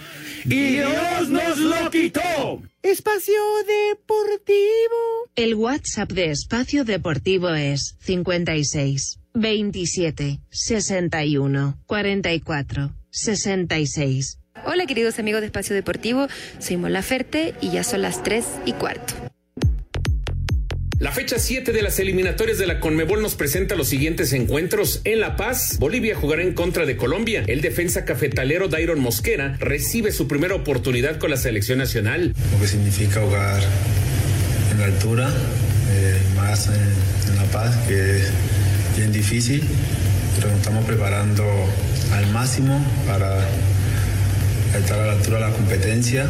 y 0.44 0.76
Dios 0.76 1.28
nos 1.28 1.58
lo 1.58 1.90
quitó. 1.90 2.62
Espacio 2.82 3.34
Deportivo. 3.66 5.30
El 5.36 5.54
WhatsApp 5.54 6.12
de 6.12 6.30
Espacio 6.30 6.84
Deportivo 6.84 7.50
es 7.50 7.96
56 8.00 9.20
27 9.34 10.40
61 10.50 11.78
44 11.86 12.90
66. 13.10 14.38
Hola 14.66 14.86
queridos 14.86 15.18
amigos 15.18 15.40
de 15.40 15.46
Espacio 15.46 15.74
Deportivo, 15.74 16.26
soy 16.58 16.76
Mola 16.76 17.02
Ferte 17.02 17.54
y 17.60 17.70
ya 17.70 17.84
son 17.84 18.02
las 18.02 18.22
3 18.22 18.44
y 18.66 18.72
cuarto. 18.72 19.14
La 21.04 21.12
fecha 21.12 21.38
7 21.38 21.72
de 21.72 21.82
las 21.82 21.98
eliminatorias 21.98 22.56
de 22.56 22.66
la 22.66 22.80
Conmebol 22.80 23.20
nos 23.20 23.34
presenta 23.34 23.74
los 23.74 23.88
siguientes 23.88 24.32
encuentros. 24.32 25.02
En 25.04 25.20
La 25.20 25.36
Paz, 25.36 25.76
Bolivia 25.78 26.16
jugará 26.16 26.40
en 26.40 26.54
contra 26.54 26.86
de 26.86 26.96
Colombia. 26.96 27.44
El 27.46 27.60
defensa 27.60 28.06
cafetalero 28.06 28.68
Dairon 28.68 29.00
Mosquera 29.00 29.54
recibe 29.60 30.12
su 30.12 30.28
primera 30.28 30.54
oportunidad 30.54 31.18
con 31.18 31.28
la 31.28 31.36
selección 31.36 31.76
nacional. 31.76 32.32
lo 32.52 32.58
que 32.58 32.66
significa 32.66 33.20
jugar 33.20 33.62
en 34.72 34.80
la 34.80 34.86
altura, 34.86 35.28
eh, 35.28 36.16
más 36.36 36.68
en, 36.68 36.72
en 36.72 37.36
La 37.36 37.44
Paz, 37.52 37.76
que 37.86 38.20
es 38.20 38.30
bien 38.96 39.12
difícil, 39.12 39.62
pero 40.36 40.48
nos 40.48 40.60
estamos 40.60 40.86
preparando 40.86 41.44
al 42.14 42.26
máximo 42.28 42.82
para 43.06 43.46
estar 44.74 44.98
a 44.98 45.06
la 45.08 45.12
altura 45.12 45.36
de 45.36 45.50
la 45.50 45.52
competencia 45.52 46.26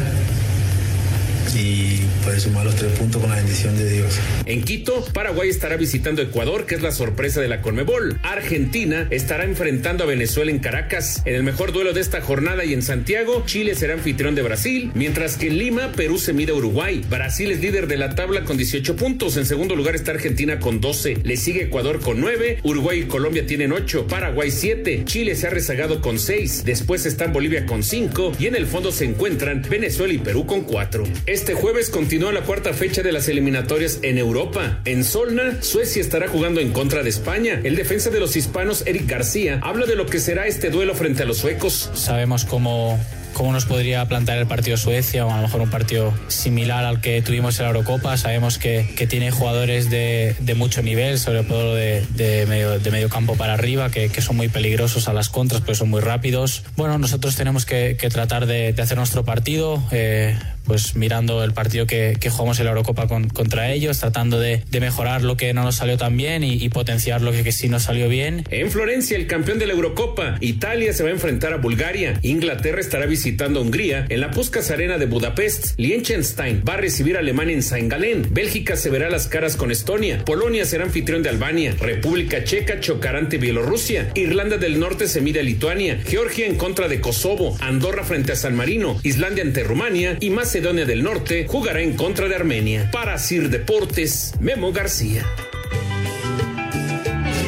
y 1.54 2.00
poder 2.24 2.40
sumar 2.40 2.64
los 2.64 2.74
tres 2.76 2.92
puntos 2.92 3.20
con 3.20 3.30
la 3.30 3.36
bendición 3.36 3.76
de 3.76 3.90
Dios. 3.90 4.18
En 4.46 4.62
Quito, 4.62 5.04
Paraguay 5.12 5.48
estará 5.48 5.76
visitando 5.76 6.22
Ecuador, 6.22 6.66
que 6.66 6.74
es 6.74 6.82
la 6.82 6.92
sorpresa 6.92 7.40
de 7.40 7.48
la 7.48 7.60
Conmebol. 7.60 8.18
Argentina 8.22 9.06
estará 9.10 9.44
enfrentando 9.44 10.04
a 10.04 10.06
Venezuela 10.06 10.50
en 10.50 10.58
Caracas. 10.58 11.22
En 11.24 11.34
el 11.34 11.42
mejor 11.42 11.72
duelo 11.72 11.92
de 11.92 12.00
esta 12.00 12.20
jornada 12.20 12.64
y 12.64 12.72
en 12.72 12.82
Santiago, 12.82 13.44
Chile 13.46 13.74
será 13.74 13.94
anfitrión 13.94 14.34
de 14.34 14.42
Brasil, 14.42 14.90
mientras 14.94 15.36
que 15.36 15.48
en 15.48 15.58
Lima, 15.58 15.92
Perú 15.92 16.18
se 16.18 16.32
mide 16.32 16.52
a 16.52 16.54
Uruguay. 16.54 17.04
Brasil 17.08 17.50
es 17.50 17.60
líder 17.60 17.86
de 17.86 17.96
la 17.96 18.14
tabla 18.14 18.44
con 18.44 18.56
18 18.56 18.96
puntos. 18.96 19.36
En 19.36 19.46
segundo 19.46 19.76
lugar 19.76 19.94
está 19.94 20.12
Argentina 20.12 20.58
con 20.58 20.80
12. 20.80 21.18
Le 21.22 21.36
sigue 21.36 21.64
Ecuador 21.64 22.00
con 22.00 22.20
9. 22.20 22.60
Uruguay 22.62 23.00
y 23.00 23.04
Colombia 23.04 23.46
tienen 23.46 23.72
8. 23.72 24.06
Paraguay 24.06 24.50
7. 24.50 25.02
Chile 25.04 25.34
se 25.34 25.46
ha 25.46 25.50
rezagado 25.50 26.00
con 26.00 26.18
6. 26.18 26.64
Después 26.64 27.06
están 27.06 27.32
Bolivia 27.32 27.66
con 27.66 27.82
5. 27.82 28.32
Y 28.38 28.46
en 28.46 28.56
el 28.56 28.66
fondo 28.66 28.92
se 28.92 29.04
encuentran 29.04 29.62
Venezuela 29.68 30.14
y 30.14 30.18
Perú 30.18 30.46
con 30.46 30.62
4. 30.62 31.04
Este 31.34 31.54
jueves 31.54 31.90
continúa 31.90 32.30
la 32.30 32.42
cuarta 32.42 32.72
fecha 32.72 33.02
de 33.02 33.10
las 33.10 33.26
eliminatorias 33.26 33.98
en 34.02 34.18
Europa. 34.18 34.78
En 34.84 35.02
Solna, 35.02 35.60
Suecia 35.62 36.00
estará 36.00 36.28
jugando 36.28 36.60
en 36.60 36.70
contra 36.70 37.02
de 37.02 37.10
España. 37.10 37.60
El 37.64 37.74
defensa 37.74 38.08
de 38.10 38.20
los 38.20 38.36
hispanos, 38.36 38.84
Eric 38.86 39.08
García, 39.08 39.58
habla 39.64 39.84
de 39.86 39.96
lo 39.96 40.06
que 40.06 40.20
será 40.20 40.46
este 40.46 40.70
duelo 40.70 40.94
frente 40.94 41.24
a 41.24 41.26
los 41.26 41.38
suecos. 41.38 41.90
Sabemos 41.94 42.44
cómo, 42.44 43.04
cómo 43.32 43.52
nos 43.52 43.64
podría 43.64 44.06
plantar 44.06 44.38
el 44.38 44.46
partido 44.46 44.76
Suecia 44.76 45.26
o 45.26 45.32
a 45.32 45.36
lo 45.38 45.42
mejor 45.42 45.60
un 45.62 45.70
partido 45.70 46.14
similar 46.28 46.84
al 46.84 47.00
que 47.00 47.20
tuvimos 47.20 47.58
en 47.58 47.64
la 47.64 47.70
Eurocopa. 47.72 48.16
Sabemos 48.16 48.56
que, 48.56 48.94
que 48.96 49.08
tiene 49.08 49.32
jugadores 49.32 49.90
de, 49.90 50.36
de 50.38 50.54
mucho 50.54 50.82
nivel, 50.82 51.18
sobre 51.18 51.42
todo 51.42 51.74
de, 51.74 52.06
de 52.14 52.46
medio, 52.46 53.08
campo 53.08 53.34
para 53.36 53.54
arriba, 53.54 53.90
que, 53.90 54.08
que 54.08 54.22
son 54.22 54.36
muy 54.36 54.48
peligrosos 54.48 55.08
a 55.08 55.12
las 55.12 55.30
contras, 55.30 55.62
porque 55.62 55.74
son 55.74 55.90
muy 55.90 56.00
rápidos. 56.00 56.62
Bueno, 56.76 56.96
nosotros 56.98 57.34
tenemos 57.34 57.66
que, 57.66 57.96
que 57.98 58.08
tratar 58.08 58.46
de, 58.46 58.72
de 58.72 58.82
hacer 58.82 58.96
nuestro 58.96 59.24
partido. 59.24 59.82
eh, 59.90 60.38
pues 60.64 60.96
mirando 60.96 61.42
el 61.44 61.52
partido 61.52 61.86
que, 61.86 62.16
jugamos 62.30 62.58
en 62.58 62.64
la 62.64 62.70
Eurocopa 62.72 63.06
con- 63.06 63.28
contra 63.28 63.70
ellos, 63.70 63.98
tratando 63.98 64.40
de, 64.40 64.62
mejorar 64.80 65.22
lo 65.22 65.36
que 65.36 65.54
no 65.54 65.62
nos 65.62 65.76
salió 65.76 65.96
tan 65.96 66.16
bien 66.16 66.44
y, 66.44 66.68
potenciar 66.68 67.22
lo 67.22 67.32
que, 67.32 67.52
sí 67.52 67.68
nos 67.68 67.84
salió 67.84 68.08
bien. 68.08 68.44
En 68.50 68.70
Florencia, 68.70 69.16
el 69.16 69.26
campeón 69.26 69.58
de 69.58 69.66
la 69.66 69.72
Eurocopa, 69.74 70.36
Italia 70.40 70.92
se 70.92 71.02
va 71.02 71.08
a 71.10 71.12
enfrentar 71.12 71.52
a 71.52 71.56
Bulgaria. 71.58 72.18
Inglaterra 72.22 72.80
estará 72.80 73.06
visitando 73.06 73.60
a 73.60 73.62
Hungría 73.62 74.06
en 74.08 74.20
la 74.20 74.30
Puskas 74.30 74.70
Arena 74.70 74.98
de 74.98 75.06
Budapest. 75.06 75.78
Liechtenstein 75.78 76.62
va 76.68 76.74
a 76.74 76.76
recibir 76.76 77.16
a 77.16 77.20
Alemania 77.20 77.54
en 77.54 77.62
Saint 77.62 77.90
Gallen. 77.90 78.26
Bélgica 78.30 78.76
se 78.76 78.90
verá 78.90 79.08
las 79.10 79.26
caras 79.28 79.56
con 79.56 79.70
Estonia. 79.70 80.24
Polonia 80.24 80.64
será 80.64 80.84
anfitrión 80.84 81.22
de 81.22 81.28
Albania. 81.30 81.74
República 81.80 82.44
Checa 82.44 82.80
chocará 82.80 83.18
ante 83.18 83.38
Bielorrusia. 83.38 84.10
Irlanda 84.14 84.56
del 84.58 84.78
Norte 84.80 85.08
se 85.08 85.20
mide 85.20 85.40
a 85.40 85.42
Lituania. 85.42 86.00
Georgia 86.06 86.46
en 86.46 86.56
contra 86.56 86.88
de 86.88 87.00
Kosovo. 87.00 87.56
Andorra 87.60 88.04
frente 88.04 88.32
a 88.32 88.36
San 88.36 88.54
Marino. 88.56 88.98
Islandia 89.02 89.44
ante 89.44 89.62
Rumania. 89.64 90.16
Y 90.20 90.30
Macedonia 90.54 90.86
del 90.86 91.02
Norte 91.02 91.48
jugará 91.48 91.80
en 91.80 91.96
contra 91.96 92.28
de 92.28 92.36
Armenia. 92.36 92.88
Para 92.92 93.18
Sir 93.18 93.50
Deportes, 93.50 94.34
Memo 94.38 94.72
García. 94.72 95.26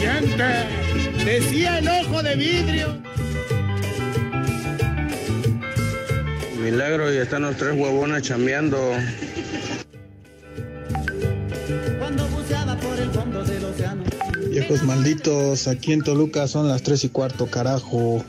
Siente, 0.01 1.25
decía 1.25 1.79
el 1.79 1.87
ojo 1.87 2.21
de 2.25 2.35
vidrio. 2.35 3.01
Milagro 6.61 7.15
y 7.15 7.19
están 7.19 7.43
los 7.43 7.57
tres 7.57 7.79
huevones 7.79 8.25
chambeando. 8.25 8.77
Cuando 12.01 12.27
buceaba 12.27 12.77
por 12.77 12.99
el 12.99 13.11
fondo 13.13 13.45
del 13.45 13.67
océano. 13.67 14.03
Viejos 14.51 14.83
malditos, 14.83 15.69
aquí 15.69 15.93
en 15.93 16.03
Toluca 16.03 16.49
son 16.49 16.67
las 16.67 16.83
tres 16.83 17.05
y 17.05 17.09
cuarto, 17.11 17.47
carajo. 17.47 18.25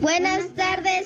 Buenas 0.00 0.45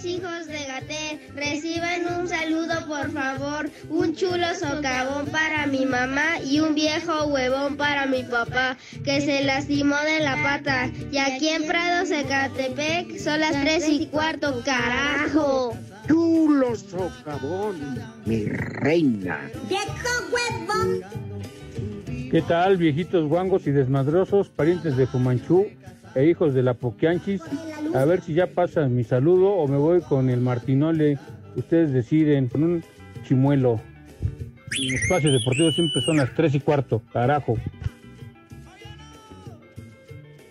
hijos 0.05 0.47
de 0.47 0.65
Gatel. 0.65 1.21
Reciban 1.35 2.21
un 2.21 2.29
saludo, 2.29 2.87
por 2.87 3.11
favor. 3.11 3.69
Un 3.89 4.15
chulo 4.15 4.55
socavón 4.55 5.27
para 5.27 5.67
mi 5.67 5.85
mamá 5.85 6.41
y 6.45 6.61
un 6.61 6.75
viejo 6.75 7.27
huevón 7.27 7.77
para 7.77 8.07
mi 8.07 8.23
papá, 8.23 8.77
que 9.05 9.21
se 9.21 9.45
lastimó 9.45 9.97
de 9.97 10.21
la 10.21 10.37
pata. 10.43 10.91
Y 11.11 11.19
aquí 11.19 11.49
en 11.49 11.67
Prado, 11.67 12.07
Zacatepec, 12.07 13.19
son 13.19 13.41
las 13.41 13.61
tres 13.61 13.89
y 13.89 14.07
cuarto, 14.07 14.63
carajo. 14.65 15.77
Chulo 16.07 16.77
socavón, 16.77 18.01
mi 18.25 18.45
reina. 18.45 19.51
¡Viejo 19.69 19.85
huevón! 20.33 21.03
¿Qué 22.31 22.43
tal, 22.43 22.77
viejitos 22.77 23.29
guangos 23.29 23.67
y 23.67 23.73
desmadrosos, 23.73 24.49
parientes 24.51 24.97
de 24.97 25.07
Fumanchú 25.07 25.67
e 26.15 26.27
hijos 26.27 26.55
de 26.55 26.63
la 26.63 26.75
Poquianchis? 26.75 27.43
A 27.95 28.05
ver 28.05 28.21
si 28.21 28.35
ya 28.35 28.47
pasa 28.47 28.89
mi 28.89 29.05
saludo 29.05 29.51
o 29.51 29.69
me 29.69 29.77
voy 29.77 30.01
con 30.01 30.31
el 30.31 30.41
Martinole. 30.41 31.19
Ustedes 31.57 31.93
deciden, 31.93 32.49
con 32.49 32.63
un 32.63 32.85
chimuelo. 33.25 33.81
Mi 34.79 34.95
espacio 34.95 35.33
deportivo 35.33 35.71
siempre 35.73 36.01
son 36.03 36.17
las 36.17 36.35
3 36.35 36.55
y 36.55 36.61
cuarto, 36.61 37.03
carajo. 37.13 37.57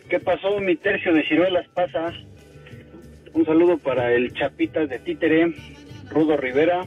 ¿Qué 0.09 0.19
pasó? 0.19 0.59
Mi 0.59 0.75
tercio 0.75 1.13
de 1.13 1.23
ciruelas 1.23 1.67
pasa. 1.73 2.13
Un 3.33 3.45
saludo 3.45 3.77
para 3.77 4.11
el 4.11 4.33
Chapitas 4.33 4.89
de 4.89 4.99
Títere, 4.99 5.53
Rudo 6.09 6.35
Rivera, 6.35 6.85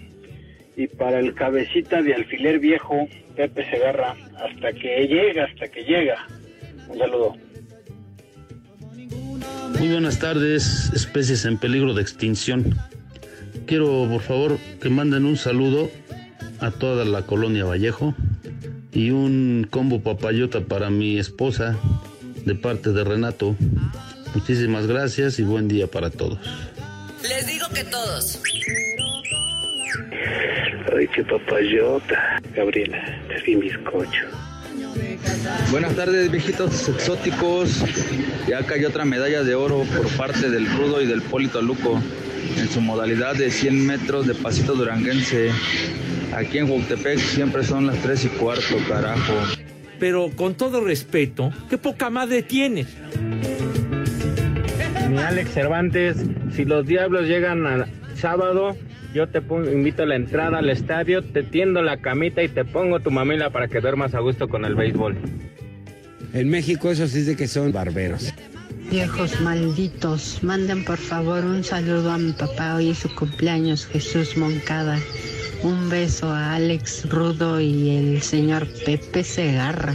y 0.76 0.88
para 0.88 1.20
el 1.20 1.34
Cabecita 1.34 2.02
de 2.02 2.14
Alfiler 2.14 2.58
Viejo, 2.58 3.08
Pepe 3.36 3.68
Segarra. 3.70 4.16
Hasta 4.36 4.72
que 4.72 5.06
llega, 5.06 5.44
hasta 5.44 5.68
que 5.68 5.84
llega. 5.84 6.26
Un 6.88 6.98
saludo. 6.98 7.36
Muy 9.82 9.90
buenas 9.90 10.20
tardes, 10.20 10.92
especies 10.94 11.44
en 11.44 11.58
peligro 11.58 11.92
de 11.92 12.02
extinción. 12.02 12.78
Quiero, 13.66 14.06
por 14.08 14.22
favor, 14.22 14.58
que 14.80 14.88
manden 14.88 15.24
un 15.24 15.36
saludo 15.36 15.90
a 16.60 16.70
toda 16.70 17.04
la 17.04 17.22
colonia 17.22 17.64
Vallejo 17.64 18.14
y 18.92 19.10
un 19.10 19.66
combo 19.68 20.00
papayota 20.00 20.60
para 20.60 20.88
mi 20.88 21.18
esposa 21.18 21.76
de 22.44 22.54
parte 22.54 22.92
de 22.92 23.02
Renato. 23.02 23.56
Muchísimas 24.36 24.86
gracias 24.86 25.40
y 25.40 25.42
buen 25.42 25.66
día 25.66 25.88
para 25.88 26.10
todos. 26.10 26.38
Les 27.28 27.44
digo 27.48 27.66
que 27.74 27.82
todos. 27.82 28.40
Ay, 30.96 31.08
qué 31.08 31.24
papayota. 31.24 32.40
Gabriela, 32.54 33.20
es 33.34 33.48
mi 33.48 33.56
bizcocho. 33.56 34.41
Buenas 35.70 35.96
tardes, 35.96 36.30
viejitos 36.30 36.88
exóticos. 36.88 37.82
Ya 38.46 38.64
cayó 38.64 38.88
otra 38.88 39.04
medalla 39.04 39.42
de 39.42 39.54
oro 39.54 39.84
por 39.96 40.08
parte 40.16 40.50
del 40.50 40.70
Rudo 40.70 41.00
y 41.00 41.06
del 41.06 41.22
Polito 41.22 41.60
Luco 41.62 42.00
en 42.56 42.68
su 42.68 42.80
modalidad 42.80 43.34
de 43.34 43.50
100 43.50 43.86
metros 43.86 44.26
de 44.26 44.34
pasito 44.34 44.74
duranguense. 44.74 45.50
Aquí 46.34 46.58
en 46.58 46.70
Huautepec 46.70 47.18
siempre 47.18 47.64
son 47.64 47.86
las 47.86 47.98
3 48.02 48.24
y 48.24 48.28
cuarto, 48.28 48.76
carajo. 48.88 49.34
Pero 49.98 50.30
con 50.34 50.54
todo 50.54 50.80
respeto, 50.80 51.50
¿qué 51.68 51.78
poca 51.78 52.10
madre 52.10 52.42
tienes? 52.42 52.88
Mi 55.08 55.18
Alex 55.18 55.50
Cervantes, 55.52 56.16
si 56.54 56.64
los 56.64 56.86
diablos 56.86 57.26
llegan 57.26 57.66
al 57.66 57.86
sábado, 58.14 58.76
yo 59.14 59.28
te 59.28 59.40
pongo- 59.40 59.70
invito 59.70 60.02
a 60.02 60.06
la 60.06 60.16
entrada 60.16 60.58
al 60.58 60.70
estadio, 60.70 61.22
te 61.22 61.42
tiendo 61.42 61.82
la 61.82 61.98
camita 61.98 62.42
y 62.42 62.48
te 62.48 62.64
pongo 62.64 63.00
tu 63.00 63.10
mamila 63.10 63.50
para 63.50 63.68
que 63.68 63.80
duermas 63.80 64.14
a 64.14 64.20
gusto 64.20 64.48
con 64.48 64.64
el 64.64 64.74
béisbol. 64.74 65.16
En 66.32 66.48
México 66.48 66.90
eso 66.90 67.06
sí 67.06 67.18
es 67.20 67.26
de 67.26 67.36
que 67.36 67.46
son 67.46 67.72
barberos. 67.72 68.32
Viejos 68.90 69.40
malditos, 69.40 70.42
manden 70.42 70.84
por 70.84 70.98
favor 70.98 71.44
un 71.44 71.62
saludo 71.64 72.10
a 72.10 72.18
mi 72.18 72.32
papá, 72.32 72.74
hoy 72.76 72.90
es 72.90 72.98
su 72.98 73.14
cumpleaños, 73.14 73.86
Jesús 73.86 74.36
Moncada. 74.36 74.98
Un 75.62 75.88
beso 75.88 76.28
a 76.28 76.54
Alex 76.54 77.08
Rudo 77.08 77.60
y 77.60 77.96
el 77.96 78.22
señor 78.22 78.66
Pepe 78.84 79.22
Segarra. 79.22 79.94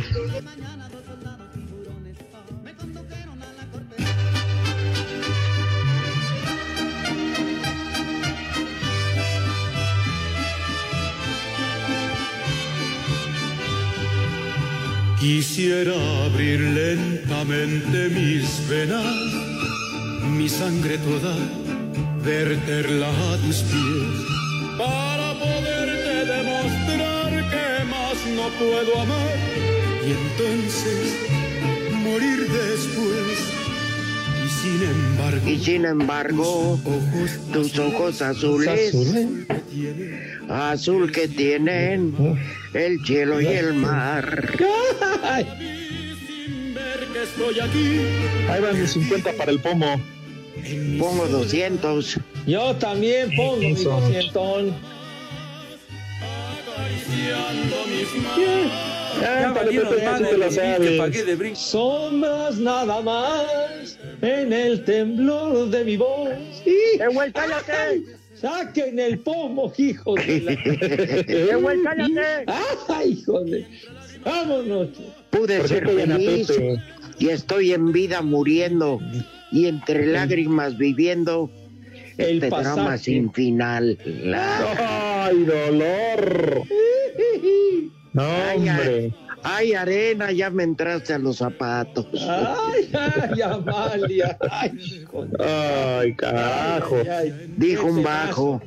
Quisiera 15.28 15.94
abrir 16.24 16.62
lentamente 16.62 18.08
mis 18.16 18.48
venas, 18.70 19.14
mi 20.38 20.48
sangre 20.48 20.98
toda, 21.00 21.36
verterla 22.24 23.10
a 23.10 23.38
tus 23.40 23.58
pies, 23.64 24.16
para 24.78 25.34
poderte 25.38 26.14
demostrar 26.34 27.32
que 27.52 27.84
más 27.94 28.18
no 28.38 28.48
puedo 28.58 29.02
amar 29.02 29.36
y 30.08 30.12
entonces 30.22 31.06
morir 31.92 32.48
después. 32.48 33.38
Y 34.46 34.50
sin 34.62 34.82
embargo, 34.82 35.50
Y 35.50 35.60
sin 35.60 35.86
embargo, 35.86 36.80
tus 37.52 37.78
ojos 37.80 38.22
azules, 38.22 38.96
azul 40.50 41.12
que 41.12 41.28
tienen 41.28 42.14
el 42.74 43.00
cielo 43.06 43.42
y 43.42 43.48
el 43.48 43.74
mar. 43.74 44.54
Ahí 48.50 48.62
van 48.62 48.82
mis 48.82 48.92
50 48.92 49.34
para 49.34 49.52
el 49.52 49.60
pomo. 49.60 50.00
Pongo 51.00 51.28
200. 51.28 52.20
Yo 52.46 52.76
también 52.76 53.30
pongo 53.36 53.58
mi 53.58 53.72
Eso. 53.72 53.90
doscientón. 53.90 54.74
Cántale, 59.20 59.82
Pepe, 59.82 60.02
ya 60.02 60.18
sí 60.18 60.24
te 60.24 60.38
la 60.38 60.52
sabes. 60.52 61.58
Sombras 61.58 62.58
nada 62.58 63.02
más 63.02 63.98
en 64.22 64.54
el 64.54 64.84
temblor 64.86 65.70
de 65.70 65.84
mi 65.84 65.98
voz. 65.98 66.30
güey, 67.14 67.32
cállate! 67.32 68.04
¡Saquen 68.40 69.00
el 69.00 69.20
pomo, 69.20 69.74
hijos 69.78 70.16
de 70.26 70.42
la... 70.42 70.52
¡Ay, 72.88 73.12
hijo 73.12 73.44
de... 73.44 73.66
¡Vámonos! 74.24 74.90
Pude 75.32 75.60
Por 75.60 75.68
ser 75.68 75.88
feliz 75.88 76.52
y 77.20 77.30
estoy 77.30 77.74
en 77.74 77.92
vida 77.92 78.22
muriendo 78.22 79.00
y 79.52 79.68
entre 79.68 80.06
lágrimas 80.06 80.78
viviendo 80.78 81.50
El 82.18 82.44
este 82.44 82.50
drama 82.50 82.98
sin 82.98 83.32
final. 83.34 83.98
¡Ay, 84.36 85.44
dolor! 85.44 86.62
No, 88.14 88.24
Ay, 88.24 88.68
hombre. 88.68 89.14
Ay, 89.50 89.74
arena, 89.74 90.30
ya 90.34 90.50
me 90.50 90.64
entraste 90.64 91.14
a 91.14 91.18
los 91.20 91.38
zapatos. 91.38 92.06
¡Ay, 92.14 92.90
ay, 92.94 93.42
Amalia! 93.42 94.38
¡Ay, 94.52 94.72
hijo 94.78 95.26
de... 95.26 95.44
Ay, 95.44 96.14
carajo. 96.16 96.98
Dijo 97.56 97.88
un 97.88 98.04
bajo. 98.04 98.62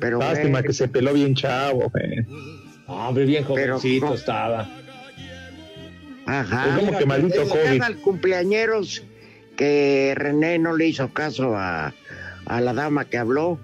Pero 0.00 0.18
Lástima 0.18 0.64
que 0.64 0.72
se 0.72 0.88
peló 0.88 1.12
bien 1.12 1.36
chavo, 1.36 1.92
eh. 1.96 2.26
Hombre, 2.88 3.24
bien 3.24 3.44
Pero, 3.54 3.78
jovencito 3.78 4.06
¿cómo? 4.06 4.16
estaba. 4.16 4.68
Ajá. 6.26 6.70
Es 6.70 6.84
como 6.84 6.98
que 6.98 7.06
maldito 7.06 7.48
COVID. 7.48 7.82
al 7.82 7.96
cumpleañeros 7.98 9.04
que 9.56 10.12
René 10.16 10.58
no 10.58 10.76
le 10.76 10.88
hizo 10.88 11.12
caso 11.12 11.54
a, 11.56 11.94
a 12.46 12.60
la 12.60 12.74
dama 12.74 13.04
que 13.04 13.18
habló, 13.18 13.60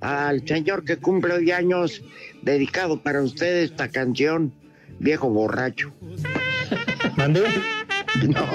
al 0.00 0.48
señor 0.48 0.84
que 0.84 0.96
cumple 0.96 1.34
hoy 1.34 1.50
años, 1.50 2.02
dedicado 2.40 3.02
para 3.02 3.20
usted 3.20 3.64
esta 3.64 3.88
canción, 3.88 4.54
viejo 4.98 5.28
borracho. 5.28 5.92
¿Mandé? 7.16 7.42
No. 8.22 8.46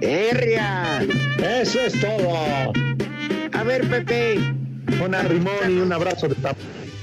¡Herria! 0.00 1.06
Eso 1.38 1.80
es 1.80 2.00
todo. 2.00 2.72
A 3.52 3.62
ver, 3.62 3.88
Pepe. 3.88 4.38
Un 5.04 5.14
arrimón 5.14 5.70
y 5.70 5.78
un 5.78 5.92
abrazo 5.92 6.26
de 6.26 6.34
tap. 6.34 6.56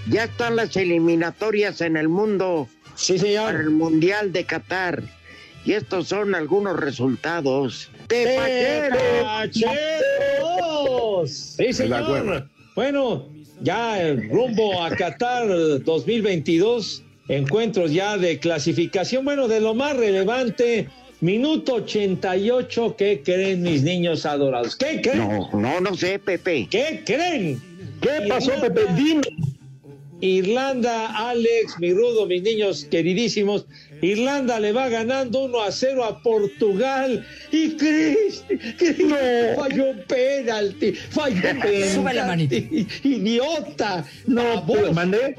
Ya 0.09 0.25
están 0.25 0.55
las 0.55 0.75
eliminatorias 0.75 1.81
en 1.81 1.95
el 1.97 2.09
mundo. 2.09 2.67
Sí, 2.95 3.17
señor. 3.17 3.45
Para 3.51 3.59
el 3.59 3.69
Mundial 3.69 4.33
de 4.33 4.43
Qatar. 4.43 5.03
Y 5.67 5.73
estos 5.73 6.07
son 6.07 6.33
algunos 6.33 6.79
resultados. 6.79 7.91
¡Tepacheros! 8.07 9.59
Sí, 11.29 11.73
señor. 11.73 12.47
Bueno, 12.73 13.27
ya 13.63 14.13
rumbo 14.13 14.81
a 14.81 14.91
Qatar 14.91 15.49
2022, 15.83 17.03
encuentros 17.27 17.91
ya 17.91 18.17
de 18.17 18.39
clasificación. 18.39 19.25
Bueno, 19.25 19.49
de 19.49 19.59
lo 19.59 19.75
más 19.75 19.97
relevante, 19.97 20.87
minuto 21.19 21.73
88, 21.73 22.95
¿qué 22.97 23.21
creen 23.21 23.61
mis 23.61 23.83
niños 23.83 24.25
adorados? 24.25 24.77
¿Qué 24.77 25.01
creen? 25.01 25.17
No, 25.17 25.49
no, 25.51 25.81
no 25.81 25.95
sé, 25.97 26.17
Pepe. 26.17 26.69
¿Qué 26.71 27.03
creen? 27.05 27.61
¿Qué 27.99 28.25
pasó, 28.29 28.53
Pepe? 28.61 28.85
Dime. 28.95 29.21
Irlanda, 30.21 31.29
Alex, 31.29 31.77
mi 31.79 31.93
rudo, 31.93 32.25
mis 32.25 32.41
niños 32.41 32.87
queridísimos. 32.89 33.67
Irlanda 34.01 34.59
le 34.59 34.71
va 34.71 34.89
ganando 34.89 35.43
1 35.45 35.61
a 35.61 35.71
0 35.71 36.03
a 36.03 36.21
Portugal. 36.21 37.25
Y 37.51 37.75
Cristi, 37.77 38.57
Cristi 38.77 39.03
No. 39.05 39.15
falló 39.55 39.89
un 39.91 40.03
penalti. 40.07 40.93
Falló 40.93 41.35
un 41.35 41.41
penalti. 41.61 41.89
Sube 41.95 42.13
la 42.13 42.25
manita. 42.25 42.55
Idiota. 42.55 44.05
No, 44.27 44.63
¿Lo 44.67 44.93
mandé? 44.93 45.35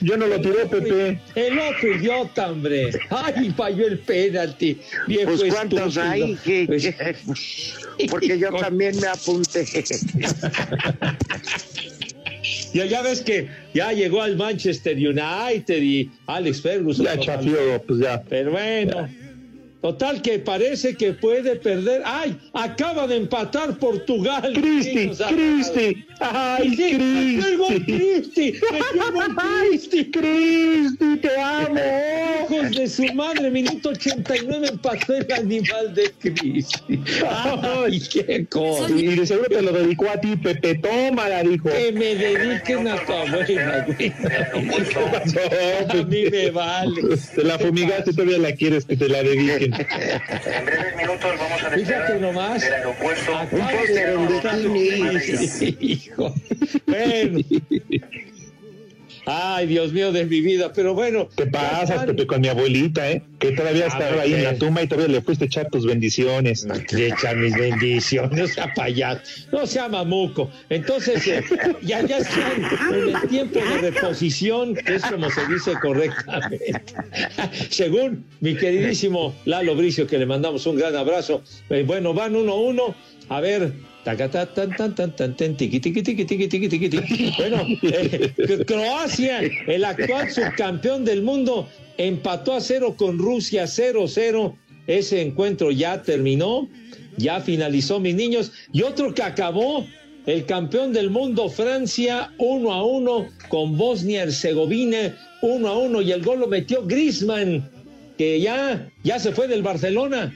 Yo 0.00 0.16
no 0.16 0.26
lo 0.26 0.40
tiré, 0.40 0.66
Pepe. 0.66 1.20
El 1.36 1.58
otro 1.58 1.94
idiota, 1.94 2.50
hombre. 2.50 2.90
Ay, 3.10 3.50
falló 3.56 3.86
el 3.86 3.98
penalti. 4.00 4.80
Viejo 5.06 5.36
Pues 5.36 5.52
cuántos 5.54 5.80
estúpido. 5.96 6.10
hay, 6.10 6.34
que- 6.36 6.64
Pues- 6.66 6.82
que- 7.98 8.06
porque 8.08 8.38
yo 8.38 8.50
también 8.58 8.98
me 8.98 9.06
apunté. 9.06 9.64
Ya, 12.72 12.86
ya 12.86 13.02
ves 13.02 13.20
que 13.20 13.48
ya 13.74 13.92
llegó 13.92 14.22
al 14.22 14.36
Manchester 14.36 14.96
United 14.96 15.82
y 15.82 16.10
Alex 16.26 16.62
Ferguson. 16.62 17.04
Ya 17.06 17.18
chafió, 17.18 17.82
pues 17.86 18.00
ya. 18.00 18.22
Pero 18.22 18.52
bueno, 18.52 19.08
total 19.80 20.22
que 20.22 20.38
parece 20.38 20.94
que 20.94 21.12
puede 21.12 21.56
perder. 21.56 22.02
¡Ay! 22.04 22.38
Acaba 22.52 23.06
de 23.06 23.16
empatar 23.16 23.78
Portugal. 23.78 24.52
Cristi, 24.54 25.10
Cristi. 25.28 26.06
Ay, 26.24 26.76
Sí, 26.76 26.94
metió 26.94 27.48
el 27.48 27.56
gol 27.58 27.84
Cristi. 27.84 28.52
Cristi. 28.52 28.52
Metió 28.72 29.06
el 29.06 29.12
gol 29.12 29.36
Cristi. 29.70 30.10
Cristi, 30.10 31.16
te 31.20 31.40
amo. 31.40 31.80
Hijos 32.50 32.70
de 32.76 32.88
su 32.88 33.04
madre, 33.14 33.50
minuto 33.50 33.88
89 33.90 34.68
empató 34.68 35.14
el 35.14 35.32
animal 35.32 35.94
de 35.94 36.10
Cristi. 36.20 37.00
¡Ay, 37.28 38.00
qué 38.12 38.46
cosa! 38.48 38.90
Y 38.90 39.14
de 39.16 39.26
seguro 39.26 39.48
te 39.48 39.62
lo 39.62 39.72
dedicó 39.72 40.08
a 40.10 40.20
ti, 40.20 40.36
Pepe. 40.36 40.76
Tómala, 40.76 41.42
dijo. 41.42 41.68
Que 41.70 41.92
me 41.92 42.14
dediquen 42.14 42.88
a 42.88 42.96
tu 43.04 43.12
abuela, 43.12 43.84
güey. 43.86 43.96
¿Qué 43.96 44.12
pasó, 44.70 45.90
A 45.90 45.94
mí 46.04 46.24
me 46.30 46.50
vale. 46.50 47.02
Te 47.34 47.44
la 47.44 47.58
fumigaste, 47.58 48.12
todavía 48.12 48.38
la 48.38 48.52
quieres 48.52 48.84
que 48.84 48.96
te 48.96 49.08
la 49.08 49.22
dediquen. 49.22 49.72
En 49.74 50.64
breves 50.64 50.96
minutos 50.96 51.30
vamos 51.38 51.62
a 51.62 51.70
Fíjate 51.70 52.18
nomás. 52.20 52.62
del 52.62 52.72
aeropuerto. 52.74 53.36
Acaba 53.36 53.62
Un 53.62 53.78
póster 53.78 54.08
en 54.10 54.28
de- 54.28 55.48
bikini. 55.58 56.11
Hijo. 56.12 56.34
Bueno. 56.86 57.38
Ay, 59.24 59.66
Dios 59.66 59.92
mío 59.92 60.10
de 60.10 60.24
mi 60.24 60.40
vida, 60.40 60.72
pero 60.72 60.94
bueno. 60.94 61.28
¿Qué 61.36 61.46
pasa, 61.46 62.04
Pepe, 62.04 62.26
con 62.26 62.40
mi 62.40 62.48
abuelita, 62.48 63.08
eh? 63.08 63.22
Que 63.38 63.52
todavía 63.52 63.86
estaba 63.86 64.10
ver, 64.10 64.20
ahí 64.20 64.34
en 64.34 64.42
la 64.42 64.56
tumba 64.56 64.82
y 64.82 64.88
todavía 64.88 65.14
le 65.14 65.22
fuiste 65.22 65.44
a 65.44 65.46
echar 65.46 65.70
tus 65.70 65.86
bendiciones. 65.86 66.66
Le 66.92 67.08
echa 67.08 67.32
mis 67.34 67.54
bendiciones, 67.54 68.36
no 68.36 68.46
sea 68.48 68.74
payaso, 68.74 69.22
no 69.52 69.66
sea 69.66 69.88
mamuco. 69.88 70.50
Entonces, 70.70 71.26
eh, 71.28 71.44
ya, 71.82 72.04
ya 72.04 72.18
están 72.18 72.64
en 72.94 73.16
el 73.16 73.28
tiempo 73.28 73.60
de 73.60 73.90
reposición, 73.90 74.74
que 74.74 74.96
es 74.96 75.02
como 75.04 75.30
se 75.30 75.46
dice 75.46 75.74
correctamente. 75.80 76.82
Según 77.70 78.24
mi 78.40 78.56
queridísimo 78.56 79.34
Lalo 79.44 79.76
Bricio, 79.76 80.06
que 80.06 80.18
le 80.18 80.26
mandamos 80.26 80.66
un 80.66 80.76
gran 80.76 80.96
abrazo. 80.96 81.42
Eh, 81.70 81.84
bueno, 81.86 82.12
van 82.12 82.34
uno 82.34 82.52
a 82.52 82.60
uno. 82.60 82.94
A 83.28 83.40
ver. 83.40 83.72
Bueno, 87.36 87.64
eh, 87.82 88.32
Croacia, 88.66 89.40
el 89.66 89.84
actual 89.84 90.30
subcampeón 90.30 91.04
del 91.04 91.22
mundo, 91.22 91.68
empató 91.98 92.54
a 92.54 92.60
cero 92.60 92.94
con 92.96 93.18
Rusia 93.18 93.64
0-0. 93.64 94.56
Ese 94.88 95.22
encuentro 95.22 95.70
ya 95.70 96.02
terminó, 96.02 96.68
ya 97.16 97.40
finalizó, 97.40 98.00
mis 98.00 98.16
niños. 98.16 98.52
Y 98.72 98.82
otro 98.82 99.14
que 99.14 99.22
acabó, 99.22 99.86
el 100.26 100.46
campeón 100.46 100.92
del 100.92 101.10
mundo, 101.10 101.48
Francia, 101.48 102.32
1 102.38 102.72
a 102.72 102.84
1 102.84 103.28
con 103.48 103.76
Bosnia-Herzegovina, 103.76 105.16
1 105.42 105.68
a 105.68 105.78
1. 105.78 106.02
Y 106.02 106.12
el 106.12 106.22
gol 106.22 106.40
lo 106.40 106.48
metió 106.48 106.84
Grisman, 106.84 107.70
que 108.18 108.40
ya, 108.40 108.90
ya 109.04 109.18
se 109.20 109.32
fue 109.32 109.46
del 109.46 109.62
Barcelona. 109.62 110.32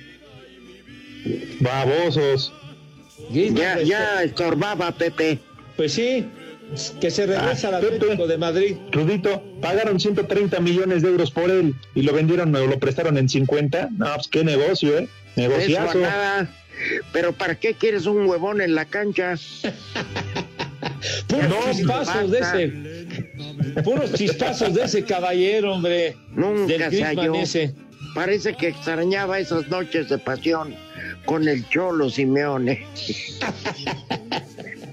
Babosos. 1.61 2.52
Ya, 3.30 3.80
ya 3.82 4.22
estorbaba, 4.22 4.92
Pepe. 4.92 5.38
Pues 5.76 5.92
sí, 5.92 6.26
que 7.00 7.10
se 7.10 7.26
regresa 7.26 7.68
Ah, 7.68 7.76
al 7.76 7.82
Pepe. 7.82 7.96
Atlético 7.96 8.26
de 8.26 8.38
Madrid. 8.38 8.76
Rudito, 8.92 9.42
pagaron 9.60 9.98
130 10.00 10.60
millones 10.60 11.02
de 11.02 11.08
euros 11.08 11.30
por 11.30 11.50
él 11.50 11.74
y 11.94 12.02
lo 12.02 12.12
vendieron 12.12 12.54
o 12.54 12.66
lo 12.66 12.78
prestaron 12.78 13.16
en 13.18 13.28
50. 13.28 13.88
No, 13.96 14.14
pues 14.14 14.28
qué 14.28 14.44
negocio, 14.44 14.98
¿eh? 14.98 15.08
Eso 15.36 15.48
Negociazo. 15.48 15.98
nada. 15.98 16.50
Pero 17.12 17.32
¿para 17.32 17.54
qué 17.54 17.74
quieres 17.74 18.06
un 18.06 18.26
huevón 18.28 18.60
en 18.60 18.74
la 18.74 18.84
cancha? 18.84 19.34
Puros 21.28 21.48
No, 21.48 21.72
chispazos 21.72 22.30
de 22.30 22.38
ese. 22.38 23.82
Puros 23.82 24.12
chispazos 24.12 24.74
de 24.74 24.84
ese 24.84 25.04
caballero, 25.04 25.74
hombre. 25.74 26.16
Nunca 26.32 26.66
del 26.90 26.90
se 26.90 27.04
halló. 27.04 27.34
ese. 27.34 27.74
Parece 28.16 28.55
que 28.57 28.68
extrañaba 28.68 29.38
esas 29.38 29.68
noches 29.68 30.09
de 30.09 30.16
pasión 30.18 30.74
con 31.26 31.46
el 31.46 31.68
Cholo 31.68 32.11
Simeone. 32.11 32.85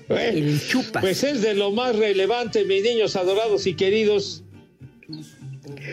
Bueno, 0.09 0.59
pues 0.99 1.23
es 1.23 1.41
de 1.41 1.53
lo 1.55 1.71
más 1.71 1.95
relevante, 1.95 2.65
mis 2.65 2.83
niños 2.83 3.15
adorados 3.15 3.65
y 3.65 3.73
queridos. 3.73 4.43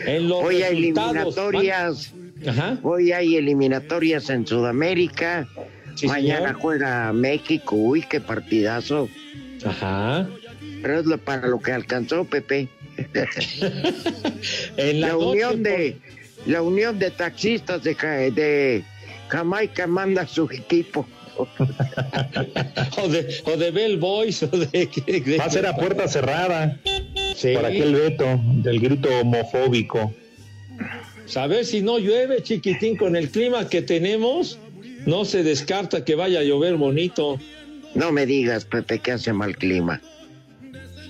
En 0.05 0.27
los 0.27 0.43
Hoy 0.43 0.61
hay 0.61 0.75
eliminatorias. 0.77 2.11
Ajá. 2.45 2.77
Hoy 2.83 3.13
hay 3.13 3.37
eliminatorias 3.37 4.29
en 4.29 4.45
Sudamérica. 4.45 5.47
Sí, 5.95 6.07
Mañana 6.07 6.47
señor. 6.49 6.61
juega 6.61 7.13
México. 7.13 7.75
Uy, 7.77 8.01
qué 8.03 8.19
partidazo. 8.19 9.07
Ajá. 9.65 10.27
Pero 10.81 10.99
es 10.99 11.05
lo- 11.05 11.17
para 11.17 11.47
lo 11.47 11.59
que 11.59 11.71
alcanzó 11.71 12.25
Pepe. 12.25 12.67
En 14.77 15.01
la, 15.01 15.17
unión 15.17 15.63
de 15.63 15.97
la 16.45 16.61
unión 16.61 16.97
de 16.99 17.11
taxistas 17.11 17.83
de, 17.83 17.93
de 18.31 18.83
Jamaica 19.29 19.87
manda 19.87 20.25
su 20.27 20.45
equipo. 20.51 21.07
o 23.01 23.07
de 23.07 23.35
o 23.45 23.57
de 23.57 23.71
Bell 23.71 23.97
Boys 23.97 24.43
o 24.43 24.47
de, 24.47 24.67
de- 24.67 25.37
Va 25.39 25.45
a 25.45 25.49
ser 25.49 25.65
a 25.65 25.75
puerta 25.75 26.07
cerrada 26.07 26.77
Sí. 27.35 27.53
por 27.55 27.65
aquel 27.65 27.95
veto 27.95 28.39
del 28.61 28.79
grito 28.79 29.09
homofóbico. 29.21 30.13
Saber 31.25 31.65
si 31.65 31.81
no 31.81 31.97
llueve, 31.97 32.43
chiquitín, 32.43 32.97
con 32.97 33.15
el 33.15 33.29
clima 33.29 33.67
que 33.69 33.81
tenemos, 33.81 34.59
no 35.05 35.25
se 35.25 35.41
descarta 35.43 36.03
que 36.05 36.13
vaya 36.15 36.39
a 36.41 36.43
llover 36.43 36.75
bonito. 36.75 37.39
No 37.95 38.11
me 38.11 38.25
digas, 38.25 38.65
Pepe, 38.65 38.99
que 38.99 39.13
hace 39.13 39.33
mal 39.33 39.55
clima. 39.57 40.01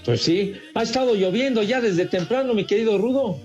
Pues 0.05 0.21
sí, 0.21 0.53
ha 0.75 0.83
estado 0.83 1.15
lloviendo 1.15 1.63
ya 1.63 1.81
desde 1.81 2.05
temprano, 2.05 2.53
mi 2.53 2.65
querido 2.65 2.97
Rudo. 2.97 3.39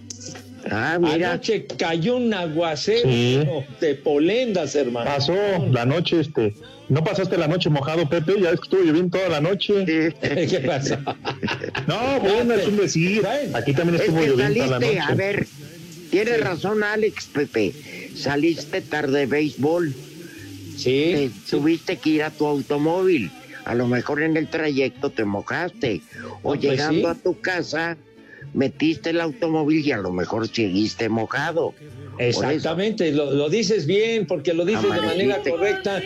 Ah, 0.71 0.99
mira. 1.01 1.33
Anoche 1.33 1.67
cayó 1.79 2.17
un 2.17 2.33
aguacero 2.35 3.09
Sí. 3.09 3.41
de 3.81 3.95
polendas, 3.95 4.75
hermano. 4.75 5.11
Pasó 5.11 5.35
la 5.71 5.85
noche, 5.87 6.21
este. 6.21 6.55
¿No 6.89 7.03
pasaste 7.03 7.37
la 7.37 7.49
noche 7.49 7.69
mojado, 7.69 8.09
Pepe? 8.09 8.35
Ya 8.41 8.51
ves 8.51 8.61
que 8.61 8.65
estuvo 8.65 8.83
lloviendo 8.83 9.19
toda 9.19 9.29
la 9.29 9.41
noche. 9.41 9.85
¿Qué 10.21 10.63
pasa? 10.67 11.01
No, 11.87 12.21
bueno, 12.21 12.55
es 12.55 12.67
un 12.69 12.77
decir. 12.77 13.23
Aquí 13.55 13.73
también 13.75 13.97
Es 13.97 14.03
estuvo 14.03 14.21
que 14.21 14.27
lloviendo 14.29 14.65
toda 14.65 14.79
la 14.79 14.87
noche. 14.87 15.01
a 15.01 15.15
ver, 15.15 15.47
tienes 16.11 16.41
razón, 16.41 16.83
Alex, 16.85 17.27
Pepe. 17.27 17.73
Saliste 18.15 18.81
tarde 18.83 19.21
de 19.21 19.27
béisbol. 19.27 19.93
Sí. 20.77 21.13
Te 21.15 21.31
tuviste 21.51 21.97
que 21.97 22.11
ir 22.11 22.23
a 22.23 22.31
tu 22.31 22.47
automóvil. 22.47 23.31
A 23.65 23.75
lo 23.75 23.89
mejor 23.89 24.23
en 24.23 24.37
el 24.37 24.47
trayecto 24.49 25.11
te 25.11 25.25
mojaste. 25.25 26.03
O 26.43 26.51
pues 26.51 26.61
llegando 26.61 27.01
sí. 27.01 27.07
a 27.07 27.15
tu 27.23 27.41
casa, 27.41 27.97
metiste 28.55 29.11
el 29.11 29.21
automóvil 29.21 29.87
y 29.87 29.93
a 29.93 29.99
lo 29.99 30.13
mejor 30.13 30.49
seguiste 30.49 31.09
mojado. 31.09 31.75
Exactamente, 32.19 33.13
lo, 33.13 33.31
lo, 33.31 33.49
dices 33.51 33.87
bien 33.87 34.27
porque 34.27 34.55
lo 34.55 34.65
dices 34.65 34.83
de 34.83 35.03
manera 35.03 35.39
correcta 35.43 36.01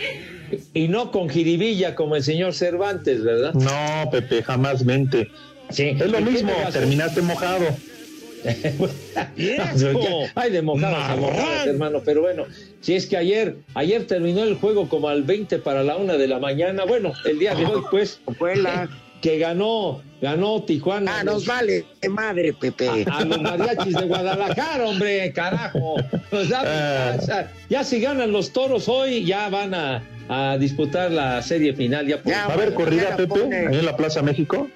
y 0.75 0.89
no 0.89 1.11
con 1.13 1.29
jiribilla 1.29 1.95
como 1.95 2.17
el 2.17 2.23
señor 2.23 2.55
Cervantes, 2.55 3.23
¿verdad? 3.23 3.55
No, 3.55 4.11
Pepe, 4.11 4.43
jamás 4.43 4.85
mente. 4.85 5.31
Sí. 5.71 5.97
Es 5.99 6.11
lo 6.11 6.21
mismo, 6.21 6.53
terminaste 6.73 7.23
mojado. 7.23 7.67
Ay, 10.35 10.51
de 10.51 10.63
mojadas 10.63 11.19
mojadas, 11.19 11.67
hermano. 11.67 12.03
Pero 12.05 12.23
bueno, 12.23 12.47
si 12.81 12.95
es 12.95 13.07
que 13.07 13.17
ayer, 13.17 13.57
ayer 13.75 14.07
terminó 14.07 14.43
el 14.43 14.55
juego 14.57 14.89
como 14.89 15.09
al 15.09 15.23
20 15.23 15.59
para 15.59 15.83
la 15.83 15.97
una 15.97 16.15
de 16.15 16.27
la 16.27 16.39
mañana. 16.39 16.85
Bueno, 16.85 17.13
el 17.25 17.39
día 17.39 17.55
de 17.55 17.67
hoy, 17.67 17.83
pues, 17.91 18.21
que 19.21 19.39
ganó, 19.39 20.03
ganó 20.21 20.63
Tijuana. 20.63 21.21
Ah, 21.21 21.25
nos 21.25 21.47
vale 21.47 21.85
de 22.01 22.09
madre, 22.09 22.53
Pepe. 22.53 23.05
A, 23.11 23.25
los 23.25 23.41
mariachis 23.41 23.95
de 23.95 24.07
Guadalajara, 24.07 24.85
hombre, 24.85 25.33
carajo. 25.33 25.97
Ah. 26.55 27.17
ya 27.69 27.85
si 27.85 28.01
ganan 28.01 28.33
los 28.33 28.53
toros 28.53 28.89
hoy, 28.89 29.25
ya 29.25 29.49
van 29.49 29.75
a, 29.75 30.03
a 30.29 30.57
disputar 30.59 31.11
la 31.11 31.43
serie 31.43 31.75
final. 31.75 32.07
Ya, 32.07 32.17
¿Va 32.25 32.45
a 32.45 32.53
haber 32.53 32.75
corrida, 32.75 33.17
Pepe, 33.17 33.41
ahí 33.69 33.79
en 33.79 33.85
la 33.85 33.97
Plaza 33.97 34.23
México? 34.23 34.69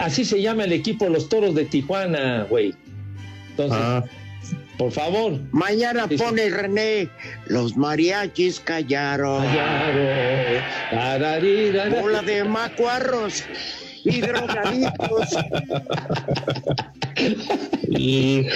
Así 0.00 0.24
se 0.24 0.42
llama 0.42 0.64
el 0.64 0.72
equipo 0.72 1.08
Los 1.08 1.28
Toros 1.28 1.54
de 1.54 1.64
Tijuana, 1.64 2.46
güey. 2.50 2.74
Entonces, 3.50 3.78
ah. 3.80 4.04
Por 4.78 4.92
favor. 4.92 5.38
Mañana 5.50 6.08
pone 6.08 6.48
René, 6.48 7.10
los 7.46 7.76
mariachis 7.76 8.60
callaron. 8.60 9.44
Callaron. 10.90 12.00
Bola 12.00 12.22
de 12.22 12.44
macuarros 12.44 13.44
y 14.04 14.20
drogadictos. 14.20 15.36
y 17.88 18.46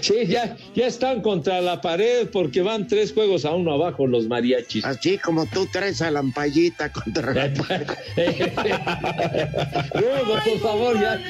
sí, 0.00 0.26
ya, 0.26 0.56
ya 0.74 0.86
están 0.86 1.20
contra 1.20 1.60
la 1.60 1.80
pared 1.80 2.28
porque 2.32 2.62
van 2.62 2.86
tres 2.86 3.12
juegos 3.12 3.44
a 3.44 3.52
uno 3.52 3.72
abajo 3.72 4.06
los 4.06 4.26
mariachis. 4.26 4.84
Así 4.84 5.18
como 5.18 5.46
tú 5.46 5.66
traes 5.66 6.00
a 6.02 6.10
la 6.10 6.20
ampallita 6.20 6.90
contra 6.90 7.34
la 7.34 7.54
pared. 7.54 7.86
por 10.44 10.58
favor, 10.60 11.00
ya. 11.00 11.20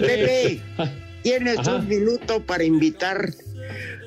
Bebé, 0.00 0.60
tienes 1.24 1.66
un 1.66 1.88
minuto 1.88 2.40
para 2.44 2.62
invitar 2.62 3.32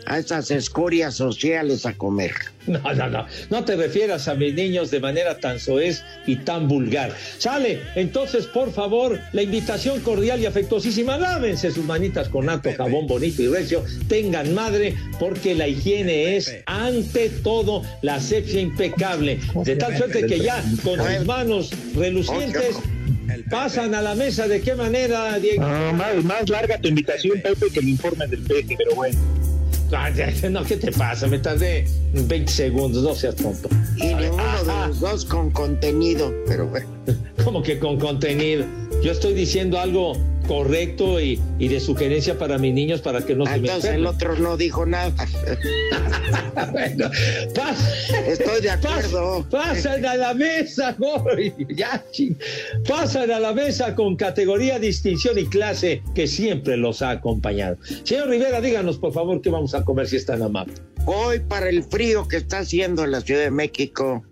a 0.06 0.20
esas 0.20 0.52
escorias 0.52 1.16
sociales 1.16 1.86
a 1.86 1.94
comer. 1.94 2.32
No, 2.68 2.80
no, 2.94 3.10
no. 3.10 3.26
No 3.50 3.66
te 3.66 3.76
refieras 3.76 4.28
a 4.28 4.36
mis 4.36 4.54
niños 4.54 4.92
de 4.92 5.00
manera 5.00 5.38
tan 5.40 5.60
soez 5.60 6.04
y 6.26 6.38
tan 6.38 6.68
vulgar. 6.68 7.14
Sale, 7.38 7.82
entonces, 7.96 8.46
por 8.46 8.72
favor, 8.72 9.20
la 9.34 9.42
invitación 9.42 10.00
cordial 10.02 10.40
y 10.42 10.46
afectuosísima. 10.46 11.18
Lávense 11.18 11.72
sus 11.72 11.86
manitas 11.86 12.30
con 12.30 12.50
alto 12.50 12.70
jabón 12.78 13.08
bonito 13.08 13.42
y 13.42 13.48
recio. 13.48 13.84
Tengan 14.08 14.54
madre, 14.54 14.96
porque 15.20 15.56
la 15.56 15.68
higiene 15.68 16.38
es, 16.38 16.58
ante 16.66 17.30
todo, 17.30 17.84
la 18.02 18.16
asepsia 18.16 18.62
impecable. 18.62 19.40
De 19.66 19.76
tal 19.76 19.98
suerte 19.98 20.26
que 20.26 20.40
ya 20.40 20.62
con 20.84 21.00
sus 21.00 21.26
manos 21.26 21.72
relucientes 21.96 22.78
pasan 23.50 23.96
a 23.96 24.02
la 24.02 24.16
mesa. 24.16 24.48
¿De 24.48 24.62
qué 24.62 24.76
manera, 24.76 25.38
Diego? 25.40 25.64
más, 25.94 26.24
más 26.24 26.50
larga 26.50 26.78
tu 26.78 26.88
invitación, 26.88 27.42
Pepe, 27.42 27.70
que 27.72 27.80
el 27.80 27.90
informe 27.90 28.28
del 28.28 28.44
peje, 28.44 28.76
pero 28.78 28.96
bueno. 28.96 29.18
No, 30.50 30.64
¿qué 30.66 30.76
te 30.76 30.92
pasa? 30.92 31.28
Me 31.28 31.40
tardé 31.40 31.86
20 32.14 32.52
segundos, 32.52 33.04
no 33.04 33.16
seas 33.16 33.36
tonto. 33.36 33.70
Y 33.96 34.14
ninguno 34.14 34.64
de 34.64 34.88
los 34.88 35.00
dos 35.00 35.26
con 35.26 35.50
contenido, 35.52 36.34
pero 36.46 36.68
bueno. 36.68 36.88
¿Cómo 37.44 37.64
que 37.64 37.80
con 37.80 37.98
contenido? 37.98 38.66
Yo 39.04 39.12
estoy 39.12 39.34
diciendo 39.34 39.80
algo 39.80 40.14
correcto 40.48 41.20
y, 41.20 41.40
de 41.60 41.80
sugerencia 41.80 42.38
para 42.40 42.58
mis 42.58 42.74
niños 42.74 43.02
para 43.02 43.22
que 43.22 43.36
no 43.36 43.46
se 43.46 43.52
me 43.52 43.58
Entonces 43.58 43.92
el 43.92 44.06
otro 44.06 44.36
no 44.38 44.58
dijo 44.58 44.86
nada. 44.86 45.14
bueno, 46.72 47.10
Estoy 48.28 48.62
de 48.62 48.70
acuerdo. 48.72 49.46
pasan 49.50 50.06
a 50.06 50.16
la 50.16 50.34
mesa, 50.34 50.96
ya, 51.70 52.04
pasan 52.88 53.30
a 53.32 53.40
la 53.40 53.54
mesa 53.54 53.94
con 53.94 54.16
categoría, 54.16 54.80
distinción 54.80 55.38
y 55.38 55.46
clase 55.46 56.02
que 56.16 56.28
siempre 56.28 56.78
los 56.78 57.02
ha 57.02 57.12
acompañado. 57.12 57.78
Señor 58.04 58.30
Rivera, 58.30 58.62
díganos 58.62 58.98
por 58.98 59.14
favor 59.14 59.42
qué 59.42 59.50
vamos 59.50 59.76
a 59.76 59.84
comer 59.84 60.08
si 60.08 60.16
están 60.16 60.42
amables. 60.42 60.82
Hoy 61.06 61.40
para 61.40 61.70
el 61.70 61.84
frío 61.84 62.28
que 62.28 62.38
está 62.38 62.60
haciendo 62.60 63.04
en 63.04 63.12
la 63.12 63.22
Ciudad 63.22 63.42
de 63.42 63.52
México, 63.52 64.24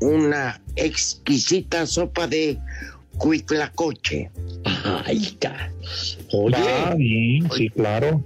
una 0.00 0.60
exquisita 0.76 1.86
sopa 1.86 2.26
de 2.26 2.58
cuitlacoche. 3.18 4.30
Ay, 5.04 5.38
Oye, 6.32 6.56
ah, 6.56 6.94
sí, 6.96 7.70
claro. 7.70 8.22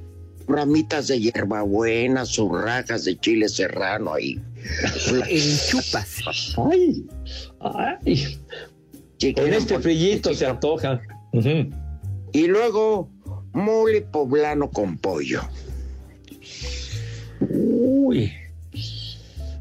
Ramitas 0.49 1.09
de 1.09 1.21
hierbabuena, 1.21 2.25
surrajas 2.25 3.05
de 3.05 3.19
chile 3.19 3.49
serrano 3.49 4.15
ahí. 4.15 4.41
en 5.29 5.59
chupas. 5.69 6.23
Ay, 6.71 7.07
ay. 7.61 8.39
en 9.21 9.55
este 9.55 9.79
frillito 9.79 10.35
se 10.35 10.47
antoja. 10.47 11.01
Y 12.33 12.47
luego 12.47 13.09
mole 13.53 14.03
poblano 14.03 14.71
con 14.71 14.99
pollo. 14.99 15.43
Uy, 17.41 18.33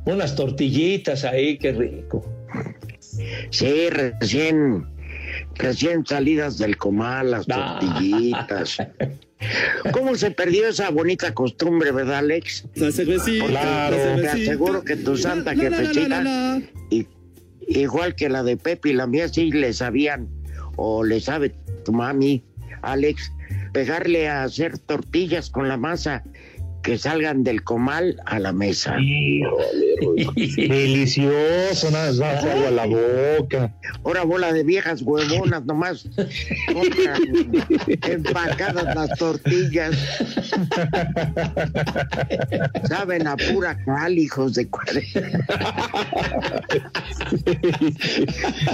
unas 0.05 0.35
tortillitas 0.35 1.23
ahí, 1.23 1.57
qué 1.57 1.71
rico. 1.71 2.25
Sí, 3.51 3.89
recién 3.89 4.85
recién 5.59 6.05
salidas 6.05 6.57
del 6.57 6.77
comal, 6.77 7.31
las 7.31 7.45
tortillitas. 7.45 8.77
¿Cómo 9.93 10.15
se 10.15 10.31
perdió 10.31 10.67
esa 10.67 10.89
bonita 10.89 11.33
costumbre, 11.33 11.91
verdad, 11.91 12.19
Alex? 12.19 12.65
claro, 13.45 13.95
te 13.95 14.27
aseguro 14.27 14.83
que 14.83 14.95
tu 14.97 15.15
santa 15.15 15.55
jefecita, 15.55 16.59
igual 17.67 18.15
que 18.15 18.29
la 18.29 18.43
de 18.43 18.57
Pepe 18.57 18.89
y 18.89 18.93
la 18.93 19.07
mía, 19.07 19.29
sí 19.29 19.51
le 19.51 19.71
sabían, 19.71 20.27
o 20.75 21.03
le 21.03 21.21
sabe 21.21 21.53
tu 21.85 21.93
mami, 21.93 22.43
Alex, 22.81 23.31
pegarle 23.71 24.27
a 24.27 24.43
hacer 24.43 24.77
tortillas 24.77 25.49
con 25.49 25.67
la 25.67 25.77
masa 25.77 26.23
que 26.81 26.97
salgan 26.97 27.43
del 27.43 27.63
comal 27.63 28.19
a 28.25 28.39
la 28.39 28.53
mesa. 28.53 28.95
Delicioso, 30.55 31.91
nada 31.91 32.13
más 32.13 32.43
agua 32.43 32.67
a 32.67 32.71
la 32.71 32.85
boca. 32.85 33.75
Ahora 34.03 34.23
bola 34.23 34.53
de 34.53 34.63
viejas 34.63 35.01
huevonas 35.01 35.65
nomás 35.65 36.07
empacadas 38.03 38.95
las 38.95 39.17
tortillas. 39.17 39.97
Saben 42.87 43.27
a 43.27 43.35
pura 43.35 43.77
cal, 43.85 44.17
hijos 44.17 44.53
de 44.55 44.69
cuarenta. 44.69 45.19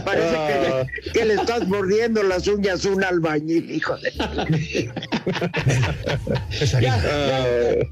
Parece 0.06 0.36
que, 0.48 0.60
le, 0.62 0.88
que, 1.14 1.26
le, 1.26 1.34
estás 1.36 1.68
mordiendo 1.68 2.24
las 2.24 2.48
uñas 2.48 2.86
a 2.86 2.90
un 2.90 3.04
albañil, 3.04 3.70
hijo 3.72 3.96
de... 3.98 4.12
ya 6.82 6.98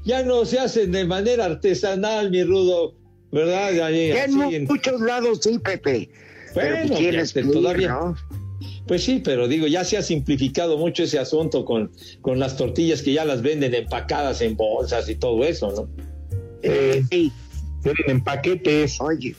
no 0.04 0.44
se 0.44 0.58
hacen 0.58 0.92
de 0.92 1.04
manera 1.04 1.46
artesanal, 1.46 2.30
mi 2.30 2.44
rudo, 2.44 2.94
¿verdad? 3.32 3.90
en 3.90 4.66
muchos 4.66 5.00
lados 5.00 5.40
sí, 5.42 5.58
Pepe. 5.58 6.10
Bueno, 6.54 6.96
tienes 6.96 7.32
todavía. 7.32 8.14
Pues 8.86 9.02
sí, 9.02 9.20
pero 9.24 9.48
digo, 9.48 9.66
ya 9.66 9.82
se 9.84 9.96
ha 9.96 10.02
simplificado 10.02 10.76
mucho 10.76 11.04
ese 11.04 11.18
asunto 11.18 11.64
con, 11.64 11.90
con 12.20 12.38
las 12.38 12.56
tortillas 12.56 13.02
que 13.02 13.14
ya 13.14 13.24
las 13.24 13.40
venden 13.40 13.74
empacadas 13.74 14.42
en 14.42 14.56
bolsas 14.56 15.08
y 15.08 15.14
todo 15.14 15.42
eso, 15.44 15.72
¿no? 15.72 15.88
Eh, 16.62 17.02
sí. 17.10 17.32
en 18.06 18.22
paquetes. 18.22 19.00
Oye. 19.00 19.34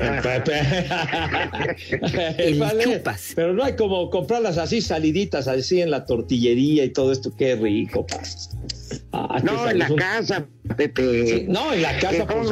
Pero 3.34 3.52
no 3.52 3.62
hay 3.62 3.76
como 3.76 4.08
comprarlas 4.08 4.56
así 4.56 4.80
saliditas, 4.80 5.46
así 5.46 5.82
en 5.82 5.90
la 5.90 6.06
tortillería 6.06 6.84
y 6.84 6.90
todo 6.90 7.12
esto. 7.12 7.36
Qué 7.36 7.54
rico, 7.54 8.06
Ah, 9.12 9.40
no, 9.42 9.68
en 9.68 9.78
la 9.78 9.88
casa, 9.96 10.46
Pepe. 10.76 11.46
no, 11.48 11.72
en 11.72 11.82
la 11.82 11.98
casa, 11.98 12.26
por 12.26 12.46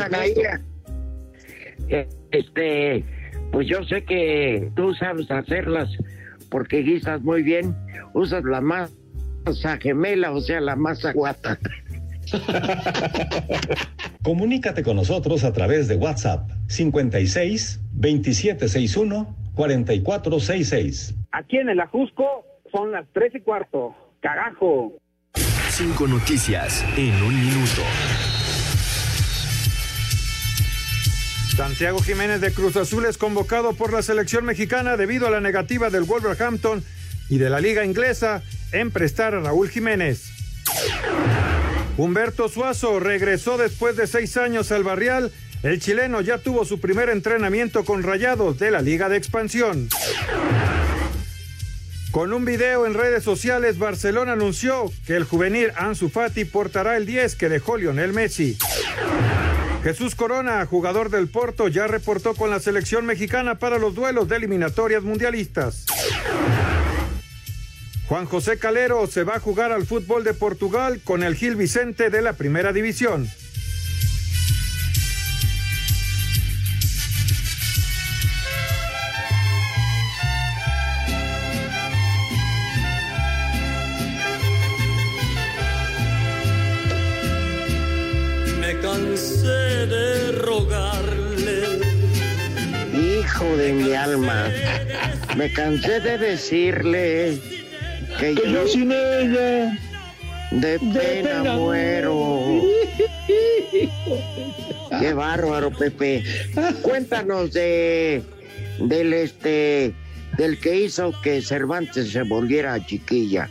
Este, 2.30 3.04
pues 3.52 3.68
yo 3.68 3.84
sé 3.84 4.04
que 4.04 4.70
tú 4.74 4.94
sabes 4.94 5.30
hacerlas 5.30 5.88
porque 6.50 6.78
guisas 6.78 7.22
muy 7.22 7.42
bien. 7.42 7.76
Usas 8.14 8.44
la 8.44 8.60
masa 8.60 9.78
gemela, 9.80 10.32
o 10.32 10.40
sea, 10.40 10.60
la 10.60 10.76
masa 10.76 11.12
guata. 11.12 11.58
Comunícate 14.22 14.82
con 14.82 14.96
nosotros 14.96 15.44
a 15.44 15.52
través 15.52 15.88
de 15.88 15.96
WhatsApp 15.96 16.50
56 16.66 17.80
2761 17.92 19.36
4466. 19.54 21.14
Aquí 21.32 21.56
en 21.58 21.68
el 21.68 21.80
Ajusco 21.80 22.44
son 22.70 22.92
las 22.92 23.06
tres 23.12 23.34
y 23.34 23.40
cuarto. 23.40 23.94
Carajo. 24.20 24.92
Cinco 25.78 26.08
noticias 26.08 26.84
en 26.96 27.22
un 27.22 27.40
minuto. 27.40 27.82
Santiago 31.56 32.02
Jiménez 32.02 32.40
de 32.40 32.52
Cruz 32.52 32.76
Azul 32.76 33.04
es 33.04 33.16
convocado 33.16 33.74
por 33.74 33.92
la 33.92 34.02
selección 34.02 34.44
mexicana 34.44 34.96
debido 34.96 35.28
a 35.28 35.30
la 35.30 35.40
negativa 35.40 35.88
del 35.88 36.02
Wolverhampton 36.02 36.82
y 37.28 37.38
de 37.38 37.48
la 37.48 37.60
liga 37.60 37.84
inglesa 37.84 38.42
en 38.72 38.90
prestar 38.90 39.36
a 39.36 39.40
Raúl 39.40 39.68
Jiménez. 39.68 40.32
Humberto 41.96 42.48
Suazo 42.48 42.98
regresó 42.98 43.56
después 43.56 43.94
de 43.94 44.08
seis 44.08 44.36
años 44.36 44.72
al 44.72 44.82
barrial. 44.82 45.30
El 45.62 45.80
chileno 45.80 46.22
ya 46.22 46.38
tuvo 46.38 46.64
su 46.64 46.80
primer 46.80 47.08
entrenamiento 47.08 47.84
con 47.84 48.02
Rayados 48.02 48.58
de 48.58 48.72
la 48.72 48.82
Liga 48.82 49.08
de 49.08 49.16
Expansión. 49.16 49.88
Con 52.10 52.32
un 52.32 52.46
video 52.46 52.86
en 52.86 52.94
redes 52.94 53.22
sociales, 53.22 53.78
Barcelona 53.78 54.32
anunció 54.32 54.90
que 55.06 55.14
el 55.14 55.24
juvenil 55.24 55.72
Ansu 55.76 56.08
Fati 56.08 56.46
portará 56.46 56.96
el 56.96 57.04
10 57.04 57.36
que 57.36 57.50
dejó 57.50 57.76
Lionel 57.76 58.14
Messi. 58.14 58.56
Jesús 59.82 60.14
Corona, 60.14 60.64
jugador 60.64 61.10
del 61.10 61.28
Porto, 61.28 61.68
ya 61.68 61.86
reportó 61.86 62.34
con 62.34 62.50
la 62.50 62.60
selección 62.60 63.04
mexicana 63.04 63.58
para 63.58 63.78
los 63.78 63.94
duelos 63.94 64.26
de 64.28 64.36
eliminatorias 64.36 65.02
mundialistas. 65.02 65.84
Juan 68.08 68.24
José 68.24 68.58
Calero 68.58 69.06
se 69.06 69.22
va 69.22 69.36
a 69.36 69.40
jugar 69.40 69.70
al 69.70 69.84
fútbol 69.84 70.24
de 70.24 70.32
Portugal 70.32 71.00
con 71.04 71.22
el 71.22 71.34
Gil 71.34 71.56
Vicente 71.56 72.08
de 72.08 72.22
la 72.22 72.32
Primera 72.32 72.72
División. 72.72 73.28
Cansé 88.88 89.86
de 89.86 90.32
rogarle. 90.32 91.62
Hijo 92.94 93.56
de 93.56 93.72
mi 93.72 93.92
alma, 93.92 94.46
me 95.36 95.52
cansé 95.52 96.00
de 96.00 96.18
decirle 96.18 97.38
que, 98.18 98.34
Que 98.34 98.52
yo 98.52 98.66
sin 98.66 98.90
ella. 98.92 99.78
de 100.50 100.78
pena, 100.78 101.42
pena 101.42 101.54
muero. 101.54 102.62
Qué 105.00 105.12
bárbaro, 105.12 105.70
Pepe. 105.70 106.24
Cuéntanos 106.82 107.52
de 107.52 108.22
del 108.80 109.12
este 109.12 109.92
del 110.38 110.58
que 110.60 110.76
hizo 110.76 111.12
que 111.22 111.42
Cervantes 111.42 112.10
se 112.12 112.22
volviera 112.22 112.84
chiquilla. 112.86 113.50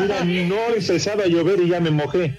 Mira, 0.00 0.24
no 0.24 0.56
a 1.24 1.26
llover 1.26 1.60
y 1.60 1.68
ya 1.68 1.80
me 1.80 1.90
mojé. 1.90 2.38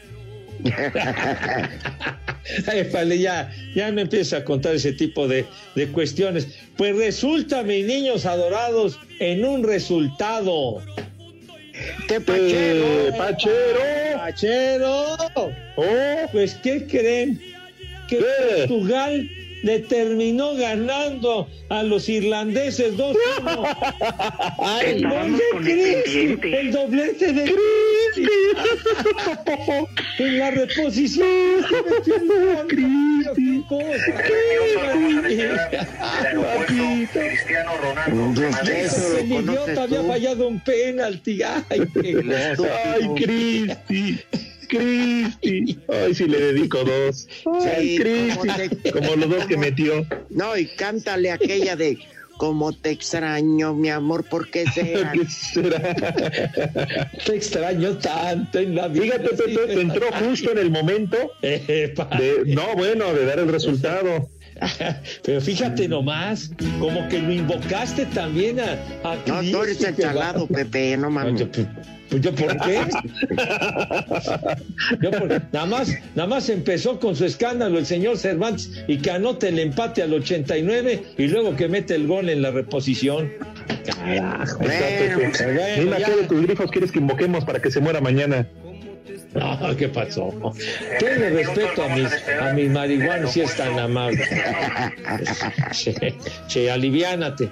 Ay, 2.67 2.83
vale, 2.91 3.19
ya, 3.19 3.51
ya 3.75 3.91
me 3.91 4.01
empieza 4.01 4.37
a 4.37 4.43
contar 4.43 4.75
ese 4.75 4.93
tipo 4.93 5.27
de, 5.27 5.45
de 5.75 5.87
cuestiones. 5.87 6.47
Pues 6.77 6.95
resulta, 6.95 7.63
mis 7.63 7.85
niños 7.85 8.25
adorados, 8.25 8.99
en 9.19 9.45
un 9.45 9.63
resultado. 9.63 10.81
¡Qué 12.07 12.21
pachero! 12.21 12.85
Eh, 12.85 13.13
pachero! 13.17 14.17
¡Pachero! 14.17 15.17
Oh, 15.35 15.51
Pues, 16.31 16.55
¿qué 16.55 16.85
creen? 16.85 17.39
Que 18.07 18.17
¿Qué? 18.17 18.23
Portugal 18.67 19.29
le 19.63 19.79
terminó 19.79 20.55
ganando 20.55 21.47
a 21.69 21.83
los 21.83 22.07
irlandeses 22.09 22.95
2-1. 22.95 23.15
Ay, 24.59 24.95
Estábamos 24.97 25.39
¿qué 25.39 25.45
con 25.51 25.67
el 25.67 25.73
crees? 25.73 26.03
pendiente. 26.03 26.59
El 26.59 26.71
doblete 26.71 27.33
de 27.33 27.43
en 30.19 30.39
la 30.39 30.51
reposición. 30.51 31.27
¡Qué 32.69 33.61
Cristiano 37.13 37.71
Ronaldo. 37.81 38.43
El 39.19 39.31
idiota 39.31 39.83
había 39.83 40.03
fallado 40.03 40.47
un 40.47 40.59
penalti. 40.59 41.41
Ay, 41.41 41.87
qué 41.93 42.21
Ay, 42.85 43.07
Cristi. 43.15 44.19
Cristi. 44.67 45.79
Ay, 45.87 46.13
si 46.15 46.27
le 46.27 46.39
dedico 46.39 46.83
dos. 46.83 47.27
Ay, 47.63 47.89
Sí, 47.97 47.97
Cristi. 48.03 48.37
¿cómo 48.47 48.55
te- 48.81 48.91
Como 48.91 49.15
los 49.15 49.29
dos 49.29 49.45
que 49.45 49.57
metió. 49.57 50.05
No, 50.29 50.57
y 50.57 50.65
cántale 50.67 51.31
aquella 51.31 51.75
de 51.75 51.97
como 52.37 52.73
te 52.73 52.89
extraño, 52.89 53.73
mi 53.75 53.89
amor, 53.89 54.25
porque 54.29 54.65
será? 54.71 55.11
¿Qué 55.13 55.25
será? 55.29 57.09
Te 57.25 57.35
extraño 57.35 57.97
tanto 57.99 58.59
en 58.59 58.75
la 58.75 58.87
vida. 58.87 59.03
Fíjate, 59.03 59.29
Pepe, 59.29 59.67
te 59.67 59.81
entró 59.81 60.07
justo 60.11 60.51
en 60.51 60.57
el 60.57 60.71
momento 60.71 61.17
de, 61.41 61.93
no, 62.47 62.75
bueno, 62.75 63.13
de 63.13 63.25
dar 63.25 63.39
el 63.39 63.49
resultado. 63.49 64.29
Pero 65.23 65.41
fíjate 65.41 65.87
nomás, 65.87 66.51
como 66.79 67.07
que 67.09 67.19
lo 67.19 67.31
invocaste 67.31 68.05
también 68.07 68.59
a, 68.59 68.73
a 69.03 69.15
No, 69.27 69.41
tú 69.51 69.63
eres 69.63 69.83
el 69.83 69.95
chalado, 69.97 70.47
va- 70.47 70.55
Pepe, 70.57 70.97
no 70.97 71.09
mames. 71.09 71.39
Yo, 71.41 71.51
pues, 71.51 71.67
pues, 72.09 72.21
¿yo 72.21 72.33
por 72.35 72.55
qué? 72.61 72.81
Yo 75.01 75.11
por- 75.11 75.29
nada 75.51 75.65
más, 75.65 75.89
nada 76.15 76.27
más 76.27 76.49
empezó 76.49 76.99
con 76.99 77.15
su 77.15 77.25
escándalo 77.25 77.77
el 77.79 77.85
señor 77.85 78.17
Cervantes 78.17 78.83
y 78.87 78.97
que 78.97 79.11
anote 79.11 79.49
el 79.49 79.59
empate 79.59 80.01
al 80.03 80.13
89 80.13 81.03
y 81.17 81.27
luego 81.27 81.55
que 81.55 81.67
mete 81.67 81.95
el 81.95 82.07
gol 82.07 82.29
en 82.29 82.41
la 82.41 82.51
reposición. 82.51 83.31
Carajo. 83.85 84.59
Bueno, 84.59 85.17
bueno, 85.77 85.95
a 85.95 85.99
ya. 85.99 86.05
qué 86.05 86.15
de 86.15 86.23
tus 86.27 86.41
grifos 86.43 86.71
quieres 86.71 86.91
que 86.91 86.99
invoquemos 86.99 87.45
para 87.45 87.61
que 87.61 87.71
se 87.71 87.79
muera 87.79 88.01
mañana. 88.01 88.47
No, 89.33 89.75
¿qué 89.75 89.89
pasó? 89.89 90.33
Tenle 90.99 91.29
respeto 91.31 91.83
a 91.83 91.95
mis, 91.95 92.07
a 92.41 92.53
mis 92.53 92.69
marihuanos 92.69 93.31
si 93.31 93.41
es 93.41 93.55
tan 93.55 93.77
amable. 93.79 94.23
Che, 95.71 96.15
che, 96.47 96.71
aliviánate. 96.71 97.49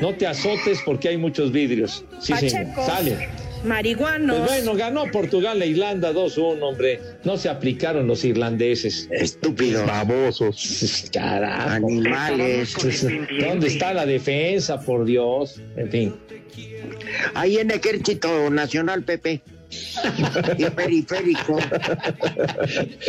No 0.00 0.14
te 0.14 0.26
azotes 0.26 0.80
porque 0.84 1.08
hay 1.08 1.16
muchos 1.16 1.52
vidrios. 1.52 2.04
Sí, 2.20 2.34
señor. 2.34 2.66
Sale. 2.84 3.28
Marihuanos. 3.64 4.38
Pues 4.38 4.64
bueno, 4.64 4.74
ganó 4.74 5.10
Portugal 5.10 5.60
e 5.62 5.68
Irlanda 5.68 6.12
2-1, 6.12 6.62
hombre. 6.62 7.00
No 7.24 7.36
se 7.36 7.48
aplicaron 7.48 8.06
los 8.06 8.24
irlandeses. 8.24 9.08
Estúpido. 9.10 9.84
Babosos. 9.86 11.08
Carajo. 11.12 11.70
Animales. 11.70 12.76
¿Dónde 13.40 13.66
está 13.68 13.94
la 13.94 14.06
defensa, 14.06 14.80
por 14.80 15.04
Dios? 15.04 15.60
En 15.76 15.90
fin. 15.90 16.16
Ahí 17.34 17.58
en 17.58 17.70
Ejército 17.70 18.50
Nacional, 18.50 19.02
Pepe. 19.02 19.42
Y 20.58 20.64
periférico. 20.70 21.58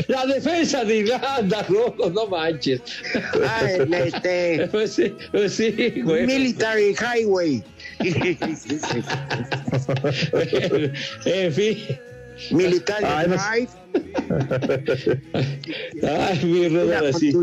La 0.07 0.26
defensa 0.26 0.84
de 0.84 0.97
Irlanda, 0.97 1.63
Rojo, 1.68 2.09
no 2.09 2.28
manches. 2.28 2.82
Ah, 3.45 3.70
el, 3.70 3.93
este, 3.93 4.68
Pues 4.72 4.93
sí, 4.93 5.13
pues 5.32 5.53
sí, 5.53 6.01
güey. 6.03 6.26
Military 6.26 6.95
Highway. 6.95 7.63
en 11.26 11.53
fin. 11.53 11.78
Military 12.51 13.05
Ay, 13.05 13.28
no-. 13.28 13.38
Ay, 16.03 16.39
mi 16.43 16.70
sí. 17.13 17.32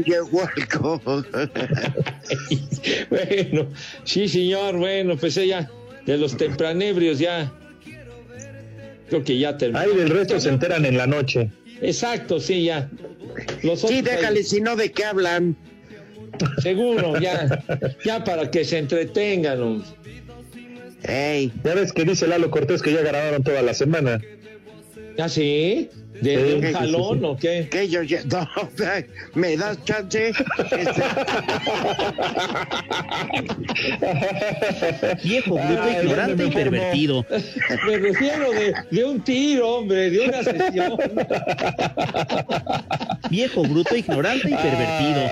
Bueno, 3.11 3.67
sí, 4.05 4.29
señor, 4.29 4.77
bueno, 4.77 5.17
pues 5.17 5.37
ella, 5.37 5.69
de 6.07 6.17
los 6.17 6.37
tempranebrios 6.37 7.19
ya. 7.19 7.53
Creo 9.09 9.23
que 9.23 9.39
ya 9.39 9.57
terminó. 9.57 9.81
Ay, 9.81 9.95
del 9.97 10.11
resto 10.11 10.41
se 10.41 10.49
enteran 10.49 10.85
en 10.85 10.97
la 10.97 11.07
noche. 11.07 11.51
Exacto, 11.83 12.41
sí, 12.41 12.65
ya. 12.65 12.91
Los 13.63 13.81
Sí, 13.81 14.01
déjale, 14.03 14.43
si 14.43 14.61
no, 14.61 14.77
¿de 14.77 14.93
qué 14.93 15.05
hablan? 15.05 15.57
Seguro, 16.63 17.19
ya. 17.21 17.63
Ya 18.05 18.25
para 18.25 18.51
que 18.51 18.65
se 18.65 18.79
entretengan. 18.79 19.61
hombre. 19.61 19.89
Ey, 21.07 21.53
Ya 21.65 21.75
ves 21.75 21.93
que 21.93 22.05
dice 22.05 22.27
Lalo 22.27 22.51
Cortés 22.51 22.81
que 22.81 22.93
ya 22.93 23.03
ganaron 23.03 23.43
toda 23.43 23.61
la 23.63 23.75
semana. 23.75 24.21
¿Ah, 25.19 25.29
sí? 25.29 25.91
¿De, 26.21 26.55
un 26.55 26.73
jalón 26.73 27.25
o 27.25 27.37
qué? 27.37 27.69
que 27.71 27.89
yo 27.89 28.03
ya. 28.03 28.23
No, 28.25 28.49
¿me 29.35 29.57
das 29.57 29.83
chance? 29.85 30.29
Este, 30.29 30.45
Viejo, 35.25 35.55
bruto, 35.57 35.91
ignorante 35.91 36.37
no 36.37 36.45
y 36.45 36.49
me 36.49 36.55
pervertido. 36.55 37.27
Me 37.87 37.97
refiero 37.99 38.51
de, 38.53 38.75
de 38.91 39.05
un 39.05 39.21
tiro, 39.23 39.77
hombre, 39.77 40.11
de 40.11 40.21
una 40.21 40.43
sesión. 40.43 40.97
Viejo, 43.31 43.63
bruto, 43.63 43.97
ignorante 43.97 44.49
y 44.49 44.55
pervertido. 44.55 45.23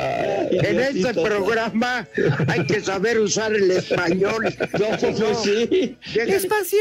en 0.50 0.80
este 0.80 1.14
programa 1.14 2.06
hay 2.48 2.66
que 2.66 2.80
saber 2.80 3.18
usar 3.20 3.54
el 3.54 3.70
español. 3.70 4.44
No, 4.72 4.86
pues 4.98 5.16
sí. 5.42 5.96
Espacio 6.14 6.78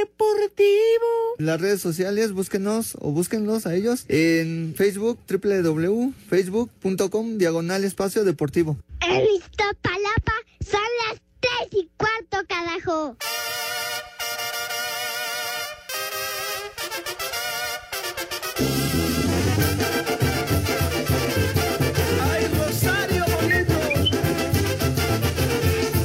Deportivo. 0.00 1.36
las 1.38 1.60
redes 1.60 1.80
sociales, 1.80 2.32
búsquenos 2.32 2.96
o 3.00 3.12
búsquenlos 3.38 3.66
a 3.66 3.74
ellos 3.74 4.04
en 4.08 4.74
Facebook, 4.76 5.18
www.facebook.com, 5.28 7.38
diagonal 7.38 7.82
espacio 7.84 8.24
deportivo. 8.24 8.76
En 9.00 9.22
Iztapalapa 9.36 10.32
son 10.60 10.80
las 11.08 11.20
tres 11.40 11.68
y 11.72 11.88
cuarto, 11.96 12.38
carajo. 12.48 13.16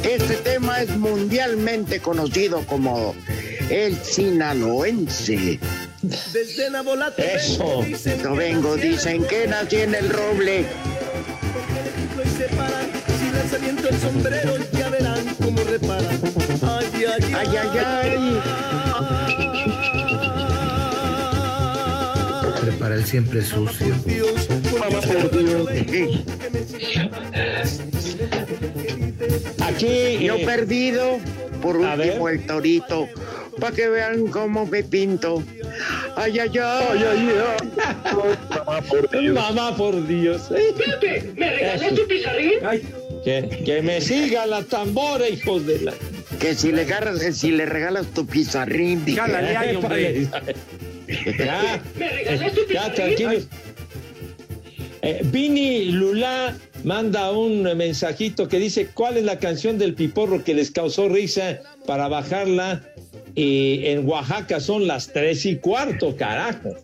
Este 0.04 0.36
tema 0.36 0.80
es 0.80 0.96
mundialmente 0.96 2.00
conocido 2.00 2.64
como 2.66 3.14
el 3.68 3.96
sinaloense. 3.96 5.58
Desde 6.32 6.68
Nabolate 6.70 7.36
Eso. 7.36 7.82
No 8.22 8.36
vengo, 8.36 8.76
dicen 8.76 9.24
que 9.24 9.46
nací 9.46 9.76
en 9.76 9.94
el 9.94 10.10
roble. 10.10 10.60
y 10.60 12.28
se 12.28 12.44
paran. 12.54 12.90
Si 13.18 13.30
les 13.32 13.54
aviento 13.54 13.88
el 13.88 13.98
sombrero, 13.98 14.56
ya 14.72 14.90
verán 14.90 15.24
cómo 15.42 15.64
reparan. 15.64 16.20
Ay, 16.62 17.04
ay, 17.06 17.34
Ay, 17.34 17.56
ay, 17.56 18.40
Prepara 22.60 22.94
el 22.96 23.06
siempre 23.06 23.42
sucio. 23.42 23.94
Aquí. 29.60 30.18
Yo 30.20 30.34
eh, 30.34 30.44
perdido, 30.44 31.18
por 31.62 31.76
último 31.78 32.28
el 32.28 32.46
torito, 32.46 33.08
para 33.58 33.74
que 33.74 33.88
vean 33.88 34.26
cómo 34.26 34.66
me 34.66 34.82
pinto. 34.82 35.42
Ay, 36.16 36.38
ay, 36.38 36.50
ay. 36.58 37.72
Mamá, 38.50 38.80
por 38.82 39.10
Dios. 39.10 39.34
Mamá, 39.34 39.76
por 39.76 40.06
Dios. 40.06 40.42
Pepe, 40.48 41.32
¿me 41.36 41.50
regalas 41.50 41.94
tu 41.94 42.06
pizarrín? 42.06 42.52
Que, 43.24 43.62
que 43.64 43.82
me 43.82 44.00
siga 44.00 44.46
la 44.46 44.62
tambora, 44.62 45.28
hijos 45.28 45.66
de 45.66 45.80
la. 45.80 45.94
Que 46.38 46.54
si 46.54 46.72
le 46.72 46.82
agarras, 46.82 47.20
si 47.36 47.50
le 47.50 47.66
regalas 47.66 48.06
tu 48.08 48.26
pizarrín, 48.26 49.04
dije. 49.04 49.18
Jálale 49.20 49.56
ahí, 49.56 49.76
hombre. 49.76 50.28
Ya, 51.38 51.82
¿Me 51.98 52.08
regalas 52.10 52.52
tu 52.52 52.60
ya, 52.62 52.66
pizarrín? 52.66 52.94
tranquilos. 52.94 53.48
Eh, 55.02 55.20
Vini 55.24 55.86
Lula 55.86 56.56
manda 56.82 57.30
un 57.32 57.62
mensajito 57.76 58.48
que 58.48 58.58
dice: 58.58 58.88
¿Cuál 58.94 59.16
es 59.18 59.24
la 59.24 59.38
canción 59.38 59.78
del 59.78 59.94
piporro 59.94 60.44
que 60.44 60.54
les 60.54 60.70
causó 60.70 61.08
risa 61.08 61.60
para 61.86 62.08
bajarla? 62.08 62.82
Y 63.34 63.86
en 63.86 64.08
Oaxaca 64.08 64.60
son 64.60 64.86
las 64.86 65.12
tres 65.12 65.44
y 65.46 65.56
cuarto, 65.56 66.16
carajo. 66.16 66.74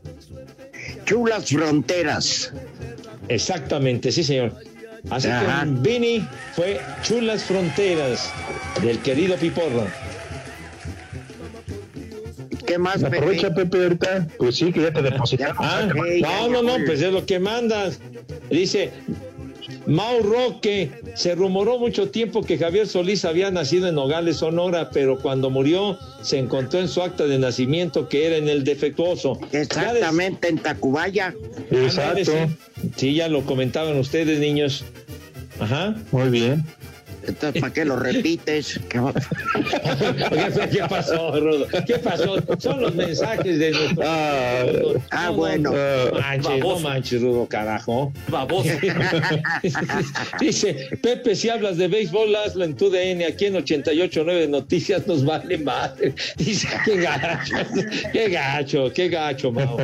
Chulas 1.05 1.49
fronteras. 1.49 2.53
Exactamente, 3.29 4.11
sí, 4.11 4.25
señor. 4.25 4.53
Así 5.09 5.29
Ajá. 5.29 5.65
que 5.65 5.89
Vini 5.89 6.27
fue 6.55 6.81
Chulas 7.03 7.45
Fronteras 7.45 8.33
del 8.83 8.99
querido 8.99 9.37
Piporro. 9.37 9.87
¿Qué 12.67 12.79
más, 12.79 13.03
Pepe? 13.03 13.17
Aprovecha, 13.17 13.55
Pepe, 13.55 13.83
ahorita. 13.83 14.29
Pues 14.39 14.57
sí, 14.57 14.73
que 14.73 14.83
ya 14.83 14.93
te 14.93 15.03
depositaron. 15.03 15.57
Ah, 15.59 15.89
Ey, 16.07 16.23
no, 16.23 16.49
no, 16.49 16.63
no, 16.63 16.85
pues 16.85 17.01
es 17.01 17.13
lo 17.13 17.25
que 17.25 17.39
mandas. 17.39 17.99
Dice 18.51 18.91
Mau 19.87 20.21
Roque, 20.23 20.91
se 21.15 21.35
rumoró 21.35 21.79
mucho 21.79 22.11
tiempo 22.11 22.43
que 22.43 22.59
Javier 22.59 22.87
Solís 22.87 23.25
había 23.25 23.51
nacido 23.51 23.89
en 23.89 23.95
Nogales, 23.95 24.37
Sonora, 24.37 24.91
pero 24.91 25.19
cuando 25.19 25.51
murió 25.51 25.99
se 26.23 26.39
encontró 26.39 26.81
en 26.81 26.89
su 26.89 27.03
acta 27.03 27.27
de 27.27 27.39
nacimiento 27.39 28.09
que 28.09 28.27
era 28.27 28.37
en 28.37 28.49
el 28.49 28.65
defectuoso. 28.65 29.39
Exactamente, 29.53 30.49
en 30.49 30.59
Tacubaya. 30.59 31.35
Exacto. 31.71 32.33
Sí, 32.97 33.15
ya 33.15 33.29
lo 33.29 33.43
comentaban 33.43 33.97
ustedes, 33.99 34.39
niños. 34.39 34.85
Ajá. 35.59 35.95
Muy 36.13 36.31
bien. 36.31 36.65
Entonces, 37.27 37.61
¿para 37.61 37.73
qué 37.73 37.85
lo 37.85 37.97
repites? 37.97 38.81
¿Qué 38.89 38.99
va- 38.99 39.13
¿Qué 40.71 40.83
pasó, 40.89 41.39
Rodo? 41.39 41.67
¿Qué 41.87 41.99
pasó? 41.99 42.37
Son 42.59 42.81
los 42.81 42.95
mensajes 42.95 43.59
de 43.59 43.71
nuestro. 43.71 44.03
Ah, 44.07 44.65
Ah, 45.11 45.25
No, 45.27 45.31
no, 45.33 45.37
bueno. 45.37 45.71
No 45.73 46.19
manches, 46.21 46.61
no 46.61 46.79
manches, 46.81 47.23
Rudo, 47.23 47.47
carajo. 47.47 48.13
Baboso. 48.29 48.71
Dice, 50.41 50.89
Pepe, 51.03 51.35
si 51.35 51.49
hablas 51.49 51.77
de 51.77 51.89
béisbol, 51.89 52.35
hazlo 52.37 52.65
en 52.65 52.75
tu 52.77 52.91
DN. 52.91 53.25
Aquí 53.27 53.47
en 53.47 53.55
88.9 53.55 54.49
Noticias 54.49 55.07
nos 55.07 55.25
vale 55.25 55.59
madre. 55.59 56.15
Dice, 56.37 56.69
qué 56.85 56.97
gacho, 57.01 57.55
qué 58.13 58.29
gacho, 58.29 58.93
qué 58.95 59.09
gacho, 59.09 59.53
Mao. 59.53 59.79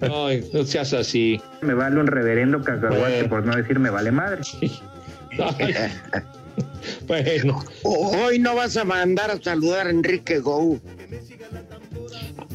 No, 0.00 0.28
no 0.52 0.64
seas 0.64 0.92
así. 0.92 1.40
Me 1.62 1.74
vale 1.74 1.98
un 2.00 2.06
reverendo 2.06 2.62
cacahuate, 2.62 3.24
por 3.24 3.44
no 3.44 3.56
decir 3.56 3.78
me 3.78 3.90
vale 3.90 4.10
madre. 4.12 4.42
Bueno, 7.06 7.64
Hoy 7.82 8.38
no 8.38 8.54
vas 8.54 8.76
a 8.76 8.84
mandar 8.84 9.30
a 9.30 9.40
saludar 9.42 9.86
a 9.86 9.90
Enrique 9.90 10.38
Gou. 10.40 10.80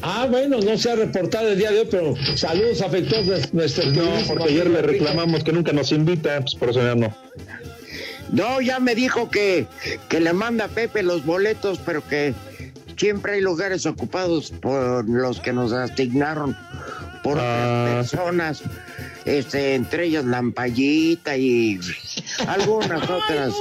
ah, 0.02 0.26
bueno, 0.30 0.58
no 0.60 0.76
se 0.76 0.90
ha 0.90 0.96
reportado 0.96 1.48
el 1.50 1.58
día 1.58 1.70
de 1.70 1.80
hoy, 1.80 1.88
pero 1.90 2.14
saludos 2.36 2.82
afectuosos 2.82 3.52
nuestros 3.54 3.92
No, 3.94 4.10
porque 4.26 4.44
ayer 4.44 4.68
le 4.70 4.82
reclamamos 4.82 5.44
que 5.44 5.52
nunca 5.52 5.72
nos 5.72 5.92
invita, 5.92 6.40
pues 6.40 6.54
por 6.54 6.70
eso 6.70 6.82
ya 6.82 6.94
no. 6.94 7.14
No, 8.32 8.60
ya 8.60 8.80
me 8.80 8.94
dijo 8.94 9.30
que, 9.30 9.66
que 10.08 10.20
le 10.20 10.32
manda 10.32 10.64
a 10.64 10.68
Pepe 10.68 11.02
los 11.02 11.24
boletos, 11.26 11.78
pero 11.84 12.06
que 12.06 12.32
siempre 12.96 13.34
hay 13.34 13.40
lugares 13.42 13.84
ocupados 13.84 14.50
por 14.62 15.08
los 15.08 15.40
que 15.40 15.52
nos 15.52 15.72
asignaron 15.72 16.56
por 17.22 17.36
Ah. 17.38 18.00
personas, 18.00 18.62
este, 19.24 19.74
entre 19.74 20.06
ellas 20.06 20.24
Lampallita 20.24 21.36
y 21.36 21.78
algunas 22.46 23.02
otras 23.08 23.54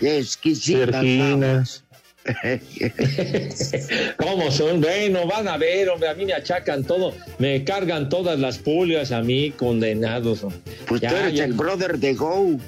exquisitas. 0.00 1.84
¿Cómo 4.18 4.50
son? 4.50 4.80
Bueno, 4.80 5.26
van 5.26 5.48
a 5.48 5.56
ver, 5.56 5.88
hombre, 5.88 6.08
a 6.08 6.14
mí 6.14 6.24
me 6.26 6.34
achacan 6.34 6.84
todo, 6.84 7.14
me 7.38 7.64
cargan 7.64 8.08
todas 8.08 8.38
las 8.38 8.58
pulgas 8.58 9.10
a 9.12 9.22
mí, 9.22 9.50
condenados. 9.52 10.44
hombre. 10.44 10.60
Pues 10.86 11.00
Ya, 11.00 11.08
tú 11.10 11.16
eres 11.16 11.34
ya. 11.34 11.44
el 11.44 11.54
brother 11.54 11.98
de 11.98 12.14
Go. 12.14 12.58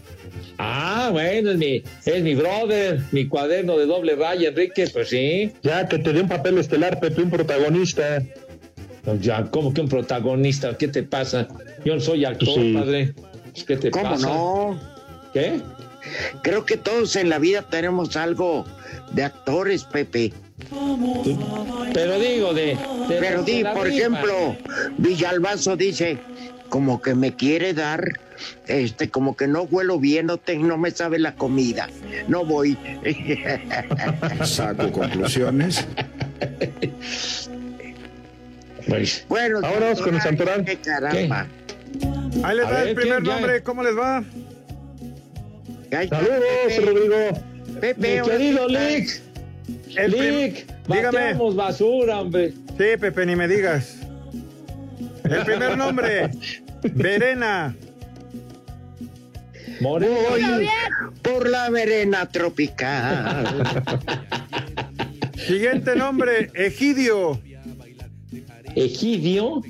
Ah, 0.58 1.08
bueno, 1.12 1.50
es 1.52 1.56
mi, 1.58 1.82
es 2.04 2.22
mi 2.22 2.34
brother, 2.34 3.00
mi 3.10 3.26
cuaderno 3.26 3.76
de 3.78 3.86
doble 3.86 4.14
raya, 4.16 4.48
Enrique, 4.50 4.86
pues 4.92 5.08
sí. 5.08 5.50
Ya, 5.62 5.88
que 5.88 5.98
te 5.98 6.12
dio 6.12 6.22
un 6.22 6.28
papel 6.28 6.58
estelar, 6.58 7.00
Pepe, 7.00 7.22
un 7.22 7.30
protagonista. 7.30 8.22
Ya, 9.20 9.44
¿cómo 9.50 9.74
que 9.74 9.80
un 9.80 9.88
protagonista? 9.88 10.76
¿Qué 10.78 10.88
te 10.88 11.02
pasa? 11.02 11.48
Yo 11.84 11.94
no 11.94 12.00
soy 12.00 12.24
actor, 12.24 12.48
Sí. 12.54 12.72
padre. 12.72 13.14
¿Qué 13.66 13.76
te 13.76 13.90
¿Cómo 13.90 14.04
pasa? 14.10 14.26
no? 14.28 14.78
¿Qué? 15.32 15.60
Creo 16.42 16.64
que 16.64 16.76
todos 16.76 17.16
en 17.16 17.28
la 17.28 17.38
vida 17.38 17.62
tenemos 17.62 18.16
algo 18.16 18.64
de 19.12 19.24
actores, 19.24 19.84
Pepe. 19.84 20.32
Pero 21.92 22.18
digo, 22.18 22.54
de. 22.54 22.66
de- 22.66 22.76
Pero 23.20 23.42
de 23.42 23.52
di, 23.52 23.64
por 23.64 23.84
rifa. 23.86 23.96
ejemplo, 23.96 24.56
Villalbazo 24.98 25.76
dice, 25.76 26.18
como 26.68 27.02
que 27.02 27.14
me 27.14 27.34
quiere 27.34 27.74
dar, 27.74 28.04
este, 28.66 29.10
como 29.10 29.36
que 29.36 29.46
no 29.48 29.62
huelo 29.62 29.98
bien, 29.98 30.26
no, 30.26 30.38
te- 30.38 30.56
no 30.56 30.78
me 30.78 30.90
sabe 30.92 31.18
la 31.18 31.34
comida. 31.34 31.88
No 32.28 32.44
voy. 32.44 32.76
Saco 34.44 34.90
conclusiones. 34.92 35.84
Pues, 38.92 39.24
bueno, 39.26 39.62
Vámonos 39.62 40.02
con 40.02 40.14
el 40.16 40.20
Santoral. 40.20 40.64
qué 40.66 40.76
caramba. 40.76 41.46
Ahí 42.44 42.56
les 42.56 42.66
A 42.66 42.70
da 42.70 42.78
ver, 42.80 42.88
el 42.88 42.94
primer 42.94 43.22
nombre, 43.22 43.62
¿cómo 43.62 43.82
les 43.82 43.96
va? 43.96 44.22
Saludos, 45.90 46.38
Pepe. 46.68 46.80
Rodrigo. 46.84 47.16
Pepe, 47.80 48.12
mi 48.12 48.18
ahora 48.18 48.36
querido. 48.36 48.68
Lick, 48.68 49.22
El 49.96 50.10
Lick, 50.10 50.66
Dígame. 50.88 51.34
basura, 51.54 52.20
hombre. 52.20 52.52
Sí, 52.76 52.84
Pepe, 53.00 53.24
ni 53.24 53.34
me 53.34 53.48
digas. 53.48 53.96
El 55.24 55.42
primer 55.44 55.78
nombre, 55.78 56.30
Verena. 56.82 57.74
Moreno. 59.80 60.14
Voy 60.28 60.68
por 61.22 61.48
la 61.48 61.70
verena 61.70 62.26
tropical. 62.28 63.46
Siguiente 65.46 65.96
nombre, 65.96 66.50
Egidio. 66.54 67.40
Egidio. 68.76 69.62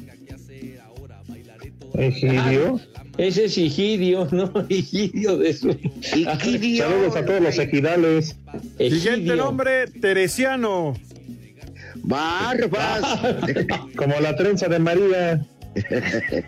Egidio. 1.95 2.81
Ese 3.19 3.45
es 3.45 3.59
Egidio, 3.59 4.27
¿no? 4.33 4.53
Egidio 4.69 5.39
de 5.39 5.53
su. 5.53 5.71
Egidio. 5.71 6.85
Saludos 6.85 7.17
a 7.17 7.25
todos 7.25 7.41
los 7.41 7.59
ejidales. 7.59 8.37
Siguiente 8.79 9.37
nombre, 9.37 9.87
Teresiano. 9.89 10.95
Barbas. 11.97 13.21
Como 13.97 14.19
la 14.21 14.35
trenza 14.37 14.69
de 14.69 14.79
María. 14.79 15.47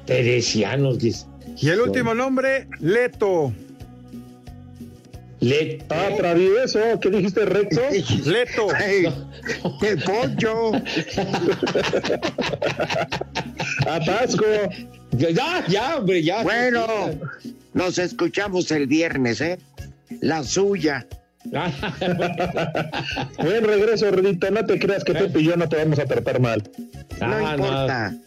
Teresianos, 0.07 0.99
dice. 0.99 1.27
Y 1.61 1.69
el 1.69 1.81
último 1.81 2.15
nombre, 2.15 2.67
Leto. 2.81 3.53
Le... 5.45 5.79
Ah, 5.91 6.09
travieso. 6.17 6.79
¿Qué 7.01 7.11
dijiste, 7.11 7.45
Rexo? 7.45 7.83
Leto. 8.25 8.75
Ey, 8.77 9.07
¡Qué 9.81 9.97
pollo! 9.99 10.73
Atasco. 13.87 14.45
Ya, 15.17 15.65
ya, 15.69 15.97
hombre, 15.99 16.25
ya. 16.25 16.43
Bueno, 16.43 16.85
nos 17.73 17.99
escuchamos 17.99 18.69
el 18.73 18.89
viernes, 18.89 19.41
¿eh? 19.41 19.61
La 20.21 20.43
suya. 20.43 21.07
Buen 23.39 23.63
regreso, 23.65 24.11
Rodito. 24.11 24.51
No 24.51 24.67
te 24.67 24.77
creas 24.81 25.05
que 25.05 25.13
Pepe 25.15 25.39
y 25.39 25.45
yo 25.45 25.57
no 25.57 25.69
te 25.69 25.77
vamos 25.77 26.01
a 26.01 26.05
tratar 26.07 26.41
mal. 26.41 26.65
No 27.21 27.27
Ah, 27.27 27.55
importa. 27.55 28.11
No 28.11 28.19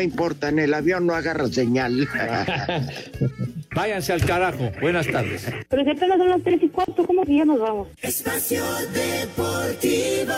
importa, 0.00 0.48
en 0.48 0.58
el 0.58 0.74
avión 0.74 1.06
no 1.06 1.14
agarra 1.14 1.48
señal. 1.48 2.08
Váyanse 3.74 4.12
al 4.12 4.24
carajo. 4.24 4.70
Buenas 4.80 5.06
tardes. 5.06 5.46
Pero 5.68 5.84
si 5.84 5.90
apenas 5.90 6.18
son 6.18 6.28
las 6.28 6.42
tres 6.42 6.62
y 6.62 6.68
cuarto, 6.68 7.04
¿cómo 7.06 7.24
que 7.24 7.36
ya 7.36 7.44
nos 7.44 7.58
vamos? 7.58 7.88
Espacio 8.00 8.64
Deportivo. 8.92 10.34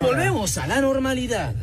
Volvemos 0.00 0.58
a 0.58 0.66
la 0.66 0.80
normalidad. 0.80 1.54